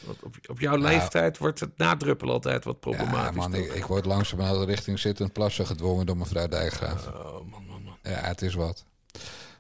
Want 0.06 0.24
op, 0.24 0.36
op 0.50 0.60
jouw 0.60 0.76
leeftijd 0.76 1.38
wordt 1.38 1.60
het 1.60 1.78
nadruppelen 1.78 2.34
altijd 2.34 2.64
wat 2.64 2.80
problematisch. 2.80 3.36
Ja, 3.44 3.50
man, 3.50 3.54
ik, 3.54 3.68
toch? 3.68 3.76
ik 3.76 3.86
word 3.86 4.06
langzamerhand 4.06 4.66
richting 4.66 5.00
zittend 5.00 5.34
plassen 5.34 5.66
gedwongen 5.66 6.06
door 6.06 6.18
mevrouw 6.18 6.48
Dijkgraaf. 6.48 7.08
Oh, 7.08 7.34
man, 7.34 7.66
man, 7.68 7.84
man. 7.84 7.98
Ja, 8.04 8.20
het 8.20 8.42
is 8.42 8.54
wat. 8.54 8.86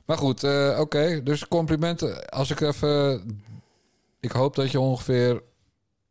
Maar 0.06 0.18
goed, 0.18 0.44
eh, 0.44 0.78
oké. 0.80 1.24
Dus 1.24 1.48
complimenten. 1.48 2.30
Als 2.30 2.50
ik 2.50 2.60
even... 2.60 3.22
Ik 4.20 4.32
hoop 4.32 4.56
dat 4.56 4.72
je 4.72 4.80
ongeveer... 4.80 5.44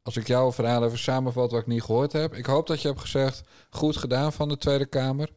Als 0.03 0.17
ik 0.17 0.27
jouw 0.27 0.53
verhaal 0.53 0.85
even 0.85 0.99
samenvat 0.99 1.51
wat 1.51 1.61
ik 1.61 1.67
niet 1.67 1.83
gehoord 1.83 2.13
heb. 2.13 2.35
Ik 2.35 2.47
hoop 2.47 2.67
dat 2.67 2.83
je 2.83 2.89
hebt 2.89 3.01
gezegd... 3.01 3.43
Goed 3.71 3.97
gedaan 3.97 4.33
van 4.33 4.49
de 4.49 4.59
Tweede 4.59 4.87
Kamer. 4.87 5.31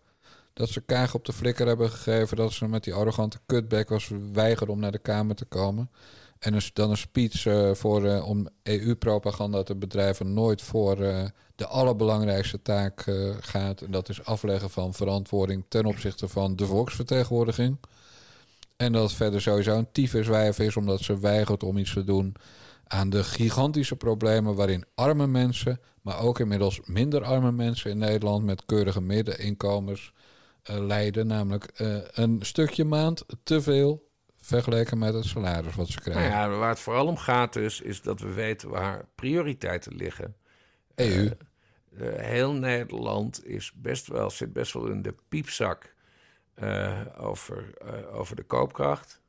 Dat 0.54 0.70
ze 0.70 0.82
Kaag 0.82 1.14
op 1.14 1.26
de 1.26 1.34
flikker 1.34 1.68
hebben 1.68 1.90
gegeven. 1.90 2.38
Dat 2.38 2.52
ze 2.52 2.68
met 2.68 2.84
die 2.84 2.94
arrogante 2.94 3.40
kutbek 3.46 3.90
was 3.90 4.12
weigeren 4.34 4.74
om 4.74 4.80
naar 4.80 4.92
de 4.92 5.00
Kamer 5.00 5.36
te 5.36 5.46
komen. 5.46 5.92
En 6.40 6.60
dan 6.74 6.90
een 6.90 6.98
speech 6.98 7.46
eh, 7.46 7.74
voor, 7.74 8.06
eh, 8.06 8.28
om 8.28 8.48
EU-propaganda 8.64 9.64
te 9.64 9.76
bedrijven 9.76 10.34
nooit 10.34 10.62
voor 10.62 11.02
eh, 11.02 11.24
de 11.56 11.68
allerbelangrijkste 11.68 12.62
taak 12.62 13.06
gaat. 13.40 13.82
En 13.82 13.92
dat 13.92 14.10
is 14.10 14.26
afleggen 14.26 14.70
van 14.70 14.94
verantwoording 14.94 15.64
ten 15.68 15.86
opzichte 15.86 16.28
van 16.28 16.56
de 16.56 16.66
volksvertegenwoordiging. 16.66 17.78
En 18.78 18.92
dat 18.92 19.14
verder 19.14 19.42
sowieso 19.42 19.78
een 19.78 19.92
tyfuswijf 19.92 20.60
is, 20.60 20.78
omdat 20.78 21.02
ze 21.02 21.20
weigert 21.20 21.64
om 21.64 21.78
iets 21.78 21.94
te 21.94 22.04
doen 22.04 22.36
aan 22.88 23.10
de 23.10 23.24
gigantische 23.24 23.96
problemen 23.96 24.56
waarin 24.56 24.86
arme 24.96 25.28
mensen, 25.28 25.80
maar 26.02 26.20
ook 26.20 26.40
inmiddels 26.40 26.82
minder 26.86 27.24
arme 27.24 27.52
mensen 27.52 27.92
in 27.92 27.98
Nederland 27.98 28.44
met 28.44 28.66
keurige 28.66 29.02
middeninkomens 29.02 30.12
lijden. 30.64 31.28
Namelijk 31.28 31.72
een 32.14 32.40
stukje 32.42 32.84
maand 32.84 33.26
te 33.44 33.62
veel 33.62 34.06
vergeleken 34.46 34.98
met 34.98 35.14
het 35.14 35.26
salaris 35.26 35.76
wat 35.76 35.88
ze 35.88 36.00
Nou 36.00 36.10
krijgen. 36.12 36.38
ja, 36.38 36.50
waar 36.50 36.70
het 36.70 36.80
vooral 36.80 37.08
om 37.08 37.18
gaat 37.18 37.54
dus, 37.54 37.82
is 37.82 38.02
dat 38.02 38.20
we 38.20 38.34
weten 38.34 38.70
waar 38.70 39.06
prioriteiten 39.16 39.96
liggen. 39.96 40.36
EU. 40.96 41.30
Eh, 41.98 42.08
heel 42.16 42.54
Nederland 42.54 43.46
is 43.46 43.72
best 43.76 44.08
wel, 44.08 44.30
zit 44.30 44.54
best 44.54 44.74
wel 44.74 44.88
in 44.88 45.02
de 45.02 45.16
piepzak 45.30 45.94
eh, 46.54 47.02
over, 47.18 47.74
eh, 47.78 48.16
over 48.16 48.36
de 48.36 48.44
koopkracht. 48.44 49.22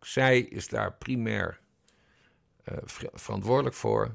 Zij 0.00 0.40
is 0.40 0.68
daar 0.68 0.92
primair 0.94 1.60
eh, 2.64 2.76
ver- 2.84 3.10
verantwoordelijk 3.12 3.74
voor. 3.76 4.14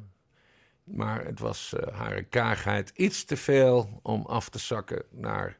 Maar 0.83 1.25
het 1.25 1.39
was 1.39 1.73
eh, 1.73 1.95
haar 1.97 2.23
kaagheid 2.23 2.89
iets 2.95 3.23
te 3.25 3.37
veel 3.37 3.99
om 4.03 4.25
af 4.25 4.49
te 4.49 4.59
zakken 4.59 5.03
naar 5.11 5.57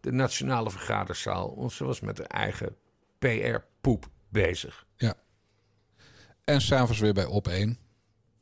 de 0.00 0.12
nationale 0.12 0.70
vergaderzaal. 0.70 1.56
Want 1.56 1.72
ze 1.72 1.84
was 1.84 2.00
met 2.00 2.18
haar 2.18 2.26
eigen 2.26 2.76
PR-poep 3.18 4.06
bezig. 4.34 4.84
En 6.44 6.60
s'avonds 6.60 7.00
weer 7.00 7.12
bij 7.12 7.24
op 7.24 7.48
1. 7.48 7.78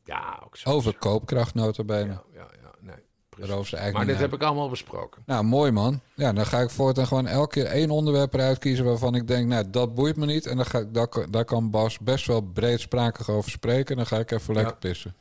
Ja, 0.03 0.41
ook 0.45 0.57
zo. 0.57 0.69
Over 0.69 0.97
koopkracht 0.97 1.53
nota 1.53 1.83
bene. 1.83 2.11
Ja, 2.11 2.23
ja, 2.33 2.47
ja, 2.61 2.71
nee. 2.79 3.91
Maar 3.91 4.05
dit 4.05 4.19
heb 4.19 4.33
ik 4.33 4.41
allemaal 4.41 4.69
besproken. 4.69 5.23
Nou, 5.25 5.43
mooi 5.43 5.71
man. 5.71 6.01
Ja, 6.13 6.33
dan 6.33 6.45
ga 6.45 6.59
ik 6.59 6.69
voortaan 6.69 7.07
gewoon 7.07 7.27
elke 7.27 7.49
keer 7.49 7.65
één 7.65 7.89
onderwerp 7.89 8.33
eruit 8.33 8.57
kiezen 8.57 8.85
waarvan 8.85 9.15
ik 9.15 9.27
denk, 9.27 9.47
nou, 9.47 9.69
dat 9.69 9.95
boeit 9.95 10.15
me 10.15 10.25
niet. 10.25 10.45
En 10.45 10.55
dan 10.55 10.65
ga 10.65 10.79
ik, 10.79 10.93
daar, 10.93 11.07
daar 11.29 11.45
kan 11.45 11.69
Bas 11.69 11.99
best 11.99 12.27
wel 12.27 12.41
breedsprakig 12.41 13.29
over 13.29 13.51
spreken. 13.51 13.95
Dan 13.95 14.05
ga 14.05 14.17
ik 14.17 14.31
even 14.31 14.53
lekker 14.53 14.75
pissen. 14.75 15.15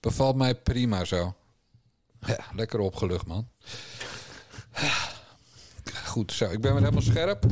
Bevalt 0.00 0.36
mij 0.36 0.54
prima 0.54 1.04
zo. 1.04 1.34
Ja, 2.26 2.38
lekker 2.54 2.80
opgelucht, 2.80 3.26
man. 3.26 3.48
Goed, 6.10 6.32
zo. 6.32 6.44
Ik 6.44 6.60
ben 6.60 6.72
weer 6.72 6.80
helemaal 6.82 7.02
scherp. 7.02 7.42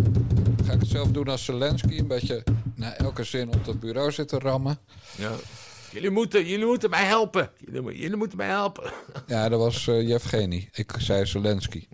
Dan 0.56 0.66
ga 0.66 0.72
ik 0.72 0.80
het 0.80 0.88
zelf 0.88 1.09
doen 1.11 1.28
als 1.28 1.44
Zelensky. 1.44 1.98
Een 1.98 2.06
beetje 2.06 2.44
na 2.74 2.94
elke 2.96 3.24
zin 3.24 3.48
op 3.54 3.64
dat 3.64 3.80
bureau 3.80 4.12
zitten 4.12 4.38
rammen. 4.38 4.78
Ja. 5.16 5.32
Jullie, 5.92 6.11
moeten, 6.11 6.46
jullie 6.46 6.66
moeten 6.66 6.90
mij 6.90 7.04
helpen. 7.04 7.50
Jullie, 7.64 7.80
mo- 7.80 7.90
jullie 7.90 8.16
moeten 8.16 8.36
mij 8.38 8.46
helpen. 8.46 8.92
Ja, 9.26 9.48
dat 9.48 9.59
was 9.61 9.86
eh 9.88 10.09
Yevgeny. 10.09 10.68
Ik 10.72 10.92
zei 10.98 11.26
Zelensky. 11.26 11.86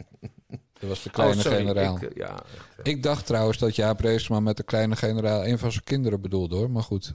Dat 0.80 0.88
was 0.88 1.02
de 1.02 1.10
kleine 1.10 1.36
Oh, 1.36 1.40
sorry, 1.42 1.56
generaal. 1.58 1.96
ik, 1.96 2.02
Ik, 2.02 2.10
eh, 2.10 2.16
ja, 2.16 2.42
echt, 2.82 2.88
eh. 2.96 3.02
dacht 3.02 3.26
trouwens 3.26 3.58
dat 3.58 3.76
Jaap 3.76 4.00
Reesema 4.00 4.40
met 4.40 4.56
de 4.56 4.62
kleine 4.62 4.96
generaal 4.96 5.46
een 5.46 5.58
van 5.58 5.72
zijn 5.72 5.84
kinderen 5.84 6.20
bedoelde 6.20 6.56
hoor. 6.56 6.70
Maar 6.70 6.82
goed, 6.82 7.06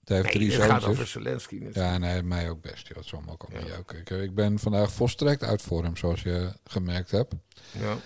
het 0.00 0.08
heeft 0.08 0.22
Nee, 0.22 0.32
drie 0.32 0.52
het 0.52 0.70
gaat 0.70 0.84
over 0.84 1.06
Zelensky. 1.06 1.54
natuurlijk. 1.54 1.76
Ja, 1.76 1.98
nee, 1.98 2.22
mij 2.22 2.50
ook 2.50 2.60
best. 2.60 2.88
joh. 2.88 2.96
Het 2.96 3.06
zal 3.06 3.22
me 3.26 3.32
ook 3.32 3.42
allemaal 3.42 3.68
jou 3.68 3.82
kijken. 3.84 4.22
Ik 4.22 4.34
ben 4.34 4.58
vandaag 4.58 4.92
volstrekt 4.92 5.42
uit 5.44 5.62
voor 5.62 5.82
hem, 5.82 5.96
zoals 5.96 6.22
je 6.22 6.48
gemerkt 6.64 7.10
hebt. 7.10 7.34
Ja. 7.78 7.96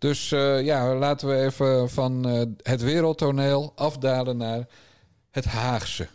Dus 0.00 0.32
eh, 0.32 0.64
ja, 0.64 0.94
laten 0.94 1.28
we 1.28 1.36
even 1.36 1.90
van 1.90 2.28
eh, 2.28 2.42
het 2.62 2.82
wereldtoneel 2.82 3.72
afdalen 3.74 4.36
naar 4.36 4.66
het 5.30 5.44
Haagse. 5.44 6.08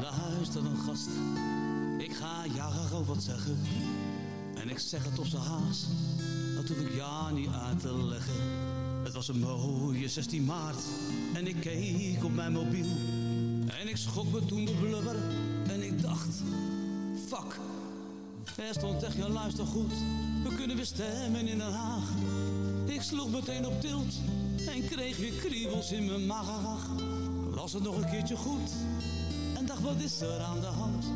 Luister 0.00 0.60
een 0.60 0.76
gast, 0.86 1.08
ik 1.98 2.12
ga 2.12 2.44
jou 2.54 3.04
wat 3.06 3.22
zeggen. 3.22 3.58
En 4.54 4.70
ik 4.70 4.78
zeg 4.78 5.04
het 5.04 5.18
op 5.18 5.26
z'n 5.26 5.36
haast, 5.36 5.86
dat 6.56 6.68
hoef 6.68 6.86
ik 6.86 6.94
jou 6.94 7.32
niet 7.32 7.50
uit 7.64 7.80
te 7.80 8.04
leggen. 8.04 8.34
Het 9.04 9.12
was 9.12 9.28
een 9.28 9.40
mooie 9.40 10.08
16 10.08 10.44
maart 10.44 10.84
en 11.34 11.46
ik 11.46 11.56
keek 11.60 12.24
op 12.24 12.34
mijn 12.34 12.52
mobiel. 12.52 12.90
En 13.80 13.88
ik 13.88 13.96
schrok 13.96 14.32
me 14.32 14.44
toen 14.46 14.64
de 14.64 14.72
blubber 14.72 15.16
en 15.68 15.82
ik 15.82 16.02
dacht, 16.02 16.42
fuck. 17.28 17.67
Er 18.58 18.74
stond 18.74 19.02
echt, 19.02 19.16
ja 19.16 19.28
luister 19.28 19.66
goed, 19.66 19.92
we 20.42 20.54
kunnen 20.56 20.76
weer 20.76 20.86
stemmen 20.86 21.48
in 21.48 21.58
Den 21.58 21.72
Haag. 21.72 22.08
Ik 22.86 23.02
sloeg 23.02 23.30
meteen 23.30 23.66
op 23.66 23.80
tilt 23.80 24.14
en 24.66 24.86
kreeg 24.86 25.16
weer 25.16 25.32
kriebels 25.32 25.92
in 25.92 26.06
mijn 26.06 26.26
maag. 26.26 26.88
Las 27.54 27.72
het 27.72 27.82
nog 27.82 27.96
een 27.96 28.10
keertje 28.10 28.36
goed 28.36 28.70
en 29.56 29.66
dacht 29.66 29.80
wat 29.80 30.00
is 30.00 30.20
er 30.20 30.40
aan 30.40 30.60
de 30.60 30.66
hand? 30.66 31.06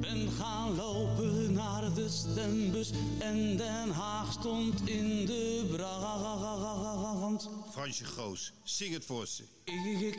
Ben 0.00 0.30
gaan 0.30 0.74
lopen 0.74 1.52
naar 1.52 1.94
de 1.94 2.08
stembus 2.08 2.90
en 3.18 3.56
Den 3.56 3.90
Haag 3.90 4.32
stond 4.32 4.88
in 4.88 5.26
de 5.26 5.68
brand. 5.70 7.48
Fransje 7.70 8.04
Goos, 8.04 8.52
zing 8.62 8.94
het 8.94 9.04
voor 9.04 9.26
ze. 9.26 9.42
Ik 9.64 10.18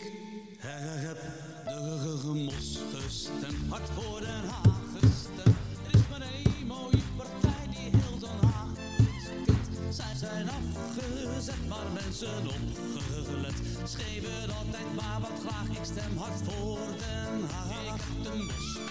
heb 0.80 1.22
de 1.66 2.18
gemos 2.22 2.80
gestemd, 2.94 3.70
hard 3.70 3.90
voor 3.90 4.20
Den 4.20 4.50
Haag 4.50 4.82
gestemd. 4.94 5.23
Zij 9.94 10.16
zijn 10.16 10.50
afgezet, 10.50 11.68
maar 11.68 11.92
mensen 11.94 12.48
opgelet. 12.48 13.54
Schreven 13.84 14.56
altijd 14.58 14.96
maar 14.96 15.20
wat 15.22 15.40
graag, 15.46 15.68
ik 15.70 15.84
stem 15.84 16.18
hard 16.18 16.42
voor 16.44 16.80
Den 16.98 17.50
Haag. 17.50 17.70
Ik 17.70 18.02
heb 18.02 18.24
de 18.24 18.50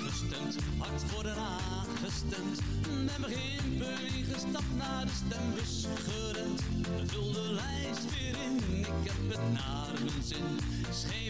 gestemd, 0.08 0.56
hard 0.78 1.02
voor 1.06 1.22
Den 1.22 1.36
Haag 1.36 1.86
gestemd. 2.04 2.60
Met 3.04 3.18
mijn 3.18 3.32
gimpen 3.32 4.14
ingestapt 4.14 4.74
naar 4.76 5.04
de 5.04 5.12
stembus 5.24 5.86
gerend. 6.06 6.62
Vul 7.10 7.32
de 7.32 7.58
lijst 7.60 8.10
weer 8.10 8.36
in, 8.46 8.78
ik 8.78 9.10
heb 9.10 9.30
het 9.30 9.52
naar 9.52 9.92
mijn 10.04 10.22
zin. 10.22 10.58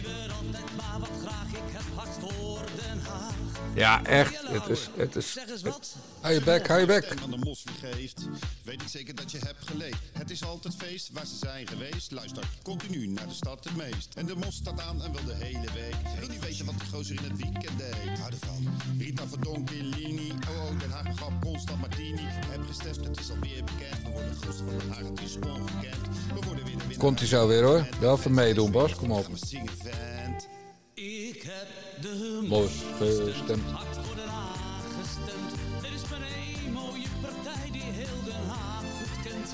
Altijd 0.05 0.75
maar 0.75 0.99
wat 0.99 1.09
graag, 1.21 1.47
ik 1.47 1.71
heb 1.71 1.83
hart 1.95 2.09
voor 2.19 2.65
Den 2.75 2.99
Haag. 2.99 3.33
Ja, 3.75 4.03
echt. 4.05 4.47
Het 4.47 4.67
is, 4.67 4.89
het 4.95 5.15
is, 5.15 5.31
Zeg 5.31 5.49
eens 5.49 5.61
wat. 5.61 5.95
Hou 6.21 6.33
je 6.33 6.41
bek, 6.41 6.67
hou 6.67 6.79
je 6.79 6.85
bek. 6.85 7.15
Aan 7.23 7.31
de 7.31 7.37
mos 7.37 7.63
wie 7.63 7.91
geeft, 7.91 8.27
weet 8.63 8.81
ik 8.81 8.87
zeker 8.87 9.15
dat 9.15 9.31
je 9.31 9.37
hebt 9.37 9.67
geleefd. 9.67 9.97
Het 10.11 10.31
is 10.31 10.43
altijd 10.43 10.75
feest 10.77 11.09
waar 11.13 11.25
ze 11.25 11.35
zijn 11.35 11.67
geweest. 11.67 12.11
Luister 12.11 12.43
continu 12.63 13.07
naar 13.07 13.27
de 13.27 13.33
stad 13.33 13.63
het 13.63 13.75
meest. 13.75 14.13
En 14.15 14.25
de 14.25 14.35
mos 14.35 14.55
staat 14.55 14.81
aan 14.81 15.03
en 15.03 15.13
wel 15.13 15.23
de 15.25 15.45
hele 15.45 15.67
week. 15.73 15.95
Wil 16.19 16.27
niet 16.27 16.39
weten 16.39 16.65
wat 16.65 16.79
de 16.79 16.85
gozer 16.91 17.15
in 17.15 17.29
het 17.29 17.37
weekend 17.37 17.77
deed. 17.77 18.19
Hou 18.19 18.31
ervan. 18.31 18.67
Rita 18.97 19.27
Verdonk 19.27 19.69
in 19.69 19.85
Lini. 19.85 20.31
Oh, 20.49 20.63
oh, 20.63 20.79
Den 20.79 20.91
Haag 20.91 21.03
begaf 21.03 21.33
Constant 21.41 21.79
Martini. 21.79 22.21
Heb 22.25 22.65
gestemd, 22.67 23.05
het 23.05 23.19
is 23.19 23.29
alweer 23.29 23.63
bekend. 23.63 24.03
We 24.03 24.09
worden 24.11 24.29
de 24.29 24.35
grootste 24.35 24.63
van 24.63 24.77
Den 24.77 24.89
Haag, 24.89 24.97
het 24.97 25.21
is 25.21 25.35
ongekend. 25.35 26.07
We 26.33 26.45
worden 26.45 26.65
weer 26.65 26.77
de 26.77 26.79
winnaar. 26.79 26.97
Komt 26.97 27.19
hij 27.19 27.27
zo 27.27 27.47
weer 27.47 27.63
hoor. 27.63 27.87
Wel 27.99 28.15
even 28.17 28.33
meedoen, 28.33 28.71
Bas. 28.71 28.95
Kom 28.95 29.11
op. 29.11 29.23
Ga 29.23 29.29
maar 29.29 29.39
zingen, 29.47 29.71
vent. 29.95 30.47
Ik 30.93 31.41
heb 31.41 31.67
de 32.01 32.45
Mos 32.47 32.73
gestemd. 32.97 33.69
hart 33.71 33.95
voor 34.05 34.15
Den 34.15 34.27
Haag 34.27 34.85
gestemd. 35.01 35.51
Er 35.85 35.93
is 35.93 36.09
maar 36.09 36.25
één 36.45 36.71
mooie 36.71 37.07
partij 37.21 37.71
die 37.71 37.89
heel 37.99 38.19
Den 38.25 38.45
Haag 38.53 38.83
goed 38.97 39.15
kent. 39.27 39.49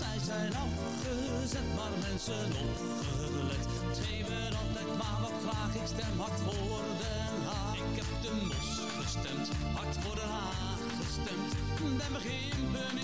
Zij 0.00 0.18
zijn 0.30 0.52
afgezet, 0.66 1.68
maar 1.76 1.92
mensen 2.08 2.46
opgelet. 2.64 3.64
Schreef 3.96 4.28
er 4.28 4.54
altijd 4.62 4.90
maar 5.00 5.18
wat 5.24 5.36
graag, 5.44 5.74
ik 5.74 5.86
stem 5.94 6.18
hard 6.18 6.38
voor 6.46 6.82
Den 7.02 7.36
Haag. 7.50 7.76
Ik 7.90 7.96
heb 8.00 8.10
de 8.24 8.32
mos 8.48 8.70
gestemd, 9.00 9.46
hard 9.76 9.96
voor 10.02 10.14
Den 10.20 10.28
Haag 10.38 10.80
gestemd. 11.00 11.50
Ben 11.98 12.12
begin 12.12 12.60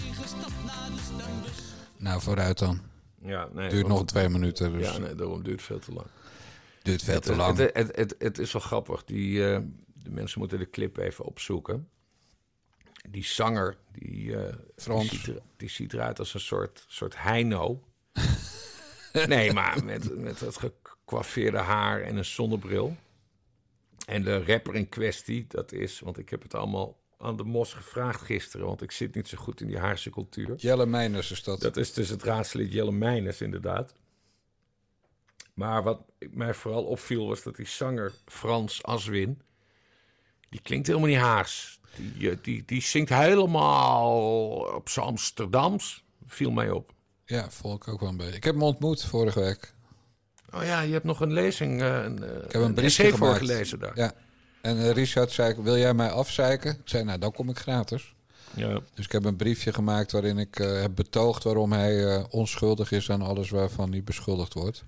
ingestapt 0.08 0.64
naar 0.66 0.88
de 0.94 1.00
stembus. 1.14 1.58
Nou, 1.96 2.20
vooruit 2.20 2.58
dan. 2.58 2.80
ja, 3.22 3.48
nee, 3.52 3.68
Duurt 3.70 3.86
nog 3.86 4.04
twee 4.04 4.28
minuten, 4.28 4.72
dus 4.72 4.86
Ja, 4.86 4.98
nee, 4.98 5.14
daarom 5.14 5.42
duurt 5.42 5.56
het 5.56 5.66
veel 5.66 5.78
te 5.78 5.92
lang. 5.92 6.06
Duurt 6.86 7.02
veel 7.02 7.20
te 7.20 7.36
lang. 7.36 7.58
Het, 7.58 7.72
het, 7.76 7.96
het, 7.96 8.14
het 8.18 8.38
is 8.38 8.52
wel 8.52 8.62
grappig. 8.62 9.04
Die, 9.04 9.52
eh, 9.52 9.60
de 9.94 10.10
mensen 10.10 10.38
moeten 10.38 10.58
de 10.58 10.70
clip 10.70 10.96
even 10.96 11.24
opzoeken. 11.24 11.88
Die 13.08 13.24
zanger, 13.24 13.76
die, 13.92 14.36
eh, 14.36 14.54
Frans. 14.76 15.08
Die, 15.08 15.18
ziet 15.18 15.28
er, 15.28 15.42
die 15.56 15.68
ziet 15.68 15.92
eruit 15.92 16.18
als 16.18 16.34
een 16.34 16.40
soort, 16.40 16.84
soort 16.88 17.14
heino. 17.18 17.82
nee, 19.26 19.52
maar 19.52 19.84
met, 19.84 20.18
met 20.18 20.38
dat 20.38 20.56
gekwaffeerde 20.56 21.58
haar 21.58 22.02
en 22.02 22.16
een 22.16 22.24
zonnebril. 22.24 22.96
En 24.06 24.22
de 24.22 24.44
rapper 24.44 24.74
in 24.74 24.88
kwestie, 24.88 25.44
dat 25.48 25.72
is... 25.72 26.00
Want 26.00 26.18
ik 26.18 26.28
heb 26.30 26.42
het 26.42 26.54
allemaal 26.54 27.00
aan 27.18 27.36
de 27.36 27.44
mos 27.44 27.72
gevraagd 27.74 28.22
gisteren... 28.22 28.66
want 28.66 28.82
ik 28.82 28.90
zit 28.90 29.14
niet 29.14 29.28
zo 29.28 29.38
goed 29.38 29.60
in 29.60 29.66
die 29.66 29.78
Haarse 29.78 30.10
cultuur. 30.10 30.54
Jelle 30.56 30.86
Meiners 30.86 31.30
is 31.30 31.42
dat. 31.42 31.60
Dat 31.60 31.76
is 31.76 31.92
dus 31.92 32.08
het 32.08 32.22
raadslid 32.22 32.72
Jelle 32.72 32.92
Meijners, 32.92 33.40
inderdaad. 33.40 33.94
Maar 35.56 35.82
wat 35.82 36.00
mij 36.18 36.54
vooral 36.54 36.84
opviel 36.84 37.26
was 37.26 37.42
dat 37.42 37.56
die 37.56 37.66
zanger 37.66 38.12
Frans 38.26 38.82
Aswin... 38.82 39.42
die 40.48 40.60
klinkt 40.60 40.86
helemaal 40.86 41.08
niet 41.08 41.18
Haars. 41.18 41.80
Die, 41.96 42.30
eh, 42.30 42.36
die, 42.42 42.62
die 42.66 42.82
zingt 42.82 43.08
helemaal 43.08 44.10
op 44.74 44.88
z'n 44.88 45.00
Amsterdams. 45.00 46.04
Viel 46.26 46.50
mij 46.50 46.70
op. 46.70 46.92
Ja, 47.24 47.50
volg 47.50 47.74
ik 47.74 47.88
ook 47.88 48.00
wel 48.00 48.08
een 48.08 48.16
beetje. 48.16 48.36
Ik 48.36 48.44
heb 48.44 48.54
hem 48.54 48.62
ontmoet 48.62 49.04
vorige 49.04 49.40
week. 49.40 49.74
Oh 50.54 50.64
ja, 50.64 50.80
je 50.80 50.92
hebt 50.92 51.04
nog 51.04 51.20
een 51.20 51.32
lezing, 51.32 51.82
eh, 51.82 52.02
een, 52.02 52.22
eh, 52.24 52.44
Ik 52.44 52.52
heb 52.52 52.62
een 52.62 52.74
briefje 52.74 53.02
essay 53.02 53.18
gemaakt. 53.18 53.38
voorgelezen 53.38 53.78
daar. 53.78 53.96
Ja. 53.96 54.12
En 54.60 54.92
Richard 54.92 55.32
zei, 55.32 55.62
wil 55.62 55.76
jij 55.76 55.94
mij 55.94 56.10
afzeiken? 56.10 56.72
Ik 56.72 56.88
zei, 56.88 57.04
nou, 57.04 57.18
dan 57.18 57.32
kom 57.32 57.48
ik 57.48 57.58
gratis. 57.58 58.14
Ja. 58.54 58.80
Dus 58.94 59.04
ik 59.04 59.12
heb 59.12 59.24
een 59.24 59.36
briefje 59.36 59.72
gemaakt 59.72 60.12
waarin 60.12 60.38
ik 60.38 60.54
heb 60.58 60.94
betoogd 60.94 61.44
waarom 61.44 61.72
hij 61.72 62.24
onschuldig 62.30 62.92
is 62.92 63.10
aan 63.10 63.22
alles 63.22 63.50
waarvan 63.50 63.90
hij 63.90 64.02
beschuldigd 64.02 64.54
wordt. 64.54 64.84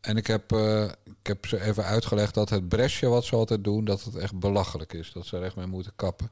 En 0.00 0.16
ik 0.16 0.26
heb, 0.26 0.52
eh, 0.52 0.84
ik 1.04 1.26
heb 1.26 1.46
ze 1.46 1.60
even 1.62 1.84
uitgelegd 1.84 2.34
dat 2.34 2.48
het 2.50 2.68
bresje 2.68 3.06
wat 3.08 3.24
ze 3.24 3.36
altijd 3.36 3.64
doen, 3.64 3.84
dat 3.84 4.02
het 4.04 4.16
echt 4.16 4.38
belachelijk 4.38 4.92
is. 4.92 5.12
Dat 5.12 5.26
ze 5.26 5.36
er 5.36 5.42
echt 5.42 5.56
mee 5.56 5.66
moeten 5.66 5.92
kappen. 5.96 6.30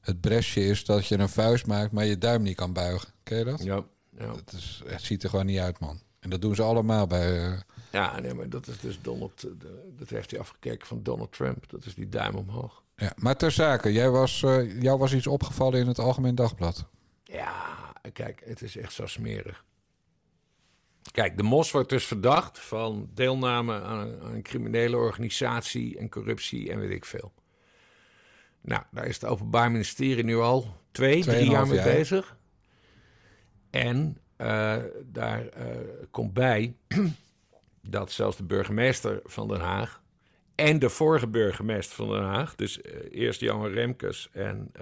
Het 0.00 0.20
bresje 0.20 0.66
is 0.66 0.84
dat 0.84 1.06
je 1.06 1.18
een 1.18 1.28
vuist 1.28 1.66
maakt, 1.66 1.92
maar 1.92 2.04
je 2.04 2.18
duim 2.18 2.42
niet 2.42 2.56
kan 2.56 2.72
buigen. 2.72 3.08
Ken 3.22 3.38
je 3.38 3.44
dat? 3.44 3.62
Ja, 3.62 3.84
ja. 4.18 4.34
Het, 4.34 4.52
is, 4.52 4.82
het 4.86 5.02
ziet 5.02 5.22
er 5.22 5.28
gewoon 5.30 5.46
niet 5.46 5.58
uit, 5.58 5.78
man. 5.78 6.00
En 6.20 6.30
dat 6.30 6.40
doen 6.42 6.54
ze 6.54 6.62
allemaal 6.62 7.06
bij... 7.06 7.44
eh, 7.52 7.58
ja, 7.92 8.20
nee, 8.20 8.34
maar 8.34 8.48
dat 8.48 8.66
is 8.66 8.80
dus 8.80 8.98
Donald... 9.02 9.42
eh, 9.44 9.50
de- 9.58 9.92
dat 9.98 10.08
heeft 10.08 10.30
hij 10.30 10.40
afgekeken 10.40 10.86
van 10.86 11.02
Donald 11.02 11.32
Trump. 11.32 11.70
Dat 11.70 11.84
is 11.84 11.94
die 11.94 12.08
duim 12.08 12.34
omhoog. 12.34 12.82
ja. 12.96 13.12
Maar 13.16 13.36
ter 13.36 13.50
zake, 13.50 13.92
jij 13.92 14.10
was, 14.10 14.40
jou 14.80 14.98
was 14.98 15.12
iets 15.14 15.26
opgevallen 15.26 15.80
in 15.80 15.86
het 15.86 15.98
Algemeen 15.98 16.34
Dagblad. 16.34 16.84
Ja, 17.24 17.92
kijk, 18.12 18.42
het 18.44 18.62
is 18.62 18.76
echt 18.76 18.92
zo 18.92 19.06
smerig. 19.06 19.64
Kijk, 21.12 21.36
de 21.36 21.42
Mos 21.42 21.70
wordt 21.70 21.88
dus 21.88 22.04
verdacht 22.04 22.58
van 22.58 23.08
deelname 23.14 23.80
aan, 23.82 24.18
aan 24.20 24.32
een 24.34 24.42
criminele 24.42 24.96
organisatie 24.96 25.98
en 25.98 26.08
corruptie 26.08 26.70
en 26.70 26.78
weet 26.80 26.90
ik 26.90 27.04
veel. 27.04 27.32
Nou, 28.60 28.82
daar 28.90 29.06
is 29.06 29.14
het 29.14 29.24
Openbaar 29.24 29.70
Ministerie 29.70 30.24
nu 30.24 30.36
al 30.36 30.76
twee, 30.92 31.22
drie 31.22 31.50
jaar 31.50 31.66
mee 31.66 31.76
jaar. 31.76 31.84
bezig. 31.84 32.36
En 33.70 34.18
eh, 34.36 34.76
daar 35.04 35.46
eh, 35.48 35.66
komt 36.10 36.32
bij 36.32 36.76
dat 37.82 38.12
zelfs 38.12 38.36
de 38.36 38.44
burgemeester 38.44 39.20
van 39.24 39.48
Den 39.48 39.60
Haag 39.60 40.02
en 40.54 40.78
de 40.78 40.88
vorige 40.88 41.28
burgemeester 41.28 41.96
van 41.96 42.08
Den 42.08 42.22
Haag, 42.22 42.54
dus 42.54 42.80
eh, 42.80 42.92
eerst 43.10 43.40
Johan 43.40 43.70
Remkes 43.70 44.28
en 44.32 44.72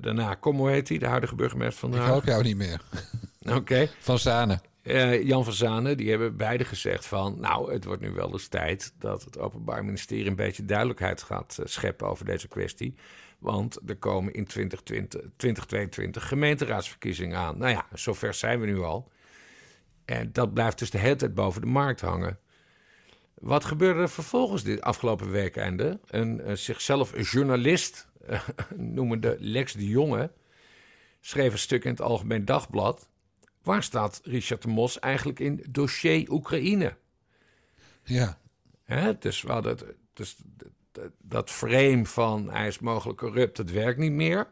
daarna, 0.00 0.34
kom, 0.34 0.56
hoe 0.56 0.70
heet 0.70 0.88
hij, 0.88 0.98
de 0.98 1.06
huidige 1.06 1.34
burgemeester 1.34 1.78
van 1.78 1.90
Den 1.90 1.98
Ik 1.98 2.04
Haag? 2.04 2.14
help 2.14 2.26
jou 2.26 2.42
niet 2.42 2.56
meer. 2.56 2.80
Oké. 3.58 3.88
Van 3.98 4.18
Zanen. 4.18 4.60
Eh, 4.84 5.22
Jan 5.22 5.44
van 5.44 5.52
Zanen, 5.52 5.96
die 5.96 6.10
hebben 6.10 6.36
beide 6.36 6.64
gezegd 6.64 7.06
van... 7.06 7.40
nou, 7.40 7.72
het 7.72 7.84
wordt 7.84 8.02
nu 8.02 8.10
wel 8.10 8.32
eens 8.32 8.48
tijd 8.48 8.94
dat 8.98 9.24
het 9.24 9.38
Openbaar 9.38 9.84
Ministerie... 9.84 10.26
een 10.26 10.36
beetje 10.36 10.64
duidelijkheid 10.64 11.22
gaat 11.22 11.58
eh, 11.58 11.66
scheppen 11.66 12.08
over 12.08 12.24
deze 12.24 12.48
kwestie. 12.48 12.94
Want 13.38 13.78
er 13.86 13.96
komen 13.96 14.32
in 14.32 14.44
2020, 14.44 15.20
2022 15.36 16.28
gemeenteraadsverkiezingen 16.28 17.38
aan. 17.38 17.58
Nou 17.58 17.70
ja, 17.70 17.86
zover 17.92 18.34
zijn 18.34 18.60
we 18.60 18.66
nu 18.66 18.80
al. 18.80 19.10
En 20.04 20.32
dat 20.32 20.54
blijft 20.54 20.78
dus 20.78 20.90
de 20.90 20.98
hele 20.98 21.16
tijd 21.16 21.34
boven 21.34 21.60
de 21.60 21.66
markt 21.66 22.00
hangen. 22.00 22.38
Wat 23.34 23.64
gebeurde 23.64 24.00
er 24.00 24.10
vervolgens 24.10 24.62
dit 24.62 24.82
afgelopen 24.82 25.30
weekende? 25.30 26.00
Een 26.06 26.58
zichzelf 26.58 27.30
journalist 27.30 28.08
noemende 28.76 29.36
Lex 29.38 29.72
de 29.72 29.88
Jonge... 29.88 30.32
schreef 31.20 31.52
een 31.52 31.58
stuk 31.58 31.84
in 31.84 31.90
het 31.90 32.00
Algemeen 32.00 32.44
Dagblad... 32.44 33.08
Waar 33.64 33.82
staat 33.82 34.20
Richard 34.24 34.62
de 34.62 34.68
Mos 34.68 34.98
eigenlijk 34.98 35.40
in 35.40 35.64
dossier 35.70 36.30
Oekraïne? 36.30 36.96
Ja. 38.02 38.38
Hè, 38.84 39.18
dus 39.18 39.42
we 39.42 39.52
hadden 39.52 39.70
het- 39.76 39.94
dus 40.12 40.36
dat 41.22 41.50
frame 41.50 42.06
van 42.06 42.50
hij 42.50 42.66
is 42.66 42.78
mogelijk 42.78 43.18
corrupt, 43.18 43.56
dat 43.56 43.70
werkt 43.70 43.98
niet 43.98 44.12
meer. 44.12 44.46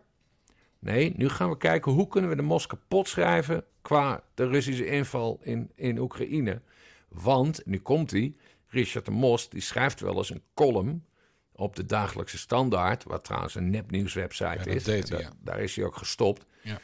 Nee, 0.78 1.12
nu 1.16 1.28
gaan 1.28 1.48
we 1.50 1.56
kijken 1.56 1.92
hoe 1.92 2.08
kunnen 2.08 2.30
we 2.30 2.36
de 2.36 2.42
Mos 2.42 2.66
kapot 2.66 3.08
schrijven 3.08 3.64
qua 3.82 4.22
de 4.34 4.46
Russische 4.48 4.86
inval 4.86 5.38
in, 5.42 5.70
in 5.74 5.98
Oekraïne. 5.98 6.62
Want, 7.08 7.60
nu 7.66 7.78
komt 7.78 8.10
hij, 8.10 8.34
Richard 8.66 9.04
de 9.04 9.10
Mos 9.10 9.48
die 9.48 9.60
schrijft 9.60 10.00
wel 10.00 10.16
eens 10.16 10.30
een 10.30 10.42
column 10.54 11.04
op 11.52 11.76
de 11.76 11.84
dagelijkse 11.86 12.38
standaard, 12.38 13.04
wat 13.04 13.24
trouwens 13.24 13.54
een 13.54 13.70
nepnieuwswebsite 13.70 14.44
Ja, 14.44 14.64
is. 14.64 14.86
hij, 14.86 15.02
ja. 15.06 15.30
Daar 15.40 15.60
is 15.60 15.76
hij 15.76 15.84
ook 15.84 15.96
gestopt. 15.96 16.46
Ja. 16.62 16.80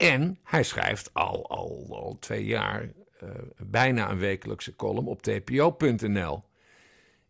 En 0.00 0.38
hij 0.42 0.62
schrijft 0.62 1.10
al, 1.14 1.48
al, 1.50 1.86
al 1.90 2.16
twee 2.20 2.44
jaar 2.44 2.92
eh, 3.18 3.28
bijna 3.66 4.10
een 4.10 4.18
wekelijkse 4.18 4.76
column 4.76 5.06
op 5.08 5.22
tpo.nl. 5.22 6.42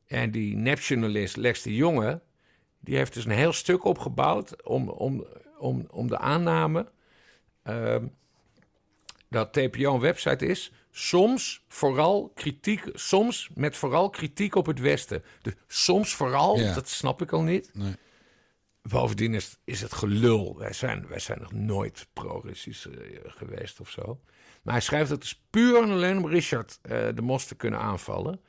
En 0.07 0.31
die 0.31 0.57
nepjournalist 0.57 1.37
Lex 1.37 1.63
de 1.63 1.75
Jonge, 1.75 2.21
die 2.81 2.97
heeft 2.97 3.15
dus 3.15 3.25
een 3.25 3.31
heel 3.31 3.53
stuk 3.53 3.85
opgebouwd 3.85 4.63
om, 4.65 4.89
om, 4.89 5.27
om, 5.59 5.87
om 5.91 6.09
de 6.09 6.19
aanname 6.19 6.87
ehm, 7.63 8.07
dat 9.29 9.53
TPO 9.53 9.95
een 9.95 10.01
website 10.01 10.47
is. 10.47 10.73
Soms 10.91 11.65
vooral 11.69 12.29
kritiek, 12.35 12.85
soms 12.95 13.51
met 13.55 13.77
vooral 13.77 14.11
kritiek 14.11 14.55
op 14.55 14.67
het 14.67 14.79
Westen. 14.79 15.25
Dus 15.43 15.55
soms 15.67 16.15
vooral, 16.15 16.59
Ja. 16.59 16.75
dat 16.75 16.89
snap 16.89 17.23
ik 17.23 17.33
al 17.33 17.43
niet. 17.43 17.71
Nee. 17.75 17.95
Bovendien 18.83 19.35
is, 19.35 19.57
is 19.65 19.81
het 19.81 19.93
gelul. 19.93 20.59
Wij 20.59 20.73
zijn, 20.73 21.07
wij 21.09 21.19
zijn 21.19 21.41
nog 21.41 21.53
nooit 21.53 22.07
pro-Russisch 22.13 22.87
eh, 22.87 23.21
geweest 23.25 23.81
of 23.81 23.91
zo. 23.91 24.21
Maar 24.63 24.75
hij 24.75 24.83
schrijft 24.83 25.11
het 25.11 25.23
is 25.23 25.43
puur 25.51 25.83
en 25.83 25.91
alleen 25.91 26.19
om 26.19 26.27
Richard 26.27 26.79
eh, 26.83 27.09
de 27.15 27.23
Mos 27.23 27.45
te 27.45 27.55
kunnen 27.55 27.81
aanvallen. 27.81 28.41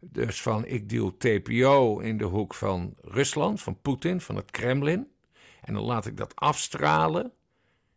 Dus 0.00 0.42
van 0.42 0.66
ik 0.66 0.88
duw 0.88 1.16
TPO 1.16 1.98
in 1.98 2.18
de 2.18 2.24
hoek 2.24 2.54
van 2.54 2.94
Rusland, 3.00 3.62
van 3.62 3.80
Poetin, 3.80 4.20
van 4.20 4.36
het 4.36 4.50
Kremlin. 4.50 5.12
En 5.60 5.74
dan 5.74 5.82
laat 5.82 6.06
ik 6.06 6.16
dat 6.16 6.36
afstralen 6.36 7.32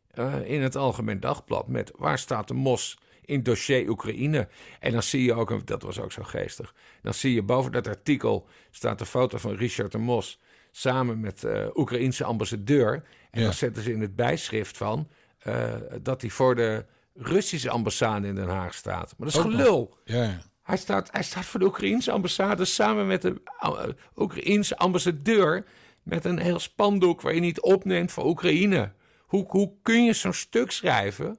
eh, 0.07 0.49
in 0.49 0.61
het 0.61 0.75
Algemeen 0.75 1.19
Dagblad 1.19 1.67
met 1.67 1.91
waar 1.95 2.19
staat 2.19 2.47
de 2.47 2.53
Mos 2.53 2.99
in 3.21 3.43
dossier 3.43 3.89
Oekraïne. 3.89 4.47
En 4.79 4.91
dan 4.91 5.03
zie 5.03 5.23
je 5.23 5.33
ook, 5.33 5.67
dat 5.67 5.81
was 5.81 5.99
ook 5.99 6.11
zo 6.11 6.23
geestig, 6.23 6.75
dan 7.01 7.13
zie 7.13 7.33
je 7.33 7.43
boven 7.43 7.71
dat 7.71 7.87
artikel 7.87 8.47
staat 8.71 8.99
de 8.99 9.05
foto 9.05 9.37
van 9.37 9.55
Richard 9.55 9.91
de 9.91 9.97
Mos 9.97 10.39
samen 10.71 11.19
met 11.19 11.39
de 11.39 11.71
Oekraïense 11.73 12.23
ambassadeur. 12.23 13.03
En 13.31 13.43
dan 13.43 13.53
zetten 13.53 13.83
ze 13.83 13.91
in 13.91 14.01
het 14.01 14.15
bijschrift 14.15 14.77
van 14.77 15.07
eh, 15.37 15.73
dat 16.01 16.21
hij 16.21 16.29
voor 16.29 16.55
de 16.55 16.85
Russische 17.15 17.69
ambassade 17.69 18.27
in 18.27 18.35
Den 18.35 18.49
Haag 18.49 18.73
staat. 18.73 19.13
Maar 19.17 19.27
dat 19.29 19.39
is 19.39 19.45
Ook 19.45 19.51
gelul. 19.51 19.97
Ja, 20.03 20.23
ja. 20.23 20.41
Hij 20.61 20.77
staat, 20.77 21.11
hij 21.11 21.23
staat 21.23 21.45
voor 21.45 21.59
de 21.59 21.65
Oekraïense 21.65 22.11
ambassade 22.11 22.65
samen 22.65 23.07
met 23.07 23.21
de 23.21 23.41
uh, 23.63 23.83
Oekraïense 24.15 24.77
ambassadeur. 24.77 25.65
Met 26.03 26.25
een 26.25 26.39
heel 26.39 26.59
spandoek 26.59 27.21
waar 27.21 27.33
je 27.33 27.39
niet 27.39 27.61
opneemt 27.61 28.11
voor 28.11 28.25
Oekraïne. 28.25 28.91
Hoe, 29.19 29.45
hoe 29.47 29.73
kun 29.81 30.03
je 30.03 30.13
zo'n 30.13 30.33
stuk 30.33 30.71
schrijven? 30.71 31.37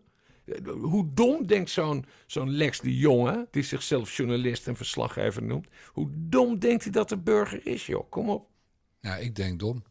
Hoe 0.65 1.11
dom 1.15 1.47
denkt 1.47 1.71
zo'n 1.71 2.05
zo'n 2.27 2.51
Lex 2.51 2.81
de 2.81 2.97
Jonge, 2.97 3.49
die 3.51 3.63
zichzelf 3.63 4.17
journalist 4.17 4.69
en 4.69 4.77
verslaggever 4.77 5.43
noemt. 5.43 5.67
Hoe 5.93 6.09
dom 6.11 6.59
denkt 6.59 6.83
hij 6.83 6.93
dat 6.93 7.09
de 7.09 7.19
burger 7.19 7.67
is, 7.67 7.87
joh? 7.87 8.11
Kom 8.11 8.31
op. 8.31 8.52
Ja, 9.03 9.17
ik 9.17 9.35
denk 9.35 9.59
dom. 9.59 9.85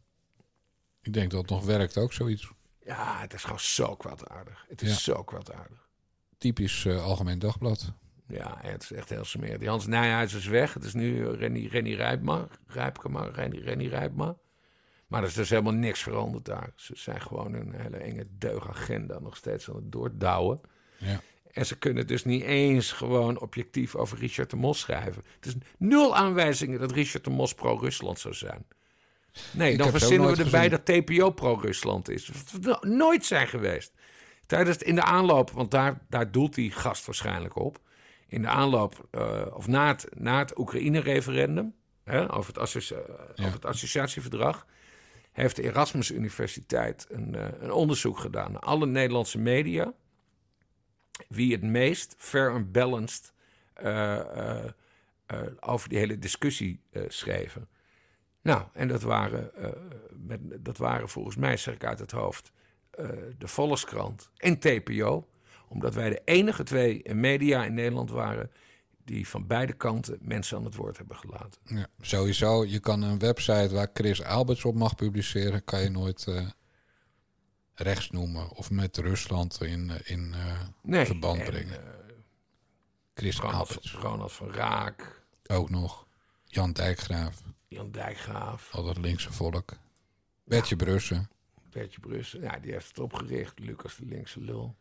Ik 1.02 1.14
denk 1.14 1.32
dat 1.32 1.42
het 1.42 1.50
nog 1.50 1.66
werkt 1.66 1.98
ook, 1.98 2.14
zoiets. 2.14 2.52
Ja, 2.80 3.20
het 3.20 3.34
is 3.34 3.44
gewoon 3.44 3.60
zo 3.60 3.96
kwaadaardig. 3.96 4.66
Het 4.68 4.82
is 4.82 4.90
ja. 4.90 4.96
zo 4.96 5.24
kwaadaardig. 5.24 5.90
Typisch 6.38 6.86
uh, 6.86 7.04
Algemeen 7.04 7.40
Dagblad. 7.40 7.94
Ja, 8.28 8.58
het 8.62 8.84
is 8.84 8.92
echt 8.92 9.10
heel 9.10 9.26
smerig. 9.26 9.58
Die 9.58 9.70
Hans 9.70 9.88
Nijhuis 9.88 10.34
is 10.34 10.48
weg. 10.48 10.74
Het 10.74 10.84
is 10.84 10.94
nu 10.94 11.28
Renny, 11.28 11.68
Renny 11.68 11.94
Rijpma. 11.94 12.48
Rijpkema, 12.68 13.24
Renny, 13.24 13.60
Renny 13.60 13.88
Rijpma. 13.88 14.38
Maar 15.08 15.22
er 15.22 15.28
is 15.28 15.34
dus 15.34 15.50
helemaal 15.50 15.74
niks 15.74 16.00
veranderd 16.02 16.46
daar. 16.46 16.72
Ze 16.76 16.94
zijn 16.96 17.22
gewoon 17.22 17.54
een 17.54 17.74
hele 17.74 17.98
enge 17.98 18.28
deugagenda 18.38 19.20
nog 19.20 19.38
steeds 19.38 19.70
aan 19.70 19.76
het 19.76 19.92
doordouwen. 19.92 20.62
Ja. 20.98 21.22
En 21.52 21.66
ze 21.66 21.78
kunnen 21.78 22.08
dus 22.08 22.26
niet 22.26 22.44
eens 22.44 22.92
gewoon 22.92 23.40
objectief 23.40 23.96
over 23.96 24.18
Richard 24.18 24.50
de 24.50 24.56
Mos 24.56 24.80
schrijven. 24.80 25.24
Het 25.36 25.46
is 25.46 25.56
nul 25.78 26.16
aanwijzingen 26.16 26.80
dat 26.80 26.92
Richard 26.92 27.24
de 27.24 27.30
Mos 27.30 27.54
pro-Rusland 27.54 28.20
zou 28.20 28.34
zijn. 28.34 28.66
Nee, 29.52 29.72
Ik 29.72 29.78
dan 29.78 29.90
verzinnen 29.90 30.36
we 30.36 30.44
erbij 30.44 30.70
gezien. 30.70 30.84
dat 30.86 31.06
TPO 31.06 31.30
pro-Rusland 31.30 32.10
is. 32.10 32.28
Wat 32.28 32.80
we 32.82 32.88
nooit 32.88 33.26
zijn 33.26 33.48
geweest. 33.48 33.94
Tijdens 34.46 34.78
in 34.78 34.96
de 34.96 35.04
aanloop, 35.04 35.52
want 35.52 35.72
daar, 35.72 36.02
daar 36.10 36.32
doelt 36.32 36.56
die 36.56 36.72
gast 36.72 37.06
waarschijnlijk 37.06 37.56
op. 37.56 37.80
In 38.28 38.42
de 38.42 38.48
aanloop, 38.48 39.08
eh, 39.12 39.46
of 39.54 39.68
na 39.68 39.88
het, 39.88 40.08
na 40.18 40.40
het 40.40 40.58
Oekraïne-referendum, 40.60 41.74
over, 42.28 42.54
het 42.54 42.58
over 42.58 43.54
het 43.54 43.66
associatieverdrag, 43.66 44.66
heeft 45.32 45.56
de 45.56 45.64
Erasmus 45.64 46.12
Universiteit 46.12 47.06
een, 47.10 47.36
eh, 47.36 47.48
een 47.60 47.72
onderzoek 47.72 48.20
gedaan 48.20 48.52
naar 48.52 48.62
alle 48.62 48.86
Nederlandse 48.86 49.38
media. 49.40 49.94
Wie 51.28 51.52
het 51.52 51.62
meest 51.64 52.16
fair 52.18 52.56
en 52.56 52.72
balanced 52.72 53.34
eh, 53.74 54.20
eh, 54.20 54.66
eh, 55.26 55.40
over 55.60 55.90
die 55.90 55.98
hele 55.98 56.20
discussie 56.20 56.82
eh, 56.92 57.04
schreven. 57.08 57.68
Nou, 58.42 58.64
en 58.74 58.88
dat 58.88 59.02
waren, 59.02 59.56
eh, 59.56 59.70
met, 60.10 60.40
dat 60.60 60.78
waren 60.78 61.10
volgens 61.10 61.36
mij, 61.36 61.58
zeg 61.58 61.74
ik 61.74 61.84
uit 61.86 62.00
het 62.00 62.12
hoofd, 62.12 62.52
eh, 62.90 63.08
de 63.38 63.48
Volkskrant 63.48 64.30
en 64.38 64.60
TPO. 64.60 65.28
Omdat 65.68 65.94
wij 65.94 66.10
de 66.10 66.22
enige 66.26 66.64
twee 66.64 67.14
media 67.14 67.66
in 67.66 67.74
Nederland 67.74 68.10
waren 68.10 68.52
die 69.06 69.28
van 69.28 69.48
beide 69.48 69.74
kanten 69.74 70.18
mensen 70.22 70.58
aan 70.58 70.66
het 70.66 70.76
woord 70.76 70.98
hebben 70.98 71.16
gelaten. 71.18 71.62
Ja, 71.64 71.88
sowieso, 72.02 72.66
je 72.66 72.80
kan 72.80 73.02
een 73.02 73.20
website 73.20 73.70
waar 73.74 73.90
Chris 73.94 74.24
Alberts 74.24 74.66
op 74.66 74.76
mag 74.76 74.96
publiceren, 74.96 75.64
kan 75.64 75.82
je 75.82 75.90
nooit 75.90 76.28
eh, 76.28 76.48
rechts 77.74 78.10
noemen 78.10 78.50
of 78.50 78.72
met 78.72 78.98
Rusland 78.98 79.62
in, 79.62 79.92
in 80.04 80.34
Nee, 80.82 81.06
verband 81.06 81.40
en, 81.40 81.46
brengen. 81.46 81.80
Chris 83.14 83.38
Ronald, 83.38 83.68
Alberts 83.68 83.94
Ronald 83.94 84.32
van 84.32 84.52
Raak, 84.52 85.24
ook 85.48 85.70
nog. 85.70 86.08
Jan 86.46 86.72
Dijkgraaf, 86.72 87.42
Jan 87.72 87.92
Dijkgraaf, 87.92 88.70
al 88.72 88.84
dat 88.84 88.98
linkse 88.98 89.32
volk. 89.32 89.72
Bertje 90.44 90.76
Brussen. 90.76 91.30
Bertje 91.70 92.00
Brussen. 92.00 92.42
Ja, 92.42 92.60
die 92.60 92.72
heeft 92.72 92.88
het 92.88 93.00
opgericht. 93.00 93.60
Lucas 93.60 93.96
de 93.96 94.06
linkse 94.06 94.42
lul. 94.42 94.76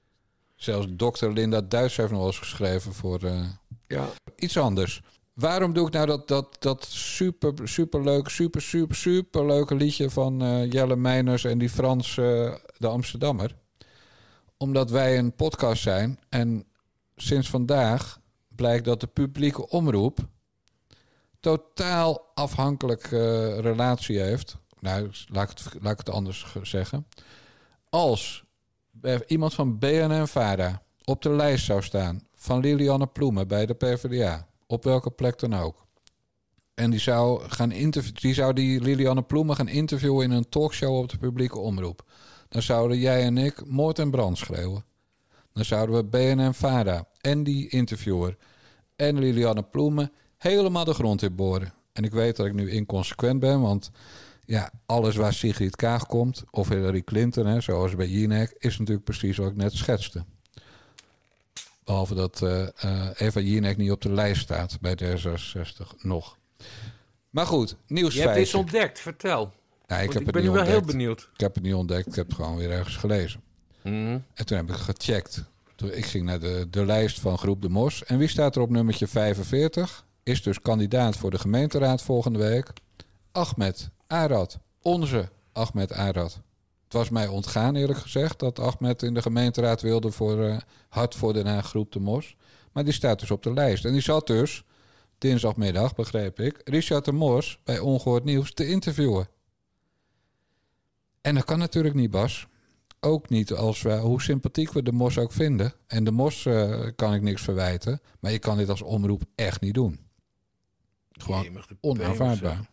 Zelfs 0.55 0.87
dokter 0.91 1.33
Linda 1.33 1.61
Duits 1.61 1.97
heeft 1.97 2.11
nog 2.11 2.19
wel 2.19 2.29
eens 2.29 2.39
geschreven 2.39 2.93
voor 2.93 3.23
eh, 3.23 3.49
Ja, 3.87 4.09
iets 4.37 4.57
anders. 4.57 5.03
Waarom 5.35 5.73
doe 5.73 5.87
ik 5.87 5.93
nou 5.93 6.07
dat, 6.07 6.29
dat, 6.29 6.57
dat 6.59 6.85
super, 6.85 7.69
super 7.69 8.03
leuk, 8.03 8.29
super, 8.29 8.63
super, 8.63 8.97
super 8.97 9.47
leuke 9.47 9.75
liedje 9.75 10.11
van 10.11 10.43
eh, 10.43 10.73
Jelle 10.73 10.97
Meiners 10.97 11.45
en 11.45 11.59
die 11.59 11.71
Frans, 11.71 12.15
de 12.15 12.87
Amsterdammer? 12.89 13.57
Omdat 14.57 14.91
wij 14.91 15.19
een 15.19 15.35
podcast 15.35 15.83
zijn 15.83 16.19
en 16.29 16.67
sinds 17.17 17.51
vandaag 17.51 18.21
blijkt 18.49 18.85
dat 18.85 19.01
de 19.01 19.07
publieke 19.07 19.69
omroep 19.69 20.29
totaal 21.41 22.31
afhankelijk 22.35 23.05
eh, 23.13 23.59
relatie 23.59 24.21
heeft. 24.21 24.57
Nou, 24.81 25.11
laat 25.27 25.51
ik 25.51 25.59
het, 25.59 25.83
laat 25.83 25.93
ik 25.93 25.99
het 25.99 26.11
anders 26.11 26.43
ge- 26.43 26.65
zeggen. 26.65 27.07
Als 27.91 28.45
iemand 29.27 29.55
van 29.55 29.79
BNN-Vara 29.79 30.83
op 31.05 31.23
de 31.23 31.31
lijst 31.31 31.65
zou 31.65 31.83
staan 31.83 32.27
van 32.35 32.61
Lilianne 32.61 33.07
Ploemen 33.07 33.49
bij 33.49 33.67
de 33.67 33.75
PvdA, 33.75 34.47
op 34.67 34.85
welke 34.85 35.11
plek 35.11 35.39
dan 35.39 35.55
ook. 35.57 35.87
En 36.75 36.91
die 36.91 37.01
zou, 37.01 37.49
gaan 37.49 37.69
die, 37.69 38.35
zou 38.35 38.53
die 38.53 38.81
Lilianne 38.81 39.23
Ploemen 39.23 39.57
gaan 39.57 39.69
interviewen 39.69 40.25
in 40.25 40.31
een 40.31 40.49
talkshow 40.49 40.97
op 40.97 41.09
de 41.09 41.19
publieke 41.19 41.59
omroep. 41.59 42.05
Dan 42.49 42.63
zouden 42.63 42.99
jij 42.99 43.23
en 43.23 43.39
ik 43.39 43.67
moord 43.67 43.99
en 43.99 44.11
brand 44.11 44.39
schreeuwen. 44.39 44.85
Dan 45.53 45.65
zouden 45.65 45.97
we 45.97 46.05
BNN-Vara 46.05 47.05
en 47.21 47.45
die 47.45 47.69
interviewer 47.69 48.37
en 48.97 49.19
Lilianne 49.19 49.63
Ploemen 49.63 50.13
helemaal 50.41 50.85
de 50.85 50.95
grond 50.95 51.23
in 51.23 51.35
boren. 51.35 51.73
En 51.93 52.05
ik 52.05 52.13
weet 52.13 52.37
dat 52.37 52.47
ik 52.47 52.55
nu 52.55 52.71
inconsequent 52.71 53.41
ben, 53.41 53.61
want 53.61 53.91
ja, 54.45 54.71
alles 54.87 55.17
waar 55.17 55.33
Sigrid 55.33 55.77
Kaag 55.77 56.07
komt, 56.07 56.45
of 56.51 56.69
Hillary 56.69 57.03
Clinton, 57.03 57.47
hè, 57.47 57.61
zoals 57.61 57.95
bij 57.95 58.07
Jinek, 58.07 58.55
is 58.59 58.79
natuurlijk 58.79 59.05
precies 59.05 59.37
wat 59.37 59.51
ik 59.51 59.57
net 59.57 59.73
schetste. 59.73 60.25
Behalve 61.85 62.15
dat 62.15 62.43
eh, 62.43 62.63
eh, 62.63 63.09
Eva 63.15 63.41
Jinek 63.41 63.77
niet 63.77 63.91
op 63.91 64.01
de 64.01 64.13
lijst 64.13 64.41
staat 64.41 64.79
bij 64.81 64.99
D66 65.03 65.97
nog. 65.99 66.37
Maar 67.31 67.47
goed, 67.47 67.77
je 67.87 68.21
hebt 68.21 68.37
iets 68.37 68.55
ontdekt. 68.55 69.01
Vertel. 69.01 69.53
Ja, 69.87 69.99
ik 69.99 70.13
heb 70.13 70.23
ik 70.23 70.33
ben 70.33 70.43
nu 70.43 70.51
wel 70.51 70.65
heel 70.65 70.81
benieuwd. 70.81 71.29
Ik 71.35 71.41
heb 71.41 71.55
het 71.55 71.63
niet 71.63 71.75
ontdekt, 71.75 72.07
ik 72.07 72.15
heb 72.15 72.27
het 72.27 72.35
gewoon 72.35 72.57
weer 72.57 72.71
ergens 72.71 72.97
gelezen. 72.97 73.43
Mhm. 73.83 74.19
En 74.35 74.47
toen 74.47 74.57
heb 74.57 74.69
ik 74.69 74.75
gecheckt. 74.75 75.45
Toen, 75.75 75.93
ik 75.93 76.05
ging 76.05 76.25
naar 76.25 76.41
de, 76.41 76.67
de 76.71 76.85
lijst 76.85 77.21
van 77.21 77.39
Groep 77.39 77.63
de 77.63 77.69
Mos. 77.69 78.05
En 78.05 78.19
wie 78.19 78.29
staat 78.29 78.57
er 78.57 78.63
op 78.63 78.71
nummertje 78.71 79.07
45? 79.07 80.05
Is 80.23 80.43
dus 80.43 80.61
kandidaat 80.61 81.17
voor 81.17 81.31
de 81.31 81.39
gemeenteraad 81.39 82.03
volgende 82.03 82.39
week. 82.39 82.73
Ahmed 83.33 83.91
Arad. 84.07 84.59
Onze 84.83 85.29
Ahmed 85.53 85.93
Arad. 85.93 86.41
Het 86.85 86.93
was 86.93 87.11
mij 87.11 87.27
ontgaan 87.27 87.77
eerlijk 87.77 87.99
gezegd 87.99 88.39
dat 88.39 88.59
Ahmed 88.59 89.03
in 89.03 89.15
de 89.15 89.23
gemeenteraad 89.23 89.81
wilde 89.81 90.11
voor 90.11 90.45
eh, 90.45 90.57
Hart 90.89 91.15
voor 91.15 91.45
Haag 91.45 91.69
Groep 91.69 91.93
de 91.93 92.01
Mos. 92.01 92.37
Maar 92.73 92.85
die 92.85 92.93
staat 92.93 93.21
dus 93.21 93.31
op 93.31 93.43
de 93.43 93.53
lijst. 93.53 93.85
En 93.85 93.93
die 93.93 94.01
zat 94.01 94.27
dus 94.27 94.65
dinsdagmiddag, 95.19 95.95
begreep 95.95 96.41
ik, 96.41 96.61
Richard 96.65 97.05
de 97.05 97.13
Mos 97.13 97.61
bij 97.65 97.79
Ongehoord 97.79 98.25
Nieuws 98.25 98.55
te 98.55 98.67
interviewen. 98.67 99.29
En 101.21 101.35
dat 101.35 101.45
kan 101.45 101.59
natuurlijk 101.59 101.95
niet, 101.95 102.11
Bas 102.11 102.49
ook 103.01 103.29
niet 103.29 103.53
als 103.53 103.83
we, 103.83 103.93
hoe 103.93 104.23
sympathiek 104.23 104.73
we 104.73 104.83
de 104.83 104.93
mos 104.93 105.19
ook 105.19 105.33
vinden. 105.33 105.73
En 105.87 106.05
de 106.05 106.11
mos 106.11 106.47
eh, 106.47 106.87
kan 106.97 107.15
ik 107.15 107.23
niks 107.23 107.43
verwijten. 107.43 108.01
Maar 108.21 108.33
je 108.33 108.39
kan 108.39 108.57
dit 108.57 108.69
als 108.69 108.83
omroep 108.83 109.23
echt 109.35 109.61
niet 109.61 109.75
doen. 109.75 109.99
Gewoon 111.23 111.43
Jemig, 111.43 111.67
onaanvaardbaar. 111.81 112.71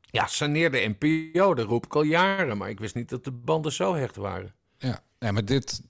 Ja, 0.00 0.26
saneer 0.26 0.70
de 0.70 0.94
NPO, 0.98 1.54
dat 1.54 1.66
roep 1.66 1.84
ik 1.84 1.94
al 1.94 2.02
jaren. 2.02 2.56
Maar 2.56 2.70
ik 2.70 2.80
wist 2.80 2.94
niet 2.94 3.08
dat 3.08 3.24
de 3.24 3.30
banden 3.30 3.72
zo 3.72 3.94
hecht 3.94 4.16
waren. 4.16 4.54
Ja, 4.78 5.02
nee, 5.18 5.32
maar 5.32 5.44
dit, 5.44 5.82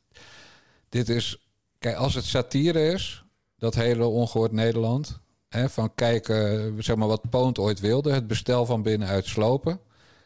dit 0.89 1.09
is... 1.09 1.49
Kijk, 1.79 1.97
als 1.97 2.15
het 2.15 2.25
satire 2.25 2.93
is, 2.93 3.25
dat 3.59 3.75
hele 3.75 4.07
ongehoord 4.07 4.53
Nederland... 4.53 5.23
Hè, 5.49 5.69
van 5.69 5.95
kijken, 5.95 6.83
zeg 6.83 6.97
maar 6.97 7.09
wat 7.09 7.31
Poont 7.31 7.59
ooit 7.59 7.81
wilde... 7.81 8.13
het 8.13 8.27
bestel 8.27 8.67
van 8.67 8.83
binnenuit 8.83 9.27
slopen... 9.27 9.81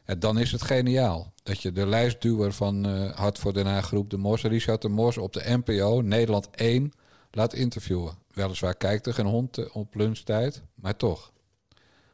Ja, 0.07 0.14
dan 0.14 0.39
is 0.39 0.53
het 0.53 0.62
geniaal. 0.62 1.33
Dat 1.43 1.62
je 1.62 1.72
de 1.72 1.87
lijstduwer 1.87 2.53
van 2.53 2.87
eh 2.87 3.16
Hart 3.16 3.39
voor 3.39 3.53
Den 3.53 3.66
Haag 3.66 3.87
groep 3.87 4.11
De 4.11 4.16
Mos... 4.16 4.43
Richard 4.43 4.83
de 4.83 4.89
Mos 4.89 5.18
op 5.18 5.33
de 5.33 5.61
NPO, 5.64 6.01
Nederland 6.01 6.49
1, 6.51 6.93
laat 7.31 7.55
interviewen. 7.55 8.18
Weliswaar 8.39 8.74
kijkt 8.74 9.07
er 9.07 9.14
geen 9.14 9.26
hond 9.26 9.59
eh, 9.59 9.76
op 9.76 9.95
lunchtijd, 9.95 10.62
maar 10.74 10.97
toch. 10.97 11.32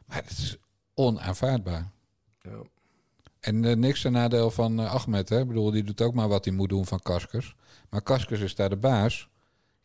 Maar 0.05 0.17
het 0.17 0.29
is 0.29 0.57
onaanvaardbaar. 0.93 1.91
Ja. 2.41 2.61
En 3.39 3.65
eh, 3.65 3.75
niks 3.75 4.01
ten 4.01 4.11
nadeel 4.11 4.51
van 4.51 4.79
eh, 4.79 4.93
Ahmed. 4.93 5.29
Hè? 5.29 5.39
Ik 5.39 5.47
bedoel, 5.47 5.71
die 5.71 5.83
doet 5.83 6.01
ook 6.01 6.13
maar 6.13 6.27
wat 6.27 6.45
hij 6.45 6.53
moet 6.53 6.69
doen 6.69 6.85
van 6.85 6.99
Kaskers. 6.99 7.55
Maar 7.89 8.01
Kaskers 8.01 8.39
is 8.39 8.55
daar 8.55 8.69
de 8.69 8.77
baas. 8.77 9.29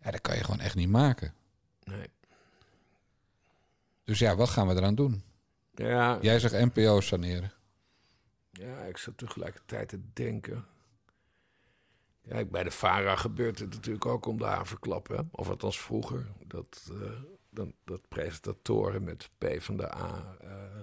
Ja, 0.02 0.10
dat 0.10 0.20
kan 0.20 0.36
je 0.36 0.44
gewoon 0.44 0.60
echt 0.60 0.74
niet 0.74 0.88
maken. 0.88 1.34
Nee. 1.84 2.06
Dus 4.04 4.18
ja, 4.18 4.36
wat 4.36 4.48
gaan 4.48 4.68
we 4.68 4.74
eraan 4.74 4.94
doen? 4.94 5.22
Ja, 5.74 6.18
Jij 6.20 6.38
zegt 6.38 6.74
NPO 6.74 7.00
saneren. 7.00 7.52
ja, 8.50 8.78
ik 8.82 8.96
zat 8.96 9.18
tegelijkertijd 9.18 9.88
te 9.88 10.00
denken. 10.12 10.64
Ja, 12.22 12.44
bij 12.44 12.62
de 12.62 12.70
VARA 12.70 13.16
gebeurt 13.16 13.58
het 13.58 13.70
natuurlijk 13.70 14.06
ook 14.06 14.26
om 14.26 14.38
de 14.38 14.44
haverklap. 14.44 15.08
Hè? 15.08 15.18
Of 15.30 15.48
althans 15.48 15.80
vroeger. 15.80 16.26
Dat, 16.46 16.90
eh, 16.92 17.10
dan, 17.50 17.74
dat 17.84 18.00
presentatoren 18.08 19.04
met 19.04 19.30
PvdA... 19.38 20.36
eh 20.40 20.80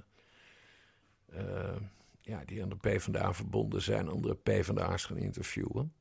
eh, 1.34 1.76
ja, 2.22 2.42
die 2.46 2.64
aan 2.64 2.70
de 2.70 2.76
PvdA 2.76 3.34
verbonden 3.34 3.82
zijn... 3.82 4.08
andere 4.10 4.36
PvdA's 4.36 5.06
gaan 5.06 5.18
interviewen. 5.18 5.94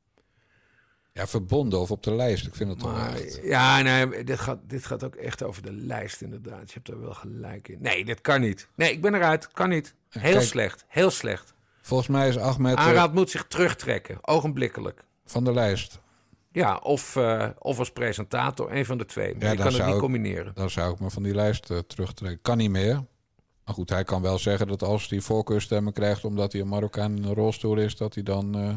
Ja, 1.12 1.26
verbonden 1.26 1.80
of 1.80 1.90
op 1.90 2.02
de 2.02 2.14
lijst. 2.14 2.46
Ik 2.46 2.54
vind 2.54 2.70
het 2.70 2.82
Maar, 2.82 3.14
echt. 3.14 3.40
ja, 3.42 3.82
nee, 3.82 4.24
dit 4.24 4.38
gaat, 4.40 4.58
dit 4.62 4.86
gaat 4.86 5.04
ook 5.04 5.14
echt 5.14 5.42
over 5.42 5.62
de 5.62 5.72
lijst 5.72 6.20
inderdaad. 6.22 6.68
Je 6.68 6.74
hebt 6.74 6.88
er 6.88 7.00
wel 7.00 7.14
gelijk 7.14 7.68
in. 7.68 7.78
Nee, 7.80 8.04
dit 8.04 8.20
kan 8.20 8.40
niet. 8.40 8.68
Nee, 8.74 8.92
ik 8.92 9.00
ben 9.00 9.14
eruit. 9.14 9.48
Kan 9.52 9.68
niet. 9.68 9.94
Heel 10.08 10.32
Kijk- 10.32 10.44
slecht. 10.44 10.84
Heel 10.88 11.10
slecht. 11.10 11.54
Volgens 11.82 12.08
mij 12.08 12.28
is 12.28 12.38
Ahmed 12.38 12.76
Aanraad 12.76 13.14
moet 13.14 13.30
zich 13.30 13.46
terugtrekken. 13.46 14.18
Ogenblikkelijk. 14.20 15.04
Van 15.26 15.44
de 15.44 15.52
lijst. 15.52 16.00
Ja, 16.52 16.76
of, 16.76 17.16
eh, 17.16 17.48
of 17.58 17.78
als 17.78 17.90
presentator. 17.92 18.72
Een 18.72 18.86
van 18.86 18.98
de 18.98 19.04
twee. 19.04 19.32
Maar 19.34 19.42
Ja, 19.44 19.50
je 19.50 19.56
dan 19.56 19.56
kan 19.56 19.66
het 19.66 19.74
zou 19.74 19.86
niet 19.86 19.94
ik- 19.94 20.02
combineren. 20.02 20.54
Dan 20.54 20.70
zou 20.70 20.92
ik 20.92 21.00
me 21.00 21.10
van 21.10 21.22
die 21.22 21.34
lijst 21.34 21.70
eh, 21.70 21.78
terugtrekken. 21.78 22.42
Kan 22.42 22.56
niet 22.56 22.70
meer. 22.70 23.04
Maar 23.64 23.74
goed, 23.74 23.90
hij 23.90 24.04
kan 24.04 24.22
wel 24.22 24.38
zeggen 24.38 24.66
dat 24.66 24.82
als 24.82 25.08
hij 25.08 25.20
voorkeurstemmen 25.20 25.92
krijgt... 25.92 26.24
omdat 26.24 26.52
hij 26.52 26.60
een 26.60 26.68
Marokkaan 26.68 27.16
in 27.16 27.24
een 27.24 27.34
rolstoel 27.34 27.76
is... 27.76 27.96
dat 27.96 28.14
hij 28.14 28.22
dan 28.22 28.54
eh, 28.58 28.76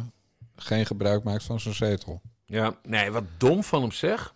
geen 0.55 0.85
gebruik 0.85 1.23
maakt 1.23 1.43
van 1.43 1.59
zijn 1.59 1.75
zetel. 1.75 2.21
Ja, 2.45 2.77
nee, 2.83 3.11
wat 3.11 3.23
dom 3.37 3.63
van 3.63 3.81
hem 3.81 3.91
zeg. 3.91 4.35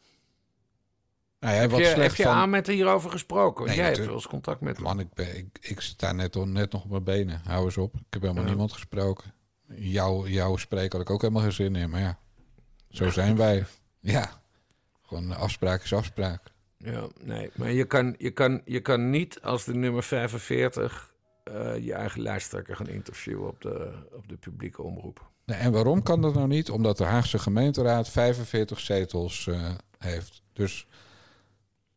Nou, 1.39 1.55
Heb 1.55 1.70
wat 1.72 1.80
je, 1.80 1.86
slecht 1.86 2.01
heb 2.07 2.16
je 2.16 2.24
van... 2.24 2.34
Ahmed 2.34 2.68
hierover 2.68 3.09
gesproken? 3.11 3.66
Nee, 3.66 3.76
Jij 3.76 3.86
hebt 3.86 4.05
wel 4.05 4.14
eens 4.14 4.28
contact 4.28 4.61
met 4.61 4.76
hem. 4.76 4.86
Man, 4.86 4.99
ik, 4.99 5.14
ben, 5.14 5.38
ik, 5.38 5.57
ik 5.61 5.80
sta 5.82 6.11
net, 6.11 6.36
on- 6.36 6.51
net 6.51 6.72
nog 6.72 6.84
op 6.84 6.89
mijn 6.89 7.03
benen. 7.03 7.41
Hou 7.43 7.66
eens 7.66 7.78
op. 7.78 7.95
Ik 7.95 8.01
heb 8.09 8.22
helemaal 8.22 8.43
Ja. 8.43 8.49
niemand 8.49 8.74
gesproken. 8.74 9.34
Jouw 9.76 10.28
jou 10.28 10.59
spreken 10.59 10.91
had 10.91 11.07
ik 11.07 11.13
ook 11.13 11.21
helemaal 11.21 11.41
geen 11.43 11.51
zin 11.51 11.76
in. 11.76 11.89
Maar 11.89 11.99
ja, 11.99 12.17
zo 12.89 13.09
zijn 13.09 13.36
wij. 13.36 13.65
Ja, 13.99 14.41
gewoon 15.01 15.36
afspraak 15.36 15.84
is 15.84 15.93
afspraak. 15.93 16.51
Ja, 16.78 17.07
nee. 17.19 17.49
Maar 17.55 17.71
je 17.71 17.86
kan, 17.86 18.15
je 18.17 18.32
kan, 18.32 18.61
je 18.65 18.80
kan 18.80 19.09
niet 19.09 19.41
als 19.41 19.65
de 19.65 19.74
nummer 19.74 20.03
45 20.03 21.13
eh, 21.43 21.78
je 21.78 21.93
eigen 21.93 22.21
lijsttrekker 22.21 22.76
gaan 22.76 22.88
interviewen 22.88 23.47
op 23.47 23.61
de, 23.61 23.93
op 24.11 24.28
de 24.28 24.38
publieke 24.38 24.82
omroep. 24.82 25.32
Nee, 25.45 25.57
en 25.57 25.71
waarom 25.71 26.03
kan 26.03 26.21
dat 26.21 26.34
nou 26.34 26.47
niet? 26.47 26.69
Omdat 26.69 26.97
de 26.97 27.03
Haagse 27.03 27.39
gemeenteraad 27.39 28.09
45 28.09 28.80
zetels 28.80 29.47
eh, 29.47 29.69
heeft. 29.97 30.41
Dus 30.53 30.88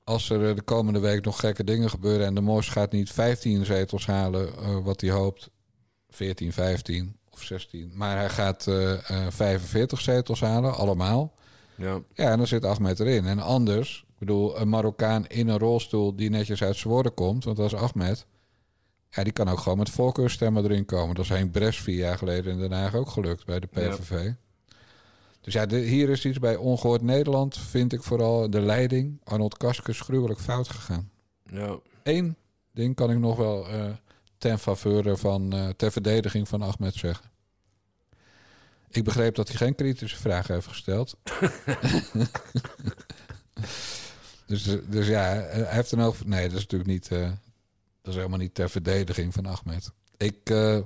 als 0.04 0.30
er 0.30 0.48
eh, 0.48 0.54
de 0.54 0.62
komende 0.62 1.00
week 1.00 1.24
nog 1.24 1.40
gekke 1.40 1.64
dingen 1.64 1.90
gebeuren... 1.90 2.26
en 2.26 2.34
de 2.34 2.40
Mos 2.40 2.68
gaat 2.68 2.92
niet 2.92 3.10
15 3.10 3.64
zetels 3.64 4.06
halen, 4.06 4.82
wat 4.82 5.00
hij 5.00 5.10
hoopt... 5.10 5.50
14, 6.08 6.52
15 6.52 7.16
of 7.36 7.42
16. 7.42 7.90
Maar 7.94 8.16
hij 8.16 8.28
gaat 8.28 8.66
eh, 8.66 8.92
eh, 9.26 9.26
45 9.32 10.00
zetels 10.00 10.40
halen, 10.40 10.74
allemaal. 10.74 11.34
Ja. 11.74 12.00
Ja, 12.14 12.30
en 12.30 12.36
dan 12.38 12.46
zit 12.46 12.64
Ahmed 12.64 13.00
erin. 13.00 13.26
En 13.26 13.38
anders, 13.38 14.04
ik 14.08 14.18
bedoel, 14.18 14.60
een 14.60 14.68
Marokkaan 14.68 15.26
in 15.26 15.48
een 15.48 15.58
rolstoel... 15.58 16.16
die 16.16 16.30
netjes 16.30 16.62
uit 16.62 16.76
Zwoorden 16.76 17.14
komt, 17.14 17.44
want 17.44 17.56
dat 17.56 17.66
is 17.72 17.78
Ahmed... 17.78 18.26
Ja, 19.10 19.22
die 19.24 19.32
kan 19.32 19.48
ook 19.48 19.58
gewoon 19.58 19.78
met 19.78 19.90
voorkeurstemmen 19.90 20.64
erin 20.64 20.84
komen. 20.84 21.14
Dat 21.14 21.24
is 21.24 21.30
Henk 21.30 21.52
Bres 21.52 21.80
vier 21.80 21.96
jaar 21.96 22.18
geleden 22.18 22.52
in 22.52 22.58
Den 22.58 22.72
Haag 22.72 22.94
ook 22.94 23.08
gelukt 23.10 23.46
bij 23.46 23.60
de 23.60 23.68
Ja. 23.70 23.88
PVV. 23.88 24.30
Dus 25.40 25.52
ja, 25.54 25.66
de- 25.66 25.76
hier 25.78 26.08
is 26.08 26.24
iets 26.24 26.38
bij 26.38 26.56
Ongehoord 26.56 27.02
Nederland, 27.02 27.56
vind 27.58 27.92
ik 27.92 28.02
vooral 28.02 28.50
de 28.50 28.60
leiding. 28.60 29.20
Arnold 29.24 29.56
Kaskus 29.56 30.00
gruwelijk 30.00 30.40
fout 30.40 30.68
gegaan. 30.68 31.10
Ja. 31.50 31.78
Eén 32.02 32.36
ding 32.72 32.94
kan 32.94 33.10
ik 33.10 33.18
nog 33.18 33.36
wel 33.36 33.68
eh, 33.68 33.84
ten 34.38 34.58
faveur 34.58 35.18
van, 35.18 35.52
eh, 35.52 35.68
ter 35.68 35.92
verdediging 35.92 36.48
van 36.48 36.62
Ahmed 36.62 36.94
zeggen. 36.94 37.30
Ik 38.88 39.04
begreep 39.04 39.34
dat 39.34 39.48
hij 39.48 39.56
geen 39.56 39.74
kritische 39.74 40.16
vragen 40.16 40.54
heeft 40.54 40.66
gesteld. 40.66 41.16
dus, 44.46 44.62
dus 44.88 45.06
ja, 45.06 45.22
hij 45.22 45.66
heeft 45.74 45.92
een 45.92 46.00
over. 46.00 46.28
Nee, 46.28 46.48
dat 46.48 46.56
is 46.56 46.62
natuurlijk 46.62 46.90
niet. 46.90 47.08
eh, 47.08 47.30
dat 48.02 48.14
is 48.14 48.20
helemaal 48.20 48.38
niet 48.38 48.54
ter 48.54 48.70
verdediging 48.70 49.34
van 49.34 49.46
Ahmed. 49.46 49.90
Ik, 50.16 50.50
eh, 50.50 50.78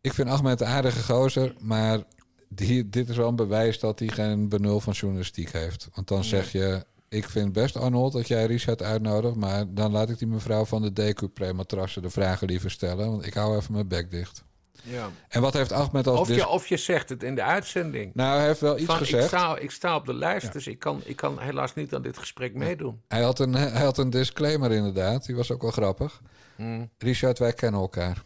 ik 0.00 0.12
vind 0.12 0.28
Ahmed 0.28 0.60
een 0.60 0.66
aardige 0.66 1.02
gozer, 1.02 1.54
maar 1.58 2.02
die, 2.48 2.88
dit 2.88 3.08
is 3.08 3.16
wel 3.16 3.28
een 3.28 3.36
bewijs 3.36 3.78
dat 3.78 3.98
hij 3.98 4.08
geen 4.08 4.48
benul 4.48 4.80
van 4.80 4.92
journalistiek 4.92 5.52
heeft. 5.52 5.88
Want 5.94 6.08
dan 6.08 6.24
zeg 6.24 6.52
je, 6.52 6.86
ik 7.14 7.28
vind 7.28 7.52
best 7.52 7.76
Arnold 7.76 8.12
dat 8.12 8.28
jij 8.28 8.46
Richard 8.46 8.82
uitnodigt, 8.82 9.34
maar 9.34 9.64
dan 9.68 9.92
laat 9.92 10.10
ik 10.10 10.18
die 10.18 10.28
mevrouw 10.28 10.64
van 10.64 10.82
de 10.82 11.14
DQ-matrassen 11.14 12.02
de 12.02 12.10
vragen 12.10 12.46
liever 12.46 12.70
stellen, 12.70 13.10
want 13.10 13.26
ik 13.26 13.34
hou 13.34 13.56
even 13.56 13.72
mijn 13.72 13.88
bek 13.88 14.10
dicht. 14.10 14.44
Ja. 14.82 15.10
En 15.28 15.40
wat 15.40 15.52
heeft 15.52 15.72
Ahmed 15.72 16.06
als 16.06 16.20
Of, 16.20 16.28
je, 16.28 16.48
of 16.48 16.66
je 16.66 16.76
zegt 16.76 17.08
het 17.08 17.22
in 17.22 17.34
de 17.34 17.42
uitzending. 17.42 18.14
Nou, 18.14 18.38
hij 18.38 18.46
heeft 18.46 18.60
wel 18.60 18.76
iets 18.76 18.84
Van, 18.84 18.94
ik, 18.94 19.00
gezegd. 19.00 19.26
sta, 19.26 19.58
ik 19.58 19.70
sta 19.70 19.96
op 19.96 20.06
de 20.06 20.14
lijst, 20.14 20.52
dus 20.52 20.66
ik 20.66 20.78
kan, 20.78 21.00
ik 21.04 21.16
kan 21.16 21.38
helaas 21.38 21.74
niet 21.74 21.94
aan 21.94 22.02
dit 22.02 22.18
gesprek 22.18 22.54
meedoen. 22.54 23.00
Hij 23.08 23.22
had, 23.22 23.38
een, 23.38 23.54
hij 23.54 23.84
had 23.84 23.98
een 23.98 24.10
disclaimer 24.10 24.72
inderdaad, 24.72 25.26
die 25.26 25.36
was 25.36 25.50
ook 25.50 25.62
wel 25.62 25.70
grappig. 25.70 26.20
Hmm. 26.56 26.90
Richard, 26.98 27.38
wij 27.38 27.52
kennen 27.52 27.80
elkaar. 27.80 28.22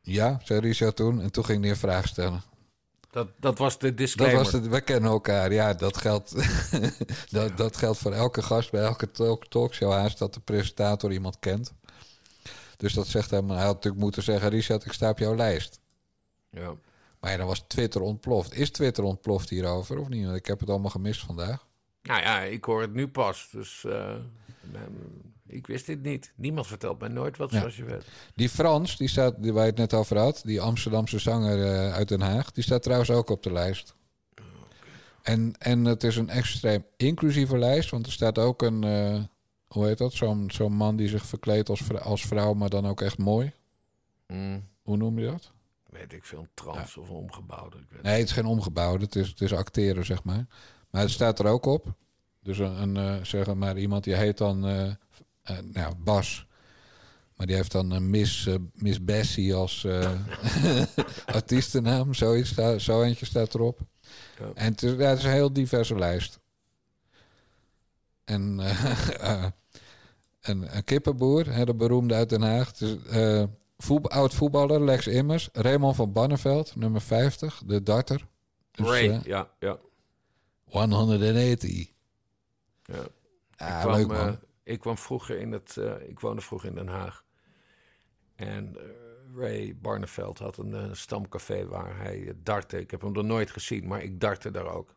Ja, 0.00 0.40
zei 0.44 0.60
Richard 0.60 0.96
toen, 0.96 1.20
en 1.20 1.32
toen 1.32 1.44
ging 1.44 1.60
hij 1.60 1.70
een 1.70 1.76
vraag 1.76 2.06
stellen. 2.06 2.42
Dat, 3.10 3.28
dat 3.36 3.58
was 3.58 3.78
de 3.78 3.86
Dat 3.88 3.96
disclaimer. 3.96 4.42
was 4.42 4.52
het, 4.52 4.66
wij 4.68 4.80
kennen 4.82 5.10
elkaar. 5.10 5.52
Ja, 5.52 5.74
dat 5.74 5.96
geldt, 5.96 6.34
dat, 7.30 7.56
dat 7.56 7.76
geldt 7.76 7.98
voor 7.98 8.12
elke 8.12 8.42
gast 8.42 8.70
bij 8.70 8.82
elke 8.82 9.10
talk, 9.10 9.46
talkshow 9.46 9.92
haast 9.92 10.18
dat 10.18 10.34
de 10.34 10.40
presentator 10.40 11.12
iemand 11.12 11.38
kent. 11.38 11.72
Dus 12.76 12.92
dat 12.92 13.06
zegt 13.06 13.30
hij, 13.30 13.42
maar 13.42 13.56
hij 13.56 13.64
had 13.64 13.74
natuurlijk 13.74 14.02
moeten 14.02 14.22
zeggen, 14.22 14.48
Richard, 14.48 14.84
ik 14.84 14.92
sta 14.92 15.10
op 15.10 15.18
jouw 15.18 15.36
lijst. 15.36 15.80
Ja. 16.50 16.74
Maar 17.20 17.30
ja, 17.30 17.36
dan 17.36 17.46
was 17.46 17.64
Twitter 17.66 18.00
ontploft. 18.00 18.54
Is 18.54 18.70
Twitter 18.70 19.04
ontploft 19.04 19.48
hierover 19.48 19.98
of 19.98 20.08
niet? 20.08 20.24
Want 20.24 20.36
ik 20.36 20.46
heb 20.46 20.60
het 20.60 20.70
allemaal 20.70 20.90
gemist 20.90 21.20
vandaag. 21.20 21.66
Nou 22.02 22.20
ja, 22.20 22.40
ik 22.40 22.64
hoor 22.64 22.80
het 22.80 22.94
nu 22.94 23.08
pas. 23.08 23.48
Dus 23.52 23.84
eh, 23.84 24.14
ik 25.46 25.66
wist 25.66 25.86
dit 25.86 26.02
niet. 26.02 26.32
Niemand 26.36 26.66
vertelt 26.66 27.00
mij 27.00 27.08
nooit 27.08 27.36
wat, 27.36 27.50
Ja. 27.50 27.58
zoals 27.58 27.76
je 27.76 27.84
weet. 27.84 28.04
Die 28.34 28.48
Frans, 28.48 28.96
die 28.96 29.08
staat, 29.08 29.42
die 29.42 29.52
waar 29.52 29.62
je 29.64 29.70
het 29.70 29.78
net 29.78 29.94
over 29.94 30.18
had, 30.18 30.40
die 30.44 30.60
Amsterdamse 30.60 31.18
zanger 31.18 31.62
eh, 31.64 31.92
uit 31.92 32.08
Den 32.08 32.20
Haag, 32.20 32.50
die 32.52 32.64
staat 32.64 32.82
trouwens 32.82 33.10
ook 33.10 33.30
op 33.30 33.42
de 33.42 33.52
lijst. 33.52 33.94
En, 35.22 35.52
en 35.58 35.84
het 35.84 36.04
is 36.04 36.16
een 36.16 36.28
extreem 36.28 36.84
inclusieve 36.96 37.58
lijst, 37.58 37.90
want 37.90 38.06
er 38.06 38.12
staat 38.12 38.38
ook 38.38 38.62
een, 38.62 38.84
eh, 38.84 39.22
hoe 39.68 39.86
heet 39.86 39.98
dat, 39.98 40.12
zo'n 40.12 40.50
zo'n 40.52 40.72
man 40.72 40.96
die 40.96 41.08
zich 41.08 41.26
verkleedt 41.26 41.68
als, 41.68 41.80
vrou- 41.80 42.02
als 42.02 42.26
vrouw, 42.26 42.52
maar 42.54 42.68
dan 42.70 42.86
ook 42.86 43.00
echt 43.00 43.18
mooi. 43.18 43.52
Mm, 44.26 44.68
Hoe 44.82 44.96
noem 44.96 45.18
je 45.18 45.26
dat? 45.26 45.52
weet 45.90 46.12
ik 46.12 46.24
veel, 46.24 46.46
trans 46.54 46.96
of 46.96 47.10
omgebouwde. 47.10 47.76
Ik 47.78 47.86
weet 47.90 48.02
Nee, 48.02 48.18
het 48.18 48.28
is 48.28 48.32
geen 48.32 48.46
omgebouwde, 48.46 49.04
het 49.04 49.16
is, 49.16 49.28
het 49.28 49.40
is 49.40 49.52
acteren, 49.52 50.04
zeg 50.06 50.24
maar. 50.24 50.46
Maar 50.90 51.02
het 51.02 51.10
staat 51.10 51.38
er 51.38 51.46
ook 51.46 51.66
op. 51.66 51.94
Dus 52.42 52.58
een, 52.58 52.82
een 52.82 52.96
eh, 52.96 53.24
zeg 53.24 53.54
maar, 53.54 53.78
iemand 53.78 54.04
die 54.04 54.14
heet 54.14 54.38
dan 54.38 54.66
eh, 54.66 54.86
eh, 55.42 55.58
nou, 55.72 55.94
Bas. 55.94 56.46
Maar 57.36 57.46
die 57.46 57.56
heeft 57.56 57.72
dan 57.72 57.90
een 57.90 58.10
Miss, 58.10 58.48
Miss 58.74 59.04
Bessie 59.04 59.54
als 59.54 59.86
artiestennaam. 61.26 62.14
Zoiets, 62.14 62.54
zo 62.76 63.02
eentje 63.02 63.26
staat 63.26 63.54
erop. 63.54 63.80
Ja. 64.38 64.50
En 64.54 64.72
het 64.72 64.82
is, 64.82 64.90
ja, 64.90 65.08
het 65.08 65.18
is 65.18 65.24
een 65.24 65.30
heel 65.30 65.52
diverse 65.52 65.98
lijst. 65.98 66.38
En 68.24 68.42
een, 70.40 70.76
een 70.76 70.84
kippenboer, 70.84 71.54
hè, 71.54 71.64
de 71.64 71.74
beroemde 71.74 72.14
uit 72.14 72.28
Den 72.28 72.42
Haag. 72.42 72.72
Oud 74.02 74.34
voetballer 74.34 74.84
Lex 74.84 75.06
Immers. 75.06 75.48
Raymond 75.52 75.96
van 75.96 76.12
Barneveld, 76.12 76.76
nummer 76.76 77.00
50, 77.00 77.62
de 77.66 77.82
darter. 77.82 78.26
Dus, 78.72 78.86
Ray, 78.86 79.08
eh, 79.08 79.22
ja, 79.22 79.50
ja. 79.58 79.78
180. 80.64 81.92
Ja. 82.92 83.02
Ik, 83.68 83.80
kwam, 83.80 83.94
leuk 83.94 84.06
man. 84.06 84.28
eh, 84.28 84.32
ik 84.62 84.80
kwam 84.80 84.98
vroeger 84.98 85.38
in 85.38 85.52
het... 85.52 85.76
eh, 85.76 86.08
ik 86.08 86.20
woonde 86.20 86.42
vroeger 86.42 86.68
in 86.68 86.74
Den 86.74 86.88
Haag. 86.88 87.24
En 88.34 88.76
eh, 88.76 88.82
Ray 89.36 89.76
Barneveld 89.80 90.38
had 90.38 90.56
een 90.58 90.96
stamcafé 90.96 91.66
waar 91.66 91.96
hij 91.96 92.32
dartte. 92.42 92.80
Ik 92.80 92.90
heb 92.90 93.00
hem 93.00 93.16
er 93.16 93.24
nooit 93.24 93.50
gezien, 93.50 93.86
maar 93.86 94.02
ik 94.02 94.20
dartte 94.20 94.50
daar 94.50 94.74
ook. 94.74 94.94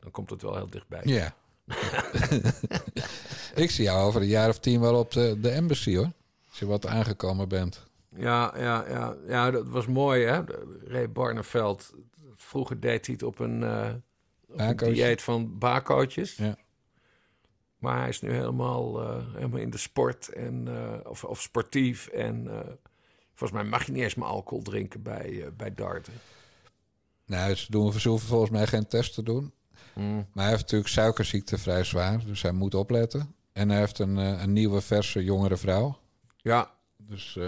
Dan 0.00 0.10
komt 0.10 0.30
het 0.30 0.42
wel 0.42 0.54
heel 0.56 0.70
dichtbij. 0.70 1.00
Ja. 1.04 1.34
ik 3.54 3.70
zie 3.70 3.84
jou 3.84 4.06
over 4.06 4.20
een 4.20 4.26
jaar 4.26 4.48
of 4.48 4.58
tien 4.58 4.80
wel 4.80 4.98
op 4.98 5.10
de, 5.10 5.36
de 5.40 5.50
embassy 5.50 5.96
hoor. 5.96 6.10
Als 6.48 6.58
je 6.58 6.66
wat 6.66 6.86
aangekomen 6.86 7.48
bent. 7.48 7.86
Ja, 8.16 8.52
ja, 8.58 8.88
ja, 8.88 9.16
ja, 9.26 9.50
dat 9.50 9.66
was 9.68 9.86
mooi, 9.86 10.24
hè? 10.24 10.40
Ray 10.84 11.10
Barneveld. 11.10 11.94
Vroeger 12.36 12.80
deed 12.80 13.06
hij 13.06 13.14
het 13.14 13.24
op 13.24 13.38
een, 13.38 13.62
eh, 13.62 13.90
op 14.48 14.58
een 14.58 14.92
dieet 14.92 15.22
van 15.22 15.58
bakootjes. 15.58 16.36
Ja. 16.36 16.56
Maar 17.82 17.98
hij 17.98 18.08
is 18.08 18.20
nu 18.20 18.32
helemaal, 18.32 19.02
eh, 19.02 19.16
helemaal 19.34 19.60
in 19.60 19.70
de 19.70 19.78
sport 19.78 20.28
en, 20.28 20.68
eh, 20.68 21.10
of, 21.10 21.24
of 21.24 21.40
sportief. 21.42 22.06
En 22.06 22.48
eh, 22.48 22.72
volgens 23.34 23.60
mij 23.60 23.70
mag 23.70 23.86
je 23.86 23.92
niet 23.92 24.02
eens 24.02 24.14
maar 24.14 24.28
alcohol 24.28 24.62
drinken 24.62 25.02
bij, 25.02 25.50
bij 25.56 25.74
darten. 25.74 26.12
Nou, 27.26 27.54
ze, 27.54 27.70
doen, 27.70 27.82
hoeven 27.82 28.18
volgens 28.18 28.50
mij 28.50 28.66
geen 28.66 28.86
test 28.86 29.14
te 29.14 29.22
doen. 29.22 29.52
Mm. 29.94 30.14
Maar 30.14 30.44
hij 30.44 30.48
heeft 30.48 30.62
natuurlijk 30.62 30.90
suikerziekte 30.90 31.58
vrij 31.58 31.84
zwaar. 31.84 32.24
Dus 32.24 32.42
hij 32.42 32.52
moet 32.52 32.74
opletten. 32.74 33.34
En 33.52 33.68
hij 33.68 33.78
heeft 33.78 33.98
een, 33.98 34.16
een 34.16 34.52
nieuwe, 34.52 34.80
verse, 34.80 35.24
jongere 35.24 35.56
vrouw. 35.56 35.98
Ja. 36.36 36.70
Dus 36.96 37.38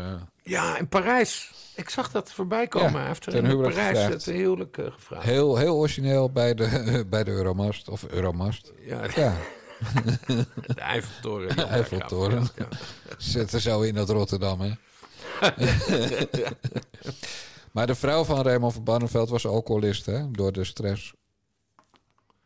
ja, 0.43 0.79
in 0.79 0.89
Parijs. 0.89 1.53
Ik 1.77 1.89
zag 1.89 2.11
dat 2.11 2.33
voorbij 2.33 2.69
komen. 2.69 2.93
Ja, 2.93 2.99
hij 2.99 3.07
heeft 3.07 3.27
er 3.27 3.35
in 3.35 3.61
Parijs 3.61 3.99
het 3.99 4.25
huwelijk 4.25 4.79
gevraagd. 4.93 5.25
heel, 5.25 5.57
heel 5.57 5.77
origineel 5.77 6.31
bij 6.31 6.55
de, 6.55 7.05
bij 7.11 7.25
de 7.25 7.31
Euromast. 7.31 7.89
Of 7.89 8.05
Euromast. 8.05 8.73
Ja, 8.81 9.07
Ja, 9.15 9.37
de 10.75 10.81
Eiffeltoren. 10.81 11.57
de 11.57 11.63
Eiffeltoren. 11.63 12.49
Ja, 12.57 12.69
Zit 13.19 13.53
er 13.53 13.61
zo 13.61 13.81
in 13.81 13.95
dat 13.95 14.09
Rotterdam, 14.09 14.61
hè? 14.61 14.73
maar 17.73 17.87
de 17.87 17.95
vrouw 17.95 18.25
van 18.25 18.43
Raymond 18.43 18.73
van 18.73 18.85
Barneveld 18.85 19.29
was 19.29 19.47
alcoholist, 19.47 20.07
hè? 20.07 20.31
Door 20.31 20.53
de 20.53 20.65
stress. 20.65 21.13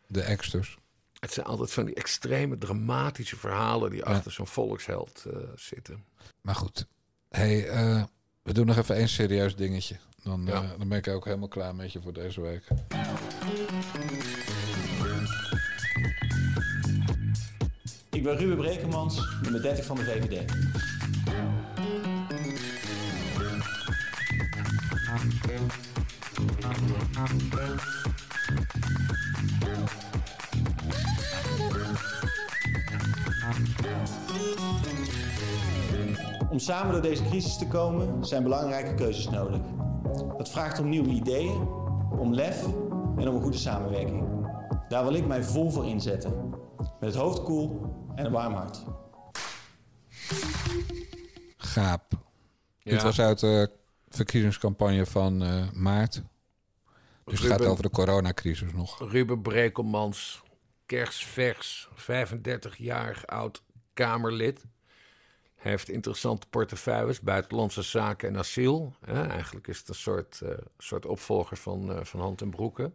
De 0.07 0.23
ex 0.23 0.51
dus. 0.51 0.77
Het 1.21 1.33
zijn 1.33 1.47
altijd 1.47 1.73
van 1.73 1.85
die 1.85 1.95
extreme 1.95 2.59
dramatische 2.59 3.37
verhalen 3.37 3.91
die 3.91 4.05
achter 4.05 4.33
zo'n 4.33 4.47
volksheld 4.47 5.25
eh, 5.33 5.39
zitten. 5.57 6.05
Maar 6.41 6.55
goed. 6.55 6.87
Hey, 7.29 7.69
eh, 7.69 8.03
we 8.43 8.53
doen 8.53 8.67
nog 8.67 8.77
even 8.77 8.97
één 8.97 9.09
serieus 9.09 9.57
dingetje. 9.57 9.97
Dan, 10.23 10.49
eh, 10.49 10.63
dan 10.79 10.89
ben 10.89 10.99
ik 10.99 11.09
ook 11.09 11.25
helemaal 11.25 11.49
klaar 11.49 11.75
met 11.75 11.93
je 11.93 12.01
voor 12.01 12.13
deze 12.13 12.41
week. 12.41 12.65
Ik 18.19 18.25
ben 18.25 18.37
Ruben 18.37 18.57
Brekemans, 18.57 19.39
nummer 19.43 19.63
30 19.63 19.85
van 19.85 19.97
de 19.97 20.03
VVD. 20.03 20.53
Om 36.51 36.59
samen 36.59 36.93
door 36.93 37.03
deze 37.03 37.25
crisis 37.25 37.59
te 37.59 37.67
komen 37.67 38.25
zijn 38.25 38.43
belangrijke 38.43 38.95
keuzes 38.95 39.31
nodig. 39.31 39.61
Dat 40.37 40.51
vraagt 40.51 40.81
om 40.81 40.89
nieuwe 40.89 41.09
ideeën, 41.09 41.69
om 42.19 42.35
lef 42.35 42.65
en 43.17 43.29
om 43.29 43.35
een 43.35 43.43
goede 43.43 43.59
samenwerking. 43.59 44.25
Daar 44.89 45.05
wil 45.05 45.15
ik 45.15 45.27
mij 45.27 45.43
vol 45.43 45.71
voor 45.71 45.87
inzetten. 45.87 46.33
Met 47.01 47.13
het 47.13 47.15
hoofd 47.15 47.43
koel 47.43 47.81
en 48.19 48.25
een 48.25 48.33
warm 48.33 48.55
hart. 48.55 48.85
Gaap. 51.57 52.13
Ja. 52.79 52.91
Dit 52.93 53.03
was 53.03 53.21
uit 53.21 53.39
de 53.39 53.71
verkiezingscampagne 54.09 55.07
van 55.07 55.43
eh, 55.43 55.71
maart. 55.73 56.23
Dus 57.25 57.41
het 57.41 57.49
gaat 57.49 57.65
over 57.65 57.83
de 57.83 57.91
coronacrisis 57.91 58.73
nog. 58.73 59.11
Ruben 59.11 59.43
Brekelmans, 59.43 60.43
kersvers, 60.87 61.89
35-jarig 61.97 63.27
oud 63.27 63.63
Kamerlid. 63.95 64.65
Hij 65.55 65.71
heeft 65.71 65.89
interessante 65.89 66.47
portefeuilles, 66.49 67.21
buitenlandse 67.21 67.83
zaken 67.83 68.29
en 68.29 68.39
asiel. 68.39 68.95
Hè, 69.05 69.27
eigenlijk 69.27 69.67
is 69.67 69.79
het 69.79 69.89
een 69.89 69.95
soort, 69.95 70.41
eh, 70.41 70.51
soort 70.79 71.07
opvolger 71.07 71.57
van, 71.57 71.93
eh, 71.93 72.05
van 72.05 72.21
Hand 72.21 72.41
en 72.41 72.51
Broeken. 72.51 72.95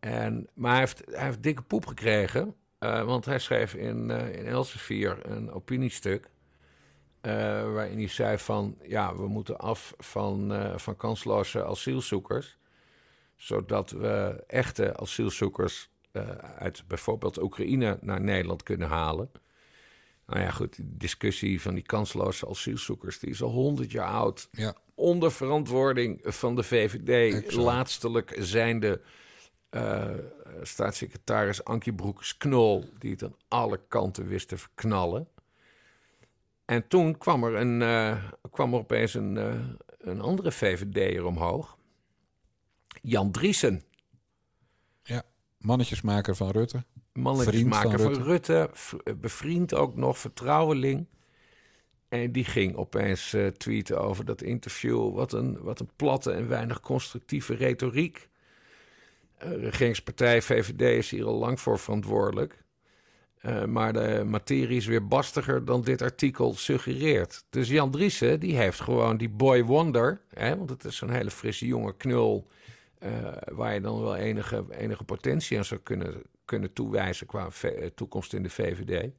En, 0.00 0.48
maar 0.54 0.70
hij 0.70 0.80
heeft, 0.80 1.02
hij 1.06 1.24
heeft 1.24 1.42
dikke 1.42 1.62
poep 1.62 1.86
gekregen, 1.86 2.54
eh, 2.78 3.04
want 3.04 3.24
hij 3.24 3.38
schreef 3.38 3.74
in, 3.74 4.10
eh 4.10 4.38
in 4.38 4.46
Elsevier 4.46 5.18
een 5.30 5.50
opiniestuk... 5.52 6.30
eh, 7.20 7.32
waarin 7.72 7.98
hij 7.98 8.08
zei 8.08 8.38
van, 8.38 8.78
ja, 8.82 9.16
we 9.16 9.28
moeten 9.28 9.58
af 9.58 9.94
van, 9.98 10.52
van 10.76 10.96
kansloze 10.96 11.64
asielzoekers 11.64 12.58
zodat 13.36 13.90
we 13.90 14.44
echte 14.46 14.96
asielzoekers 14.96 15.90
uit 16.58 16.84
bijvoorbeeld 16.86 17.42
Oekraïne 17.42 17.98
naar 18.00 18.20
Nederland 18.20 18.62
kunnen 18.62 18.88
halen. 18.88 19.30
Nou 20.26 20.40
ja, 20.40 20.50
goed, 20.50 20.76
die 20.76 20.96
discussie 20.96 21.60
van 21.60 21.74
die 21.74 21.82
kansloze 21.82 22.48
asielzoekers, 22.48 23.18
die 23.18 23.30
is 23.30 23.42
al 23.42 23.50
honderd 23.50 23.90
jaar 23.90 24.08
oud. 24.08 24.48
Ja. 24.50 24.74
Onder 24.94 25.32
verantwoording 25.32 26.20
van 26.24 26.56
de 26.56 26.62
VVD, 26.62 27.34
Exact. 27.34 27.52
laatstelijk 27.52 28.34
zijnde 28.38 29.00
eh, 29.68 30.14
staatssecretaris 30.62 31.64
Ankie 31.64 31.92
Broekers-Knol, 31.92 32.88
die 32.98 33.10
het 33.10 33.22
aan 33.22 33.36
alle 33.48 33.80
kanten 33.88 34.26
wist 34.26 34.48
te 34.48 34.56
verknallen. 34.58 35.28
En 36.64 36.88
toen 36.88 37.18
kwam 37.18 37.44
er, 37.44 37.54
een, 37.54 37.82
eh, 37.82 38.24
kwam 38.50 38.72
er 38.72 38.78
opeens 38.78 39.14
een, 39.14 39.36
eh, 39.36 39.54
een 39.98 40.20
andere 40.20 40.52
VVD'er 40.52 41.24
omhoog. 41.24 41.76
Jan 43.02 43.30
Driesen, 43.30 43.82
Ja, 45.02 45.22
mannetjesmaker 45.58 46.36
van 46.36 46.50
Rutte. 46.50 46.84
mannetjesmaker 47.12 48.00
van, 48.00 48.14
van 48.14 48.22
Rutte, 48.22 48.70
bevriend 49.20 49.74
ook 49.74 49.96
nog, 49.96 50.18
vertrouweling. 50.18 51.06
En 52.08 52.32
die 52.32 52.44
ging 52.44 52.76
opeens 52.76 53.36
tweeten 53.56 54.00
over 54.00 54.24
dat 54.24 54.42
interview. 54.42 55.14
Wat 55.14 55.32
een, 55.32 55.62
wat 55.62 55.80
een 55.80 55.90
platte 55.96 56.32
en 56.32 56.48
weinig 56.48 56.80
constructieve 56.80 57.54
retoriek. 57.54 58.28
Eh, 59.38 59.62
regeringspartij 59.62 60.42
VVD 60.42 60.80
is 60.80 61.10
hier 61.10 61.26
al 61.26 61.38
lang 61.38 61.60
voor 61.60 61.78
verantwoordelijk. 61.78 62.62
Eh, 63.38 63.64
maar 63.64 63.92
de 63.92 64.24
materie 64.26 64.76
is 64.76 64.86
weer 64.86 65.06
bastiger 65.06 65.64
dan 65.64 65.82
dit 65.82 66.02
artikel 66.02 66.54
suggereert. 66.54 67.44
Dus 67.50 67.68
Jan 67.68 67.90
Driessen, 67.90 68.40
die 68.40 68.56
heeft 68.56 68.80
gewoon 68.80 69.16
die 69.16 69.28
boy 69.28 69.64
wonder... 69.64 70.20
Hè, 70.28 70.56
want 70.56 70.70
het 70.70 70.84
is 70.84 70.96
zo'n 70.96 71.10
hele 71.10 71.30
frisse 71.30 71.66
jonge 71.66 71.96
knul... 71.96 72.46
eh, 72.98 73.10
waar 73.52 73.74
je 73.74 73.80
dan 73.80 74.00
wel 74.00 74.16
enige, 74.16 74.64
enige 74.70 75.04
potentie 75.04 75.58
aan 75.58 75.64
zou 75.64 75.80
kunnen, 75.80 76.22
kunnen 76.44 76.72
toewijzen... 76.72 77.26
qua 77.26 77.48
toekomst 77.94 78.32
in 78.32 78.42
de 78.42 78.50
VVD. 78.50 79.10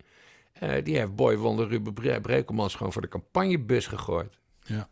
Die 0.86 0.97
heeft 0.97 1.15
boy 1.15 1.38
wonder 1.38 1.67
Ruben 1.67 1.93
Bre- 1.93 2.43
gewoon 2.45 2.93
voor 2.93 3.01
de 3.01 3.07
campagnebus 3.07 3.88
gegooid. 3.88 4.38
Ja. 4.63 4.89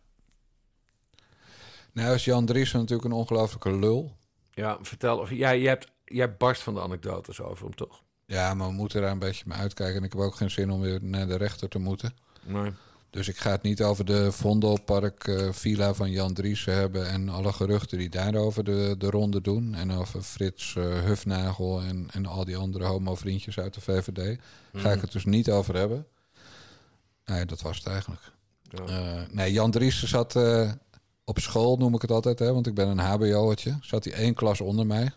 Nou 1.92 2.14
is 2.14 2.26
Jan 2.26 2.46
Driessen 2.46 2.80
natuurlijk 2.80 3.08
een 3.08 3.16
ongelofelijke 3.16 3.72
lul. 3.76 4.16
Ja, 4.58 4.78
vertel. 4.82 5.18
Of, 5.18 5.30
ja, 5.30 5.56
jij, 5.56 5.70
hebt, 5.70 5.88
jij 6.06 6.36
barst 6.36 6.62
van 6.62 6.74
de 6.74 6.82
anekdotes 6.82 7.42
over 7.42 7.66
hem, 7.66 7.76
toch? 7.76 8.02
Ja, 8.26 8.54
maar 8.54 8.68
we 8.68 8.74
moeten 8.74 9.02
daar 9.02 9.12
een 9.12 9.20
beetje 9.20 9.44
mee 9.48 9.58
uitkijken. 9.58 9.96
En 9.96 10.04
ik 10.04 10.12
heb 10.12 10.22
ook 10.22 10.36
geen 10.36 10.52
zin 10.52 10.72
om 10.72 10.82
weer 10.82 11.00
naar 11.04 11.28
de 11.28 11.36
rechter 11.36 11.70
te 11.70 11.80
moeten. 11.80 12.14
Nee. 12.44 12.72
Dus 13.10 13.28
ik 13.28 13.38
ga 13.38 13.52
het 13.52 13.62
niet 13.62 13.84
over 13.84 14.06
de 14.06 14.32
Vondelpark 14.32 15.28
eh, 15.28 15.52
villa 15.52 15.94
van 15.94 16.12
Jan 16.12 16.34
Driessen 16.34 16.74
hebben... 16.74 17.10
en 17.10 17.30
alle 17.30 17.54
geruchten 17.54 17.98
die 17.98 18.10
daarover 18.10 18.64
de, 18.64 18.96
de 18.98 19.10
ronde 19.10 19.42
doen. 19.42 19.76
En 19.76 19.92
over 19.92 20.22
Frits 20.22 20.76
eh, 20.76 20.84
Hufnagel 20.84 21.82
en, 21.82 22.08
en 22.12 22.26
al 22.26 22.46
die 22.46 22.58
andere 22.58 22.86
homo-vriendjes 22.86 23.60
uit 23.60 23.74
de 23.74 23.82
VVD. 23.82 24.40
Ga 24.74 24.92
ik 24.92 25.02
het 25.02 25.12
dus 25.12 25.26
niet 25.26 25.52
over 25.52 25.76
hebben. 25.76 26.08
Nee, 27.26 27.46
dat 27.46 27.62
was 27.62 27.78
het 27.78 27.88
eigenlijk. 27.88 28.22
Ja. 28.62 28.86
Eh, 28.86 29.22
nee, 29.32 29.52
Jan 29.52 29.72
Driessen 29.72 30.08
zat 30.08 30.34
op 31.28 31.40
school, 31.40 31.78
noem 31.78 31.96
ik 31.96 32.02
het 32.02 32.12
altijd, 32.12 32.40
hè, 32.40 32.54
want 32.54 32.68
ik 32.68 32.74
ben 32.74 32.88
een 32.88 33.00
hbo'tje. 33.00 33.78
Zat 33.82 34.04
hij 34.04 34.14
één 34.14 34.34
klas 34.34 34.62
onder 34.62 34.86
mij. 34.86 35.12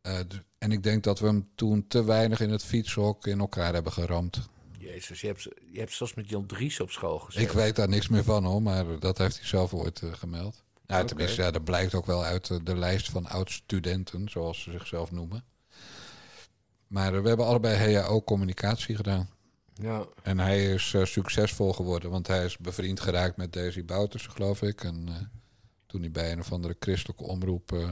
Eh, 0.00 0.18
en 0.58 0.72
ik 0.72 0.82
denk 0.82 1.04
dat 1.04 1.18
we 1.18 1.26
hem 1.26 1.48
toen 1.54 1.86
te 1.86 2.04
weinig 2.04 2.40
in 2.40 2.50
het 2.50 2.64
fietshok 2.64 3.26
in 3.26 3.38
elkaar 3.38 3.74
hebben 3.74 3.92
geramd. 3.92 4.48
Jezus, 4.78 5.20
je 5.20 5.26
hebt, 5.26 5.42
je 5.72 5.78
hebt 5.78 5.92
zelfs 5.92 6.14
met 6.14 6.28
Jan 6.28 6.46
Dries 6.46 6.80
op 6.80 6.90
school 6.90 7.18
gezeten. 7.18 7.48
Ik 7.48 7.54
weet 7.54 7.76
daar 7.76 7.88
niks 7.88 8.08
meer 8.08 8.24
van 8.24 8.44
hoor, 8.44 8.62
maar 8.62 8.98
dat 8.98 9.18
heeft 9.18 9.36
hij 9.36 9.46
zelf 9.46 9.74
ooit 9.74 10.02
eh, 10.02 10.12
gemeld. 10.12 10.64
Oké. 10.86 11.04
tenminste, 11.04 11.42
ja, 11.42 11.50
dat 11.50 11.64
blijkt 11.64 11.94
ook 11.94 12.06
wel 12.06 12.24
uit 12.24 12.50
eh, 12.50 12.58
de 12.62 12.76
lijst 12.76 13.10
van 13.10 13.26
oud-studenten, 13.26 14.28
zoals 14.28 14.62
ze 14.62 14.70
zichzelf 14.70 15.10
noemen. 15.10 15.44
Maar 16.86 17.22
we 17.22 17.28
hebben 17.28 17.46
allebei 17.46 17.94
HAO-communicatie 17.94 18.96
gedaan. 18.96 19.28
Ja, 19.80 20.06
En 20.22 20.38
hij 20.38 20.72
is 20.72 20.94
eh, 20.94 21.04
succesvol 21.04 21.72
geworden, 21.72 22.10
want 22.10 22.26
hij 22.26 22.44
is 22.44 22.58
bevriend 22.58 23.00
geraakt 23.00 23.36
met 23.36 23.52
Daisy 23.52 23.84
Bouters, 23.84 24.26
geloof 24.26 24.62
ik. 24.62 24.84
En 24.84 25.04
eh, 25.08 25.14
toen 25.86 26.00
hij 26.00 26.10
bij 26.10 26.32
een 26.32 26.40
of 26.40 26.52
andere 26.52 26.76
christelijke 26.80 27.24
omroep 27.24 27.72
eh, 27.72 27.90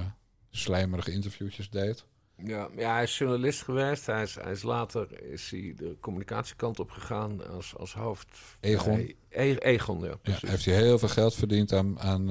slijmerige 0.50 1.12
interviewtjes 1.12 1.70
deed. 1.70 2.04
ja, 2.44 2.68
ja, 2.76 2.92
hij 2.94 3.02
is 3.02 3.18
journalist 3.18 3.62
geweest. 3.62 4.06
Hij 4.06 4.22
is, 4.22 4.34
hij 4.34 4.52
is 4.52 4.62
later 4.62 5.22
is 5.22 5.50
hij 5.50 5.72
de 5.76 5.96
communicatiekant 6.00 6.78
op 6.78 6.90
gegaan 6.90 7.48
als, 7.50 7.76
als 7.76 7.94
hoofd. 7.94 8.28
Egon. 8.60 9.14
E- 9.28 9.54
Egon, 9.58 10.00
ja. 10.00 10.06
Ja, 10.06 10.16
precies. 10.22 10.48
heeft 10.48 10.64
hij 10.64 10.74
heel 10.74 10.98
veel 10.98 11.08
geld 11.08 11.34
verdiend 11.34 11.72
aan, 11.72 12.00
aan 12.00 12.28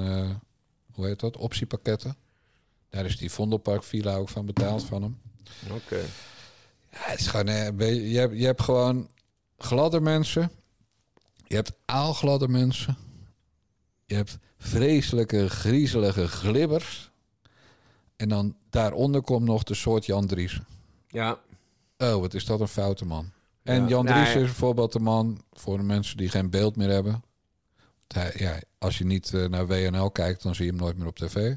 hoe 0.92 1.06
heet 1.06 1.20
dat, 1.20 1.36
optiepakketten. 1.36 2.16
Daar 2.90 3.04
is 3.04 3.16
die 3.16 3.30
Vondelpark 3.30 3.82
Villa 3.82 4.16
ook 4.16 4.28
van 4.28 4.46
betaald 4.46 4.84
van 4.84 5.02
hem. 5.02 5.20
Oké. 5.70 6.00
Ja, 6.90 6.98
het 7.10 7.20
is 7.20 7.26
gewoon, 7.26 7.78
je, 7.78 8.30
je 8.32 8.44
hebt 8.44 8.62
gewoon 8.62 9.08
gladde 9.58 10.00
mensen. 10.00 10.50
Je 11.46 11.54
hebt 11.54 11.72
aalgladde 11.84 12.48
mensen. 12.48 12.96
Je 14.04 14.14
hebt 14.14 14.38
vreselijke, 14.58 15.48
griezelige 15.50 16.28
glibbers. 16.28 17.10
En 18.16 18.28
dan 18.28 18.56
daaronder 18.70 19.22
komt 19.22 19.44
nog 19.46 19.62
de 19.62 19.74
soort 19.74 20.06
Jan 20.06 20.26
Driessen. 20.26 20.66
Ja, 21.08 21.38
Oh, 21.98 22.20
wat 22.20 22.34
is 22.34 22.44
dat 22.44 22.60
een 22.60 22.68
foute 22.68 23.04
man. 23.06 23.30
En 23.62 23.82
Ja, 23.82 23.88
Jan 23.88 24.04
nee. 24.04 24.14
Driessen 24.14 24.40
is 24.40 24.46
bijvoorbeeld 24.46 24.92
de 24.92 25.00
man 25.00 25.42
voor 25.52 25.76
de 25.76 25.82
mensen 25.82 26.16
die 26.16 26.28
geen 26.28 26.50
beeld 26.50 26.76
meer 26.76 26.88
hebben. 26.90 27.24
Hij- 28.08 28.32
ja, 28.36 28.58
als 28.78 28.98
je 28.98 29.04
niet 29.04 29.34
eh, 29.34 29.44
naar 29.48 29.66
WNL 29.66 30.10
kijkt, 30.10 30.42
dan 30.42 30.54
zie 30.54 30.64
je 30.64 30.70
hem 30.70 30.80
nooit 30.80 30.96
meer 30.96 31.06
op 31.06 31.16
tv. 31.16 31.54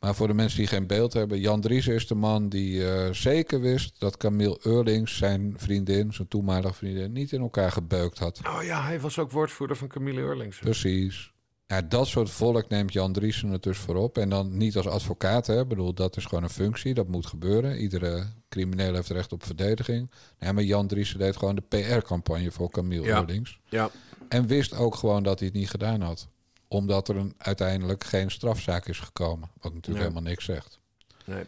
Maar 0.00 0.14
voor 0.14 0.26
de 0.26 0.34
mensen 0.34 0.58
die 0.58 0.66
geen 0.66 0.86
beeld 0.86 1.12
hebben, 1.12 1.40
Jan 1.40 1.60
Driessen 1.60 1.94
is 1.94 2.06
de 2.06 2.14
man 2.14 2.48
die 2.48 2.90
eh, 2.90 3.12
zeker 3.12 3.60
wist 3.60 4.00
dat 4.00 4.16
Camille 4.16 4.58
Eurlings 4.62 5.16
zijn 5.16 5.54
vriendin, 5.56 6.12
zijn 6.12 6.28
toenmalige 6.28 6.74
vriendin, 6.74 7.12
niet 7.12 7.32
in 7.32 7.40
elkaar 7.40 7.72
gebeukt 7.72 8.18
had. 8.18 8.40
oh 8.46 8.62
ja, 8.62 8.82
hij 8.84 9.00
was 9.00 9.18
ook 9.18 9.30
woordvoerder 9.30 9.76
van 9.76 9.88
Camille 9.88 10.20
Eurlings. 10.20 10.58
Precies. 10.58 11.32
Ja, 11.66 11.82
dat 11.82 12.06
soort 12.06 12.30
volk 12.30 12.68
neemt 12.68 12.92
Jan 12.92 13.12
Driessen 13.12 13.48
het 13.48 13.62
dus 13.62 13.78
voorop. 13.78 14.18
En 14.18 14.28
dan 14.28 14.56
niet 14.56 14.76
als 14.76 14.86
advocaat, 14.86 15.46
hè. 15.46 15.60
Ik 15.60 15.68
bedoel, 15.68 15.94
dat 15.94 16.16
is 16.16 16.24
gewoon 16.24 16.44
een 16.44 16.50
functie. 16.50 16.94
Dat 16.94 17.08
moet 17.08 17.26
gebeuren. 17.26 17.80
Iedere 17.80 18.24
crimineel 18.48 18.94
heeft 18.94 19.08
recht 19.08 19.32
op 19.32 19.44
verdediging. 19.44 20.10
Nee, 20.38 20.52
maar 20.52 20.62
Jan 20.62 20.86
Driessen 20.86 21.18
deed 21.18 21.36
gewoon 21.36 21.54
de 21.54 21.62
PR-campagne 21.68 22.50
voor 22.50 22.70
Camille 22.70 23.06
Ja. 23.06 23.18
Eurlings. 23.18 23.58
Ja, 23.68 23.90
En 24.28 24.46
wist 24.46 24.74
ook 24.76 24.94
gewoon 24.94 25.22
dat 25.22 25.38
hij 25.38 25.48
het 25.48 25.56
niet 25.56 25.70
gedaan 25.70 26.00
had. 26.00 26.28
Omdat 26.68 27.08
er 27.08 27.16
een, 27.16 27.34
uiteindelijk 27.38 28.04
geen 28.04 28.30
strafzaak 28.30 28.86
is 28.86 28.98
gekomen. 28.98 29.48
Wat 29.60 29.74
natuurlijk 29.74 29.86
Nee. 30.04 30.08
helemaal 30.08 30.30
niks 30.30 30.44
zegt. 30.44 30.78
nee. 31.24 31.44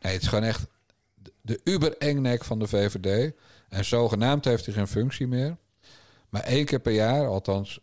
Nee, 0.00 0.12
het 0.12 0.22
is 0.22 0.28
gewoon 0.28 0.44
echt 0.44 0.66
de- 1.40 1.60
uber-engnek 1.64 2.44
van 2.44 2.58
de 2.58 2.66
VVD. 2.66 3.32
En 3.68 3.84
zogenaamd 3.84 4.44
heeft 4.44 4.64
hij 4.66 4.74
geen 4.74 4.88
functie 4.88 5.26
meer. 5.26 5.56
Maar 6.28 6.42
één 6.42 6.64
keer 6.64 6.80
per 6.80 6.92
jaar, 6.92 7.26
althans 7.26 7.80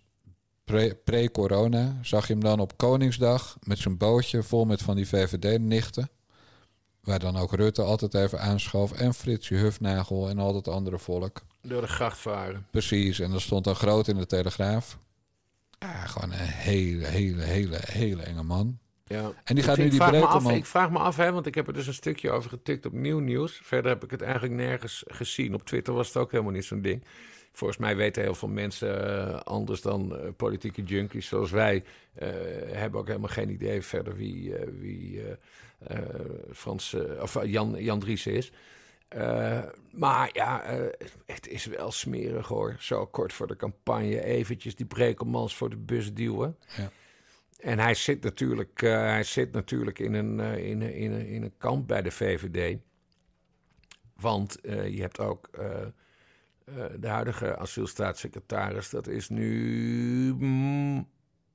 pre- 0.64 0.96
pre-corona, 1.04 1.98
zag 2.02 2.28
je 2.28 2.34
hem 2.34 2.44
dan 2.44 2.60
op 2.60 2.78
Koningsdag 2.78 3.58
met 3.64 3.78
zijn 3.78 3.98
bootje 3.98 4.44
vol 4.44 4.66
met 4.66 4.82
van 4.82 4.96
die 4.96 5.08
VVD-nichten. 5.08 6.10
Waar 7.02 7.20
dan 7.20 7.38
ook 7.38 7.54
Rutte 7.54 7.82
altijd 7.82 8.14
even 8.14 8.40
aanschoof. 8.42 8.92
En 8.92 9.14
Fritsje 9.14 9.56
Hufnagel 9.56 10.30
en 10.30 10.40
al 10.40 10.54
dat 10.54 10.68
andere 10.68 11.00
volk. 11.00 11.42
Door 11.62 11.82
de 11.82 11.88
gracht 11.88 12.18
varen. 12.20 12.68
Precies, 12.72 13.20
en 13.20 13.32
dat 13.32 13.42
stond 13.42 13.64
dan 13.64 13.76
groot 13.76 14.08
in 14.08 14.18
de 14.18 14.26
Telegraaf. 14.26 14.98
Ja, 15.84 16.06
gewoon 16.06 16.32
een 16.32 16.38
hele, 16.40 17.06
hele, 17.06 17.42
hele, 17.42 17.78
hele 17.82 18.22
enge 18.24 18.44
man. 18.44 18.78
Ja. 19.06 19.24
En 19.44 19.56
die 19.56 19.58
Ik- 19.58 19.64
gaat 19.64 19.78
nu 19.78 19.84
die 19.90 20.00
vraag 20.00 20.12
me 20.12 20.26
af. 20.26 20.52
Ik 20.52 20.66
vraag 20.66 20.90
me 20.92 20.98
af, 21.00 21.16
hè, 21.18 21.32
want 21.32 21.46
ik 21.46 21.56
heb 21.56 21.68
er 21.68 21.74
dus 21.74 21.88
een 21.88 21.94
stukje 21.94 22.32
over 22.32 22.50
getikt 22.50 22.86
op 22.86 22.94
Nieuw 22.94 23.20
Nieuws. 23.20 23.60
Verder 23.64 23.92
heb 23.92 24.04
ik 24.04 24.12
het 24.12 24.22
eigenlijk 24.22 24.54
nergens 24.54 25.04
gezien. 25.08 25.54
Op 25.54 25.64
Twitter 25.66 25.94
was 25.94 26.08
het 26.08 26.18
ook 26.18 26.32
helemaal 26.32 26.52
niet 26.52 26.66
zo'n 26.66 26.82
ding. 26.82 27.04
Volgens 27.52 27.80
mij 27.80 27.96
weten 27.96 28.22
heel 28.24 28.36
veel 28.36 28.48
mensen 28.48 29.08
eh, 29.30 29.40
anders 29.40 29.82
dan 29.82 30.18
eh, 30.18 30.28
politieke 30.38 30.84
junkies 30.84 31.28
zoals 31.28 31.52
wij... 31.52 31.84
eh, 32.14 32.28
hebben 32.72 33.00
ook 33.00 33.08
helemaal 33.08 33.30
geen 33.30 33.50
idee 33.50 33.82
verder 33.82 34.16
wie, 34.16 34.54
wie 34.80 35.22
Frans, 36.54 36.96
of 37.22 37.46
Jan, 37.46 37.76
Jan 37.84 38.00
Dries 38.00 38.28
is. 38.28 38.52
Eh, 39.14 39.64
maar 39.92 40.30
ja, 40.34 40.64
eh, 40.64 41.08
het 41.26 41.48
is 41.48 41.66
wel 41.66 41.92
smerig 41.92 42.48
hoor. 42.48 42.76
Zo 42.80 43.06
kort 43.06 43.34
voor 43.34 43.48
de 43.48 43.56
campagne 43.56 44.24
eventjes 44.24 44.76
die 44.76 44.86
brekelmans 44.86 45.56
voor 45.56 45.70
de 45.70 45.78
bus 45.78 46.14
duwen. 46.14 46.58
Ja. 46.78 46.92
En 47.60 47.80
hij 47.80 47.94
zit 47.94 48.24
natuurlijk, 48.24 48.82
eh, 48.82 48.92
hij 48.92 49.24
zit 49.24 49.52
natuurlijk 49.52 50.00
in, 50.00 50.14
een, 50.14 50.40
in, 50.40 50.82
een, 50.82 50.94
in, 50.94 51.12
een, 51.12 51.28
in 51.28 51.44
een 51.44 51.58
kamp 51.58 51.88
bij 51.88 52.02
de 52.02 52.12
VVD. 52.12 52.78
Want 54.16 54.58
je 54.64 55.02
hebt 55.02 55.20
ook 55.20 55.50
de 57.00 57.08
huidige 57.08 57.58
asielstaatssecretaris. 57.58 58.90
Dat 58.90 59.08
is 59.08 59.30
nu 59.30 60.34
mm, 60.34 61.08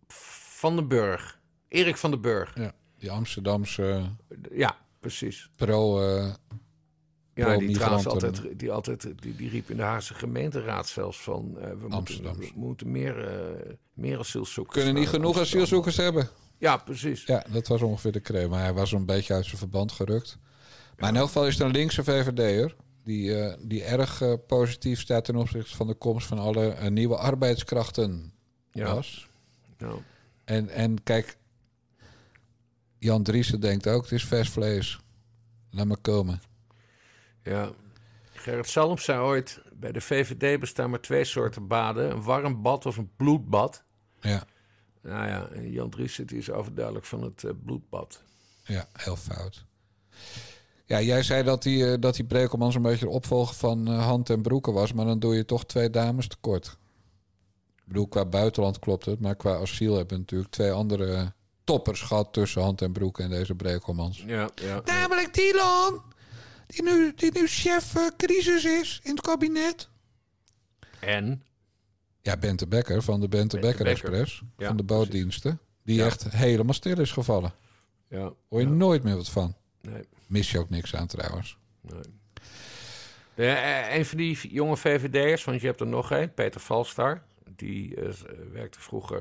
Van 0.08 0.76
den 0.76 0.88
Burg. 0.88 1.40
Erik 1.68 1.96
van 1.96 2.10
den 2.10 2.20
Burg. 2.20 2.54
Ja, 2.54 2.72
die 2.98 3.10
Amsterdamse 3.10 4.10
Ja, 4.50 4.76
precies. 5.00 5.50
pro... 5.56 6.00
eh, 7.46 7.52
Ja, 7.52 7.58
die 7.58 7.70
trouwens 7.70 8.06
altijd, 8.06 8.58
die, 8.58 8.72
altijd 8.72 9.08
die, 9.20 9.36
die 9.36 9.48
riep 9.48 9.70
in 9.70 9.76
de 9.76 9.82
Haagse 9.82 10.14
gemeenteraad 10.14 10.88
zelfs 10.88 11.20
van... 11.20 11.58
eh, 11.58 11.70
we, 11.70 11.88
moeten, 11.88 12.22
we 12.22 12.50
moeten 12.54 12.90
meer, 12.90 13.28
eh 13.28 13.72
meer 13.94 14.18
asielzoekers... 14.18 14.76
kunnen 14.76 14.94
niet 14.94 15.08
genoeg 15.08 15.38
asielzoekers 15.38 15.96
hebben. 15.96 16.28
Ja, 16.58 16.76
precies. 16.76 17.24
Ja, 17.24 17.44
dat 17.52 17.66
was 17.68 17.82
ongeveer 17.82 18.12
de 18.12 18.20
crème. 18.20 18.48
Maar 18.48 18.62
hij 18.62 18.74
was 18.74 18.92
een 18.92 19.06
beetje 19.06 19.34
uit 19.34 19.44
zijn 19.44 19.58
verband 19.58 19.92
gerukt. 19.92 20.38
Maar 20.96 21.08
in 21.08 21.16
elk 21.16 21.26
geval 21.26 21.46
is 21.46 21.54
het 21.54 21.62
een 21.62 21.72
linkse 21.72 22.04
VVD'er... 22.04 22.74
Die, 23.04 23.40
eh, 23.40 23.56
die 23.60 23.84
erg 23.84 24.20
eh, 24.20 24.32
positief 24.46 25.00
staat 25.00 25.24
ten 25.24 25.36
opzichte 25.36 25.76
van 25.76 25.86
de 25.86 25.94
komst 25.94 26.26
van 26.26 26.38
alle 26.38 26.68
eh, 26.68 26.90
nieuwe 26.90 27.16
arbeidskrachten 27.16 28.32
Ja. 28.72 28.94
was. 28.94 29.28
Ja. 29.78 29.92
En, 30.44 30.68
en 30.68 31.02
kijk, 31.02 31.36
Jan 32.98 33.22
Driessen 33.22 33.60
denkt 33.60 33.86
ook, 33.86 34.02
het 34.02 34.12
is 34.12 34.24
vers 34.24 34.48
vlees. 34.48 34.98
Laat 35.70 35.86
me 35.86 35.96
komen. 35.96 36.40
Ja. 37.48 37.70
Gerrit 38.32 38.68
Salm 38.68 38.98
zei 38.98 39.20
ooit... 39.20 39.60
bij 39.72 39.92
de 39.92 40.00
VVD 40.00 40.60
bestaan 40.60 40.90
maar 40.90 41.00
twee 41.00 41.24
soorten 41.24 41.66
baden. 41.66 42.10
Een 42.10 42.22
warm 42.22 42.62
bad 42.62 42.86
of 42.86 42.96
een 42.96 43.10
bloedbad. 43.16 43.82
Ja, 44.20 44.44
Nou 45.02 45.26
ja, 45.26 45.48
Jan 45.60 45.90
Driessen 45.90 46.26
die 46.26 46.38
is 46.38 46.50
overduidelijk 46.50 47.04
van 47.04 47.22
het 47.22 47.44
eh, 47.44 47.50
bloedbad. 47.64 48.22
ja 48.62 48.88
heel 48.92 49.16
fout. 49.16 49.64
Ja, 50.84 51.00
jij 51.00 51.22
zei 51.22 51.42
dat 51.42 51.62
die, 51.62 51.90
eh, 51.92 52.00
dat 52.00 52.14
die 52.14 52.24
Brekelman 52.24 52.72
zo'n 52.72 52.82
beetje 52.82 53.04
de 53.04 53.10
opvolger 53.10 53.54
van 53.54 53.88
eh, 53.88 54.04
Hand 54.04 54.30
en 54.30 54.42
Broeken 54.42 54.72
was... 54.72 54.92
maar 54.92 55.04
dan 55.04 55.18
doe 55.18 55.34
je 55.34 55.44
toch 55.44 55.64
twee 55.64 55.90
dames 55.90 56.28
tekort. 56.28 56.66
Ik 57.76 57.84
bedoel, 57.84 58.08
qua 58.08 58.24
buitenland 58.24 58.78
klopt 58.78 59.04
het... 59.04 59.20
maar 59.20 59.36
qua 59.36 59.56
asiel 59.56 59.96
hebben 59.96 60.14
we 60.14 60.20
natuurlijk 60.20 60.50
twee 60.50 60.70
andere 60.70 61.32
toppers 61.64 62.00
gehad... 62.00 62.32
tussen 62.32 62.62
Hand 62.62 62.82
en 62.82 62.92
Broeken 62.92 63.24
en 63.24 63.30
deze 63.30 63.54
Brekelmans. 63.54 64.24
Ja, 64.26 64.48
ja. 64.54 64.80
Namelijk 64.84 65.34
Dylan, 65.34 66.02
die 66.68 66.82
nu, 66.82 67.12
die 67.14 67.30
nu 67.32 67.46
chef 67.46 67.94
eh, 67.94 68.06
crisis 68.16 68.64
is 68.64 69.00
in 69.02 69.10
het 69.10 69.20
kabinet. 69.20 69.88
En? 71.00 71.42
Ja, 72.20 72.36
Bente 72.36 72.66
Becker 72.66 73.02
van 73.02 73.20
de 73.20 73.28
Bente, 73.28 73.58
Bente 73.58 73.66
Becker, 73.66 73.84
Becker. 73.84 74.12
Express. 74.12 74.42
Ja, 74.56 74.66
van 74.66 74.76
de 74.76 74.82
bootdiensten. 74.82 75.60
Die 75.82 75.96
Ja. 75.96 76.06
echt 76.06 76.30
helemaal 76.30 76.74
stil 76.74 77.00
is 77.00 77.12
gevallen. 77.12 77.52
Ja. 78.08 78.32
Hoor 78.48 78.60
je 78.60 78.66
nooit 78.66 79.02
meer 79.02 79.16
wat 79.16 79.28
van. 79.30 79.54
Nee. 79.80 80.02
Mis 80.26 80.50
je 80.50 80.58
ook 80.58 80.70
niks 80.70 80.94
aan 80.94 81.06
trouwens. 81.06 81.56
Nee. 81.80 82.00
De, 83.34 83.46
eh, 83.46 83.96
een 83.96 84.06
van 84.06 84.18
die 84.18 84.38
jonge 84.52 84.76
VVD'ers, 84.76 85.44
want 85.44 85.60
je 85.60 85.66
hebt 85.66 85.80
er 85.80 85.86
nog 85.86 86.10
één, 86.12 86.34
Peter 86.34 86.60
Valstar. 86.60 87.22
Die 87.56 87.96
eh, 87.96 88.12
werkte 88.52 88.80
vroeger. 88.80 89.20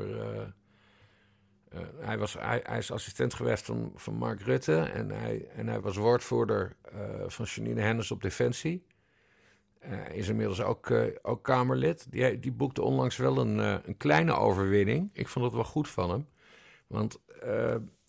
Eh, 1.70 1.80
hij, 2.00 2.18
was, 2.18 2.34
hij, 2.34 2.60
hij 2.64 2.78
is 2.78 2.92
assistent 2.92 3.34
geweest 3.34 3.66
van, 3.66 3.92
van 3.96 4.14
Mark 4.14 4.42
Rutte. 4.42 4.80
En 4.80 5.10
hij, 5.10 5.48
en 5.48 5.68
hij 5.68 5.80
was 5.80 5.96
woordvoerder 5.96 6.76
eh, 6.82 7.00
van 7.28 7.46
Janine 7.46 7.82
Hennis 7.82 8.12
op 8.12 8.22
Defensie. 8.22 8.86
Hij 9.80 10.16
is 10.16 10.28
inmiddels 10.28 10.62
ook, 10.62 10.92
ook 11.22 11.44
Kamerlid. 11.44 12.12
Die, 12.12 12.40
die 12.40 12.52
boekte 12.52 12.82
onlangs 12.82 13.18
wel 13.18 13.38
een, 13.38 13.58
een 13.58 13.98
kleine 13.98 14.34
overwinning. 14.34 15.10
Ik 15.14 15.28
vond 15.28 15.46
het 15.46 15.54
wel 15.54 15.64
goed 15.64 15.90
van 15.90 16.10
hem. 16.10 16.28
Want 16.88 17.20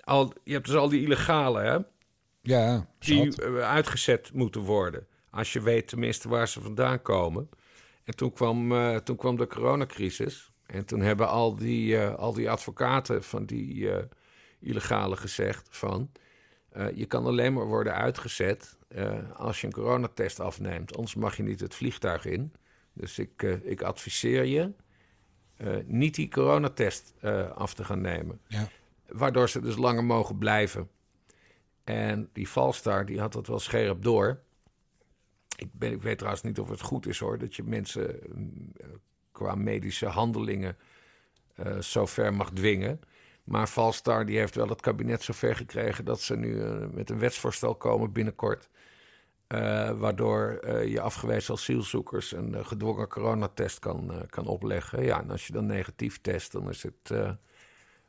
al, 0.01 0.33
je 0.45 0.53
hebt 0.53 0.67
dus 0.67 0.75
al 0.75 0.89
die 0.89 1.03
illegale, 1.03 1.61
hè? 1.61 1.79
Ja, 2.41 2.89
die 2.99 3.43
uitgezet 3.63 4.33
moeten 4.33 4.61
worden. 4.61 5.07
Als 5.31 5.53
je 5.53 5.61
weet 5.61 5.89
tenminste 5.89 6.29
waar 6.29 6.49
ze 6.49 6.61
vandaan 6.61 7.03
komen. 7.03 7.49
En 8.05 8.17
toen 8.17 8.33
kwam, 8.33 8.73
toen 9.05 9.17
kwam 9.17 9.37
de 9.37 9.47
coronacrisis. 9.47 10.48
En 10.69 10.85
toen 10.85 11.01
hebben 11.01 11.29
al 11.29 11.57
die, 11.57 11.99
eh, 11.99 12.15
al 12.15 12.33
die 12.33 12.51
advocaten 12.51 13.25
van 13.25 13.47
die 13.47 13.91
eh 13.91 14.05
illegale 14.61 15.17
gezegd 15.17 15.69
van... 15.71 16.11
eh, 16.69 16.97
je 16.97 17.07
kan 17.07 17.27
alleen 17.27 17.53
maar 17.53 17.67
worden 17.67 17.95
uitgezet 17.95 18.77
als 19.33 19.61
je 19.61 19.67
een 19.67 19.73
coronatest 19.73 20.41
afneemt. 20.41 20.97
Anders 20.97 21.15
mag 21.15 21.37
je 21.37 21.43
niet 21.43 21.61
het 21.61 21.75
vliegtuig 21.75 22.25
in. 22.25 22.53
Dus 22.93 23.19
ik, 23.19 23.43
ik 23.63 23.83
adviseer 23.83 24.45
je 24.45 24.73
niet 25.85 26.15
die 26.15 26.29
coronatest 26.29 27.15
af 27.55 27.75
te 27.75 27.85
gaan 27.85 28.01
nemen. 28.01 28.41
Ja. 28.47 28.69
Waardoor 29.07 29.49
ze 29.49 29.61
dus 29.61 29.77
langer 29.77 30.05
mogen 30.05 30.39
blijven. 30.39 30.89
En 31.85 32.29
die 32.33 32.49
Valstar, 32.49 33.07
die 33.07 33.21
had 33.21 33.33
dat 33.33 33.47
wel 33.47 33.59
scherp 33.59 34.03
door. 34.03 34.41
Ik, 35.57 35.69
ben, 35.73 35.93
ik 35.93 36.03
weet 36.03 36.19
trouwens 36.19 36.43
niet 36.43 36.59
of 36.59 36.69
het 36.69 36.81
goed 36.81 37.07
is 37.07 37.19
hoor, 37.19 37.39
dat 37.39 37.57
je 37.57 37.63
mensen 37.63 38.19
mm, 38.35 38.73
qua 39.39 39.55
medische 39.55 40.07
handelingen 40.07 40.77
eh 41.55 41.79
zo 41.79 42.07
ver 42.07 42.35
mag 42.35 42.51
dwingen. 42.51 43.01
Maar 43.45 43.69
Valstar 43.69 44.27
die 44.27 44.39
heeft 44.39 44.55
wel 44.55 44.69
het 44.69 44.81
kabinet 44.81 45.23
zover 45.23 45.57
gekregen 45.57 46.05
dat 46.05 46.21
ze 46.21 46.37
nu 46.37 46.63
eh, 46.63 46.87
met 46.93 47.11
een 47.11 47.19
wetsvoorstel 47.19 47.75
komen 47.75 48.13
binnenkort. 48.13 48.69
eh, 49.47 49.91
waardoor 49.91 50.69
je 50.89 51.01
afgewezen 51.01 51.55
asielzoekers 51.55 52.33
een 52.33 52.67
gedwongen 52.67 53.09
coronatest 53.09 53.79
kan, 53.79 54.27
kan 54.31 54.47
opleggen. 54.47 55.05
Ja, 55.05 55.21
en 55.23 55.31
als 55.31 55.47
je 55.47 55.53
dan 55.53 55.67
negatief 55.67 56.21
test, 56.21 56.53
dan 56.53 56.69
is 56.69 56.83
het 56.83 57.07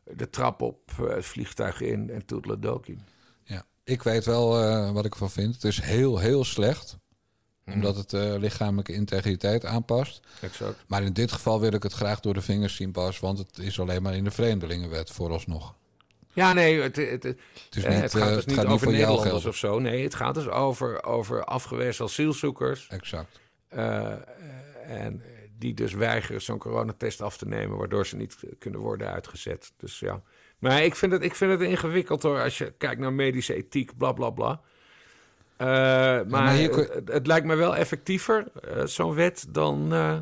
de 0.03 0.29
trap 0.29 0.61
op, 0.61 0.91
het 0.97 1.25
vliegtuig 1.25 1.81
in 1.81 2.09
en 2.09 2.25
toedeledokie. 2.25 2.97
Ja. 3.43 3.65
Ik 3.83 4.03
weet 4.03 4.25
wel 4.25 4.49
wat 4.93 5.05
ik 5.05 5.11
ervan 5.11 5.29
vind. 5.31 5.53
Het 5.53 5.63
is 5.63 5.81
heel, 5.81 6.19
heel 6.19 6.43
slecht. 6.43 6.97
Omdat 7.73 7.95
het 7.95 8.13
eh, 8.13 8.35
lichamelijke 8.37 8.93
integriteit 8.93 9.65
aanpast. 9.65 10.19
Exact. 10.41 10.83
Maar 10.87 11.03
in 11.03 11.13
dit 11.13 11.31
geval 11.31 11.59
wil 11.59 11.73
ik 11.73 11.83
het 11.83 11.93
graag 11.93 12.19
door 12.19 12.33
de 12.33 12.41
vingers 12.41 12.75
zien 12.75 12.91
pas. 12.91 13.19
Want 13.19 13.37
het 13.37 13.57
is 13.57 13.79
alleen 13.79 14.01
maar 14.01 14.15
in 14.15 14.23
de 14.23 14.31
vreemdelingenwet 14.31 15.09
vooralsnog. 15.09 15.75
Ja, 16.33 16.53
nee, 16.53 16.81
het, 16.81 16.95
het, 16.95 17.23
het, 17.23 17.37
eh, 17.71 17.89
niet, 17.89 18.01
het 18.01 18.13
gaat 18.13 18.29
eh, 18.29 18.35
dus 18.35 18.45
niet 18.45 18.55
gaat 18.55 18.65
niet 18.65 18.73
over 18.73 18.95
jou 18.95 19.07
Nederlanders 19.07 19.45
of 19.45 19.55
zo. 19.55 19.79
Nee, 19.79 20.03
het 20.03 20.15
gaat 20.15 20.35
dus 20.35 20.47
over, 20.47 21.03
over 21.03 21.43
afgewezen 21.43 22.05
asielzoekers. 22.05 22.87
Exact. 22.87 23.39
En 24.87 25.21
die 25.57 25.73
dus 25.73 25.93
weigeren 25.93 26.41
zo'n 26.41 26.57
coronatest 26.57 27.21
af 27.21 27.37
te 27.37 27.47
nemen, 27.47 27.77
waardoor 27.77 28.07
ze 28.07 28.15
niet 28.15 28.37
kunnen 28.59 28.79
worden 28.79 29.11
uitgezet. 29.11 29.73
Dus 29.77 29.99
ja. 29.99 30.21
Maar 30.59 30.83
ik 30.83 30.95
vind 30.95 31.11
het, 31.11 31.23
ik 31.23 31.35
vind 31.35 31.51
het 31.51 31.61
ingewikkeld 31.61 32.23
hoor, 32.23 32.41
als 32.41 32.57
je 32.57 32.73
kijkt 32.77 33.01
naar 33.01 33.13
medische 33.13 33.53
ethiek, 33.53 33.97
bla 33.97 34.11
bla 34.11 34.29
bla. 34.29 34.61
Eh, 35.59 35.67
maar 35.67 36.25
maar 36.27 36.53
hier 36.53 36.69
kun- 36.69 36.87
het, 36.93 37.07
het 37.11 37.27
lijkt 37.27 37.45
me 37.45 37.55
wel 37.55 37.75
effectiever, 37.75 38.45
eh, 38.53 38.85
zo'n 38.85 39.13
wet, 39.13 39.45
dan, 39.49 39.93
eh, 39.93 40.17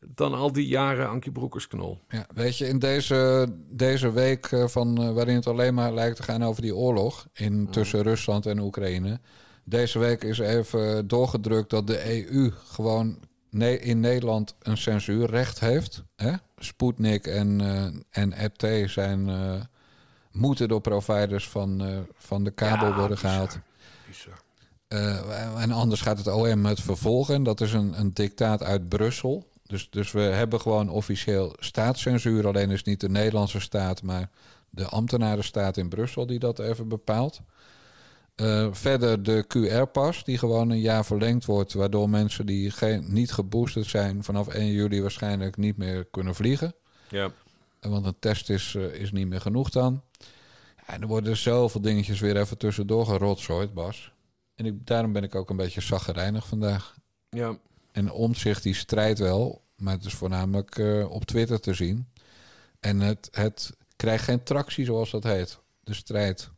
dan 0.00 0.34
al 0.34 0.52
die 0.52 0.66
jaren 0.66 1.08
Ankie 1.08 1.32
Broekersknol. 1.32 2.00
Ja, 2.08 2.26
weet 2.34 2.58
je, 2.58 2.66
in 2.68 2.78
deze, 2.78 3.48
deze 3.70 4.12
week 4.12 4.48
van, 4.66 5.14
waarin 5.14 5.34
het 5.34 5.46
alleen 5.46 5.74
maar 5.74 5.92
lijkt 5.94 6.16
te 6.16 6.22
gaan 6.22 6.42
over 6.44 6.62
die 6.62 6.74
oorlog 6.76 7.26
in, 7.32 7.68
tussen 7.70 8.02
Rusland 8.02 8.46
en 8.46 8.58
Oekraïne. 8.60 9.20
Deze 9.64 9.98
week 9.98 10.24
is 10.24 10.38
even 10.38 11.08
doorgedrukt 11.08 11.70
dat 11.70 11.86
de 11.86 12.26
EU 12.32 12.50
gewoon 12.64 13.18
ne- 13.50 13.78
in 13.78 14.00
Nederland 14.00 14.54
een 14.62 14.76
censuurrecht 14.76 15.60
heeft. 15.60 16.02
Hè? 16.16 16.32
Sputnik 16.56 17.26
en, 17.26 17.60
en 18.10 18.34
RT 18.44 18.90
zijn, 18.90 19.30
moeten 20.32 20.68
door 20.68 20.80
providers 20.80 21.48
van, 21.48 21.82
van 22.16 22.44
de 22.44 22.50
kabel 22.50 22.88
Ja, 22.88 22.96
worden 22.98 23.18
gehaald. 23.18 23.58
Bizar. 24.12 24.42
Eh, 24.88 25.62
en 25.62 25.70
anders 25.70 26.00
gaat 26.00 26.18
het 26.18 26.26
OM 26.26 26.64
het 26.64 26.80
vervolgen. 26.80 27.42
Dat 27.42 27.60
is 27.60 27.72
een, 27.72 27.98
een 27.98 28.14
dictaat 28.14 28.62
uit 28.62 28.88
Brussel. 28.88 29.46
Dus, 29.66 29.90
dus 29.90 30.12
we 30.12 30.20
hebben 30.20 30.60
gewoon 30.60 30.88
officieel 30.88 31.56
staatscensuur. 31.58 32.46
Alleen 32.46 32.70
is 32.70 32.78
het 32.78 32.86
niet 32.86 33.00
de 33.00 33.08
Nederlandse 33.08 33.60
staat, 33.60 34.02
maar 34.02 34.30
de 34.70 34.86
ambtenarenstaat 34.86 35.76
in 35.76 35.88
Brussel 35.88 36.26
die 36.26 36.38
dat 36.38 36.58
even 36.58 36.88
bepaalt. 36.88 37.40
Eh, 38.34 38.68
verder 38.70 39.22
de 39.22 39.44
QR-pas, 39.46 40.24
die 40.24 40.38
gewoon 40.38 40.70
een 40.70 40.80
jaar 40.80 41.04
verlengd 41.04 41.44
wordt, 41.44 41.72
waardoor 41.72 42.10
mensen 42.10 42.46
die 42.46 42.70
geen, 42.70 43.04
niet 43.08 43.32
geboosterd 43.32 43.86
zijn 43.86 44.24
vanaf 44.24 44.48
1 44.48 44.66
juli 44.66 45.02
waarschijnlijk 45.02 45.56
niet 45.56 45.76
meer 45.76 46.04
kunnen 46.04 46.34
vliegen. 46.34 46.74
Ja. 47.08 47.30
Want 47.80 48.06
een 48.06 48.18
test 48.18 48.50
is, 48.50 48.74
eh, 48.74 48.94
is 48.94 49.12
niet 49.12 49.28
meer 49.28 49.40
genoeg 49.40 49.70
dan. 49.70 50.02
En 50.92 51.00
er 51.00 51.06
worden 51.06 51.36
zoveel 51.36 51.80
dingetjes 51.80 52.20
weer 52.20 52.36
even 52.36 52.58
tussendoor 52.58 53.06
gerotzooid, 53.06 53.74
Bas. 53.74 54.12
En 54.54 54.66
ik, 54.66 54.86
daarom 54.86 55.12
ben 55.12 55.22
ik 55.22 55.34
ook 55.34 55.50
een 55.50 55.56
beetje 55.56 55.80
zaggerijnig 55.80 56.46
vandaag. 56.46 56.94
Ja. 57.30 57.58
En 57.92 58.10
omzicht 58.10 58.62
die 58.62 58.74
strijdt 58.74 59.18
wel, 59.18 59.62
maar 59.76 59.94
het 59.94 60.04
is 60.04 60.14
voornamelijk 60.14 60.78
eh, 60.78 61.10
op 61.10 61.24
Twitter 61.24 61.60
te 61.60 61.74
zien. 61.74 62.08
En 62.80 63.00
het, 63.00 63.28
het 63.30 63.76
krijgt 63.96 64.24
geen 64.24 64.42
tractie, 64.42 64.84
zoals 64.84 65.10
dat 65.10 65.24
heet. 65.24 65.60
De 65.80 65.94
strijd. 65.94 66.50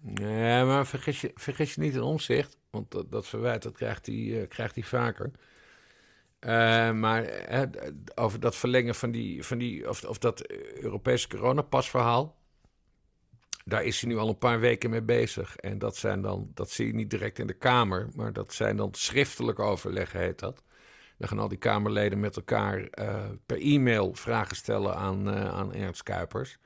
Nee, 0.00 0.64
maar 0.64 0.86
vergis 0.86 1.20
je, 1.20 1.30
vergis 1.34 1.74
je 1.74 1.80
niet 1.80 1.94
in 1.94 2.02
omzicht. 2.02 2.56
Want 2.70 2.90
dat, 2.90 3.10
dat 3.10 3.26
verwijt, 3.26 3.62
dat 3.62 3.72
krijgt 3.72 4.06
hij, 4.06 4.40
eh, 4.40 4.48
krijgt 4.48 4.74
hij 4.74 4.84
vaker. 4.84 5.30
Eh, 6.38 6.92
maar 6.92 7.30
over 8.14 8.40
dat 8.40 8.56
verlengen 8.56 8.94
van 8.94 9.10
die, 9.10 9.44
van 9.44 9.58
die 9.58 9.88
of, 9.88 10.04
of 10.04 10.18
dat 10.18 10.46
Europese 10.80 11.28
coronapasverhaal. 11.28 12.37
Daar 13.68 13.84
is 13.84 14.00
hij 14.00 14.10
nu 14.10 14.18
al 14.18 14.28
een 14.28 14.38
paar 14.38 14.60
weken 14.60 14.90
mee 14.90 15.02
bezig. 15.02 15.56
En 15.56 15.78
dat 15.78 15.96
zijn 15.96 16.22
dan, 16.22 16.50
dat 16.54 16.70
zie 16.70 16.86
je 16.86 16.94
niet 16.94 17.10
direct 17.10 17.38
in 17.38 17.46
de 17.46 17.54
Kamer, 17.54 18.08
maar 18.14 18.32
dat 18.32 18.52
zijn 18.52 18.76
dan 18.76 18.94
schriftelijk 18.94 19.58
overleggen, 19.58 20.20
heet 20.20 20.38
dat. 20.38 20.62
Dan 21.18 21.28
gaan 21.28 21.38
al 21.38 21.48
die 21.48 21.58
Kamerleden 21.58 22.20
met 22.20 22.36
elkaar 22.36 22.82
eh, 22.82 23.24
per 23.46 23.60
e-mail 23.60 24.14
vragen 24.14 24.56
stellen 24.56 24.96
aan, 24.96 25.30
eh, 25.30 25.48
aan 25.48 25.74
Ernst 25.74 26.02
Kuipers. 26.02 26.58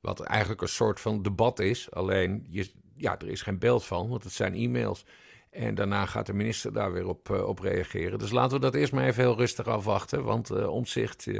Wat 0.00 0.20
eigenlijk 0.20 0.60
een 0.60 0.68
soort 0.68 1.00
van 1.00 1.22
debat 1.22 1.58
is. 1.58 1.90
Alleen, 1.90 2.46
je, 2.48 2.70
ja, 2.96 3.18
er 3.18 3.28
is 3.28 3.42
geen 3.42 3.58
beeld 3.58 3.84
van, 3.84 4.08
want 4.08 4.24
het 4.24 4.32
zijn 4.32 4.54
e-mails. 4.54 5.04
En 5.50 5.74
daarna 5.74 6.06
gaat 6.06 6.26
de 6.26 6.32
minister 6.32 6.72
daar 6.72 6.92
weer 6.92 7.08
op, 7.08 7.30
eh, 7.30 7.48
op 7.48 7.58
reageren. 7.58 8.18
Dus 8.18 8.30
laten 8.30 8.56
we 8.56 8.62
dat 8.62 8.74
eerst 8.74 8.92
maar 8.92 9.04
even 9.04 9.22
heel 9.22 9.36
rustig 9.36 9.66
afwachten. 9.66 10.24
Want 10.24 10.50
eh, 10.50 10.80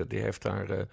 die 0.09 0.21
heeft 0.21 0.43
daar 0.43 0.87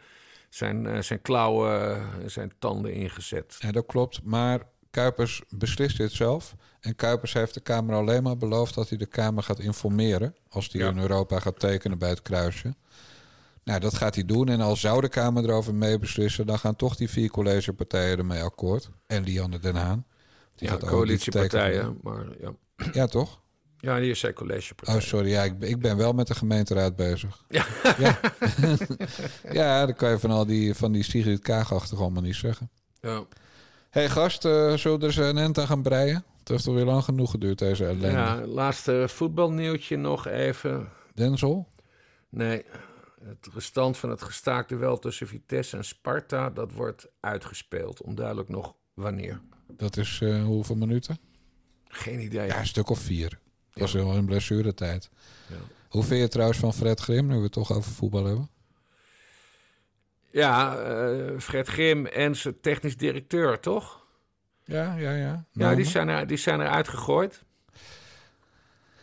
zijn, 0.50 0.88
eh, 0.88 1.02
zijn 1.02 1.22
klauwen 1.22 2.02
en 2.22 2.32
zijn 2.32 2.52
tanden 2.60 2.94
ingezet. 2.94 3.56
Ja, 3.60 3.72
dat 3.72 3.86
klopt. 3.86 4.24
Maar 4.24 4.68
Kuipers 4.92 5.42
beslist 5.50 5.98
dit 5.98 6.12
zelf. 6.12 6.56
En 6.80 6.96
Kuipers 6.96 7.34
heeft 7.34 7.54
de 7.54 7.60
Kamer 7.60 7.96
alleen 7.96 8.24
maar 8.24 8.38
beloofd 8.38 8.76
dat 8.76 8.90
hij 8.90 8.98
de 8.98 9.06
Kamer 9.06 9.44
gaat 9.44 9.60
informeren. 9.60 10.36
Als 10.50 10.70
hij 10.72 10.82
Ja. 10.82 10.90
in 10.90 10.98
Europa 10.98 11.40
gaat 11.40 11.60
tekenen 11.60 11.98
bij 11.98 12.10
het 12.10 12.22
kruisje. 12.22 12.76
Nou, 13.64 13.80
dat 13.80 13.96
gaat 13.96 14.16
hij 14.16 14.26
doen. 14.26 14.48
En 14.50 14.62
als 14.62 14.80
zou 14.80 15.02
de 15.02 15.10
Kamer 15.10 15.44
erover 15.44 15.76
mee 15.76 16.00
beslissen, 16.00 16.46
dan 16.48 16.60
gaan 16.60 16.76
toch 16.76 16.96
die 16.96 17.10
vier 17.10 17.30
collegepartijen 17.30 18.18
ermee 18.18 18.44
akkoord. 18.44 18.90
En 19.08 19.24
Lianne 19.24 19.60
Den 19.60 19.76
Haan. 19.76 20.06
Die 20.56 20.70
ja, 20.70 20.78
coalitiepartijen. 20.78 22.00
Maar 22.02 22.26
ja. 22.40 22.52
Ja, 22.94 23.06
toch? 23.06 23.42
Ja, 23.80 24.00
die 24.00 24.10
is 24.10 24.20
zijn 24.20 24.34
collegepartij. 24.34 24.96
Oh, 24.96 25.02
sorry. 25.02 25.30
Ja, 25.30 25.44
ik, 25.44 25.60
ben- 25.60 25.70
ik 25.70 25.80
ben 25.80 25.98
wel 25.98 26.14
met 26.14 26.28
de 26.28 26.36
gemeenteraad 26.36 26.96
bezig. 26.96 27.44
Ja. 27.50 27.66
Ja, 27.98 28.20
ja 29.52 29.86
dan 29.86 29.96
kan 29.96 30.10
je 30.10 30.20
van 30.20 30.32
al 30.32 30.46
die, 30.46 30.74
van 30.74 30.92
die 30.92 31.04
Sigrid 31.04 31.40
Kaag-achtig 31.40 32.00
allemaal 32.00 32.22
niet 32.22 32.36
zeggen. 32.36 32.70
Ja. 33.02 33.24
hey, 33.90 34.10
gast, 34.10 34.46
eh 34.46 34.74
zullen 34.74 35.00
we 35.00 35.06
er 35.06 35.12
eens 35.12 35.16
een 35.30 35.38
end 35.38 35.58
aan 35.58 35.68
gaan 35.68 35.82
breien? 35.82 36.24
Het 36.40 36.48
heeft 36.48 36.64
toch 36.64 36.76
weer 36.76 36.86
lang 36.86 37.04
genoeg 37.04 37.32
geduurd, 37.32 37.60
deze 37.60 37.86
ellende. 37.86 38.08
Ja, 38.08 38.46
laatste 38.46 39.06
voetbalnieuwtje 39.08 39.98
nog 39.98 40.28
even. 40.28 40.90
Denzel? 41.14 41.68
Nee, 42.30 42.66
het 43.24 43.48
restant 43.54 43.98
van 43.98 44.10
het 44.10 44.22
gestaakte 44.22 44.76
wel 44.76 45.00
tussen 45.00 45.28
Vitesse 45.28 45.78
en 45.78 45.86
Sparta... 45.86 46.50
dat 46.50 46.72
wordt 46.72 47.08
uitgespeeld. 47.20 48.02
Onduidelijk 48.02 48.50
nog 48.50 48.76
wanneer. 48.94 49.42
Dat 49.68 49.98
is 49.98 50.20
eh, 50.24 50.44
hoeveel 50.44 50.76
minuten? 50.76 51.18
Geen 51.88 52.20
idee. 52.20 52.48
Ja, 52.48 52.60
een 52.60 52.68
stuk 52.68 52.90
of 52.90 53.00
vier. 53.00 53.40
Dat 53.74 53.82
was 53.82 53.92
Ja. 53.92 53.98
wel 54.04 54.16
een 54.16 54.26
blessuretijd. 54.26 55.10
Ja. 55.48 55.56
Hoe 55.90 56.04
vind 56.04 56.22
je 56.22 56.28
trouwens 56.28 56.60
van 56.60 56.74
Fred 56.74 57.00
Grim, 57.00 57.28
nu 57.28 57.36
we 57.36 57.44
het 57.44 57.52
toch 57.52 57.72
over 57.72 57.92
voetbal 57.92 58.26
hebben? 58.26 58.50
Ja, 60.32 60.78
eh, 60.78 61.40
Fred 61.40 61.68
Grim 61.68 62.06
en 62.06 62.36
zijn 62.36 62.60
technisch 62.62 62.98
directeur, 62.98 63.60
toch? 63.60 64.06
Ja, 64.64 64.96
ja, 64.96 65.12
ja. 65.12 65.18
Ja, 65.26 65.46
Nou, 65.54 65.76
die 65.76 65.86
zijn, 65.86 66.08
er, 66.10 66.28
die 66.28 66.38
zijn 66.38 66.62
eruit 66.62 66.88
gegooid. 66.88 67.44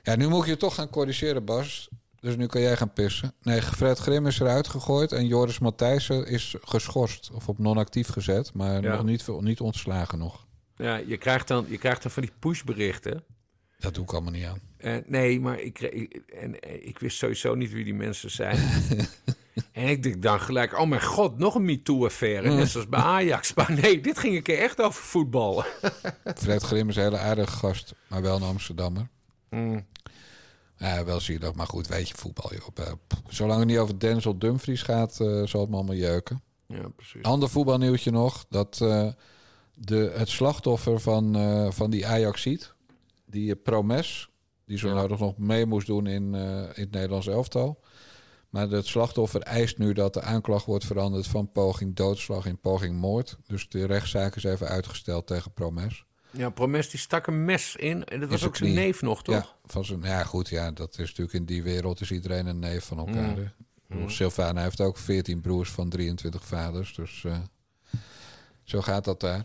Ja, 0.03 0.17
nu 0.17 0.29
moet 0.29 0.43
ik 0.43 0.49
je 0.49 0.57
toch 0.57 0.75
gaan 0.75 0.91
corrigeren, 0.91 1.45
Bas. 1.45 1.89
Dus 2.21 2.37
nu 2.37 2.47
kan 2.47 2.61
jij 2.61 2.77
gaan 2.77 2.93
pissen. 2.93 3.33
Nee, 3.43 3.62
Fred 3.62 3.99
Grim 3.99 4.27
is 4.27 4.41
eruit 4.41 4.69
gegooid 4.69 5.12
en 5.12 5.27
Joris 5.27 5.59
Matthijssen 5.59 6.27
is 6.27 6.55
geschorst 6.61 7.31
of 7.33 7.49
op 7.49 7.59
non-actief 7.59 8.09
gezet, 8.09 8.55
maar 8.55 8.83
Ja. 8.83 8.95
nog 8.97 9.05
niet, 9.05 9.27
niet 9.41 9.61
ontslagen 9.61 10.19
nog. 10.19 10.47
Ja, 10.77 10.97
je 10.97 11.17
krijgt 11.17 11.49
dan, 11.49 11.67
je 11.69 11.79
krijgt 11.79 12.03
dan 12.03 12.11
van 12.11 12.23
die 12.23 12.33
pushberichten. 12.39 13.25
Dat 13.79 13.95
doe 13.95 14.05
ik 14.05 14.12
allemaal 14.12 14.33
niet 14.33 14.45
aan. 14.45 14.61
Eh, 14.77 14.97
nee, 15.07 15.41
maar 15.41 15.61
ik, 15.61 15.81
en, 15.81 16.61
eh, 16.61 16.87
ik 16.87 16.99
wist 16.99 17.16
sowieso 17.18 17.55
niet 17.55 17.72
wie 17.72 17.85
die 17.85 17.95
mensen 17.95 18.31
zijn. 18.31 18.59
en 19.72 19.89
ik 19.89 20.03
denk 20.03 20.22
dan 20.22 20.41
gelijk, 20.41 20.79
oh 20.79 20.89
mijn 20.89 21.03
god, 21.03 21.39
nog 21.39 21.55
een 21.55 21.64
MeToo-affaire. 21.64 22.55
Net 22.55 22.68
zoals 22.68 22.89
bij 22.89 23.01
Ajax. 23.01 23.55
Maar 23.55 23.72
nee, 23.72 24.01
dit 24.01 24.18
ging 24.18 24.37
een 24.37 24.43
keer 24.43 24.59
echt 24.59 24.83
over 24.83 25.03
voetbal. 25.03 25.64
Fred 26.35 26.62
Grim 26.62 26.89
is 26.89 26.97
een 26.97 27.03
hele 27.03 27.18
aardige 27.18 27.57
gast, 27.57 27.95
maar 28.09 28.22
wel 28.22 28.37
een 28.37 28.43
Amsterdammer. 28.43 29.09
Mm. 29.51 29.87
Ja, 30.77 31.05
wel 31.05 31.20
zielig, 31.20 31.55
maar 31.55 31.66
goed, 31.66 31.87
weet 31.87 32.09
je, 32.09 32.14
voetbal, 32.14 32.51
joh. 32.55 32.87
Eh, 32.87 32.93
Zolang 33.29 33.59
het 33.59 33.68
niet 33.68 33.79
over 33.79 33.99
Denzel 33.99 34.39
Dumfries 34.39 34.83
gaat, 34.83 35.14
zal 35.14 35.61
het 35.61 35.68
me 35.68 35.77
allemaal 35.77 35.95
jeuken. 35.95 36.43
Ja, 36.66 36.89
precies. 36.89 37.22
Ander 37.22 37.49
voetbalnieuwtje 37.49 38.11
nog, 38.11 38.47
dat 38.49 38.77
de, 39.74 40.12
het 40.16 40.29
slachtoffer 40.29 41.01
van, 41.01 41.37
van 41.72 41.91
die 41.91 42.07
Ajaxiet, 42.07 42.74
die 43.27 43.53
eh, 43.55 43.62
Promes, 43.62 44.29
die 44.64 44.79
zo 44.79 44.89
Ja. 44.89 44.95
nodig 44.95 45.18
nog 45.18 45.39
mee 45.39 45.66
moest 45.66 45.86
doen 45.86 46.07
in, 46.07 46.35
eh, 46.35 46.40
in 46.61 46.82
het 46.82 46.90
Nederlands 46.90 47.27
elftal. 47.27 47.81
Maar 48.51 48.69
het 48.69 48.86
slachtoffer 48.86 49.40
eist 49.40 49.78
nu 49.78 49.93
dat 49.93 50.15
de 50.15 50.20
aanklacht 50.20 50.65
wordt 50.65 50.85
veranderd 50.85 51.27
van 51.27 51.53
poging 51.53 51.94
doodslag 51.97 52.47
in 52.47 52.59
poging 52.59 52.97
moord. 52.97 53.36
Dus 53.47 53.69
de 53.69 53.85
rechtszaak 53.86 54.36
is 54.36 54.44
even 54.44 54.69
uitgesteld 54.69 55.27
tegen 55.27 55.53
Promes. 55.53 56.05
Ja, 56.31 56.51
Promes 56.51 56.90
die 56.90 57.01
stak 57.01 57.27
een 57.27 57.44
mes 57.44 57.77
in. 57.77 58.05
En 58.05 58.20
dat 58.20 58.31
was 58.31 58.44
ook 58.44 58.57
zijn 58.57 58.74
neef 58.74 59.03
nog, 59.03 59.23
toch? 59.23 59.35
Ja, 59.35 59.47
van 59.65 59.85
zijn, 59.85 60.03
ja, 60.03 60.24
goed, 60.24 60.48
ja, 60.48 60.70
dat 60.70 60.90
is 60.90 60.98
natuurlijk 60.98 61.32
in 61.32 61.44
die 61.44 61.62
wereld 61.62 62.01
is 62.01 62.11
iedereen 62.11 62.47
een 62.47 62.59
neef 62.59 62.85
van 62.85 62.98
elkaar. 62.98 63.36
Mm. 63.36 63.98
Mm. 63.98 64.11
Sylvana 64.11 64.62
heeft 64.62 64.81
ook 64.81 64.97
14 64.97 65.40
broers 65.40 65.70
van 65.70 65.89
23 65.89 66.44
vaders, 66.44 66.94
dus 66.94 67.24
eh, 67.24 67.39
zo 68.62 68.81
gaat 68.81 69.05
dat 69.05 69.20
daar. 69.20 69.44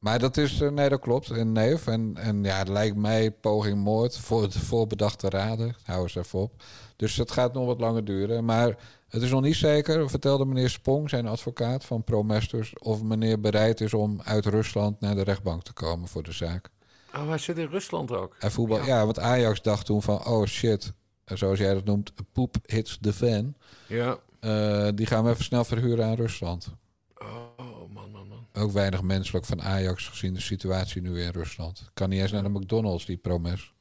Maar 0.00 0.18
dat 0.18 0.36
is, 0.36 0.60
eh, 0.60 0.70
nee, 0.70 0.88
dat 0.88 1.00
klopt, 1.00 1.30
een 1.30 1.52
neef. 1.52 1.86
En, 1.86 2.16
en 2.16 2.44
ja, 2.44 2.58
het 2.58 2.68
lijkt 2.68 2.96
mij 2.96 3.30
poging 3.30 3.78
moord 3.78 4.18
voor 4.18 4.50
de 4.50 4.58
voorbedachte 4.58 5.28
raden. 5.28 5.76
Hou 5.82 6.02
eens 6.02 6.14
even 6.14 6.38
op. 6.38 6.62
Dus 6.96 7.16
het 7.16 7.30
gaat 7.30 7.52
nog 7.52 7.66
wat 7.66 7.80
langer 7.80 8.04
duren. 8.04 8.44
Maar 8.44 8.76
het 9.08 9.22
is 9.22 9.30
nog 9.30 9.42
niet 9.42 9.56
zeker, 9.56 10.10
vertelde 10.10 10.44
meneer 10.44 10.70
Spong, 10.70 11.10
zijn 11.10 11.26
advocaat 11.26 11.84
van 11.84 12.04
Promesters, 12.04 12.78
of 12.78 13.02
meneer 13.02 13.40
bereid 13.40 13.80
is 13.80 13.94
om 13.94 14.20
uit 14.24 14.46
Rusland 14.46 15.00
naar 15.00 15.14
de 15.14 15.22
rechtbank 15.22 15.62
te 15.62 15.72
komen 15.72 16.08
voor 16.08 16.22
de 16.22 16.32
zaak. 16.32 16.70
Oh, 17.14 17.28
hij 17.28 17.38
zit 17.38 17.58
in 17.58 17.66
Rusland 17.66 18.12
ook. 18.12 18.36
En 18.38 18.50
voetbal, 18.50 18.84
ja. 18.84 19.04
want 19.04 19.18
Ajax 19.18 19.62
dacht 19.62 19.86
toen 19.86 20.02
van, 20.02 20.26
oh 20.26 20.46
shit, 20.46 20.92
zoals 21.24 21.58
jij 21.58 21.74
dat 21.74 21.84
noemt, 21.84 22.12
poep 22.32 22.56
hits 22.66 22.98
the 23.00 23.12
fan. 23.12 23.54
Ja. 23.86 24.18
Eh, 24.40 24.88
die 24.94 25.06
gaan 25.06 25.24
we 25.24 25.30
even 25.30 25.44
snel 25.44 25.64
verhuren 25.64 26.04
aan 26.04 26.14
Rusland. 26.14 26.74
Oh, 27.18 27.58
man, 27.92 28.10
man, 28.10 28.28
man. 28.28 28.39
Ook 28.52 28.72
weinig 28.72 29.02
menselijk 29.02 29.44
van 29.44 29.62
Ajax 29.62 30.08
gezien 30.08 30.34
de 30.34 30.40
situatie 30.40 31.02
nu 31.02 31.22
in 31.22 31.30
Rusland. 31.30 31.90
Kan 31.94 32.08
niet 32.08 32.20
eens 32.20 32.32
naar 32.32 32.42
de 32.42 32.48
McDonald's, 32.48 33.06
die 33.06 33.16
promes. 33.16 33.72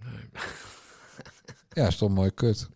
ja, 1.72 1.86
is 1.86 1.96
toch 1.96 2.10
mooi 2.10 2.30
kut. 2.30 2.68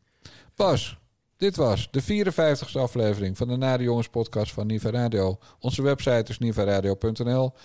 Pas, 0.55 0.99
dit 1.37 1.57
was 1.57 1.89
de 1.91 2.03
54ste 2.03 2.79
aflevering 2.79 3.37
van 3.37 3.49
de 3.49 3.57
Nare 3.57 3.83
Jongens 3.83 4.09
podcast 4.09 4.53
van 4.53 4.67
Niva 4.67 4.91
Radio. 4.91 5.39
Onze 5.59 5.83
website 5.83 6.25
is 6.29 6.39
nivaradio.nl. 6.39 7.53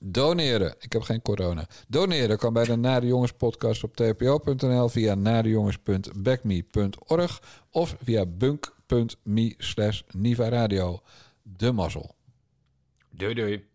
Doneren, 0.00 0.74
ik 0.78 0.92
heb 0.92 1.02
geen 1.02 1.22
corona. 1.22 1.66
Doneren 1.88 2.38
kan 2.38 2.52
bij 2.52 2.64
de 2.64 2.76
Nare 2.76 3.06
Jongens 3.06 3.32
podcast 3.32 3.84
op 3.84 3.96
tpo.nl 3.96 4.88
via 4.88 5.14
narejongens.backme.org 5.14 7.42
of 7.70 7.96
via 8.02 8.24
bunk.me 8.88 9.54
slash 9.58 10.04
Niva 10.12 10.48
Radio. 10.48 11.02
De 11.42 11.72
mazzel. 11.72 12.14
Doei, 13.10 13.34
doei. 13.34 13.67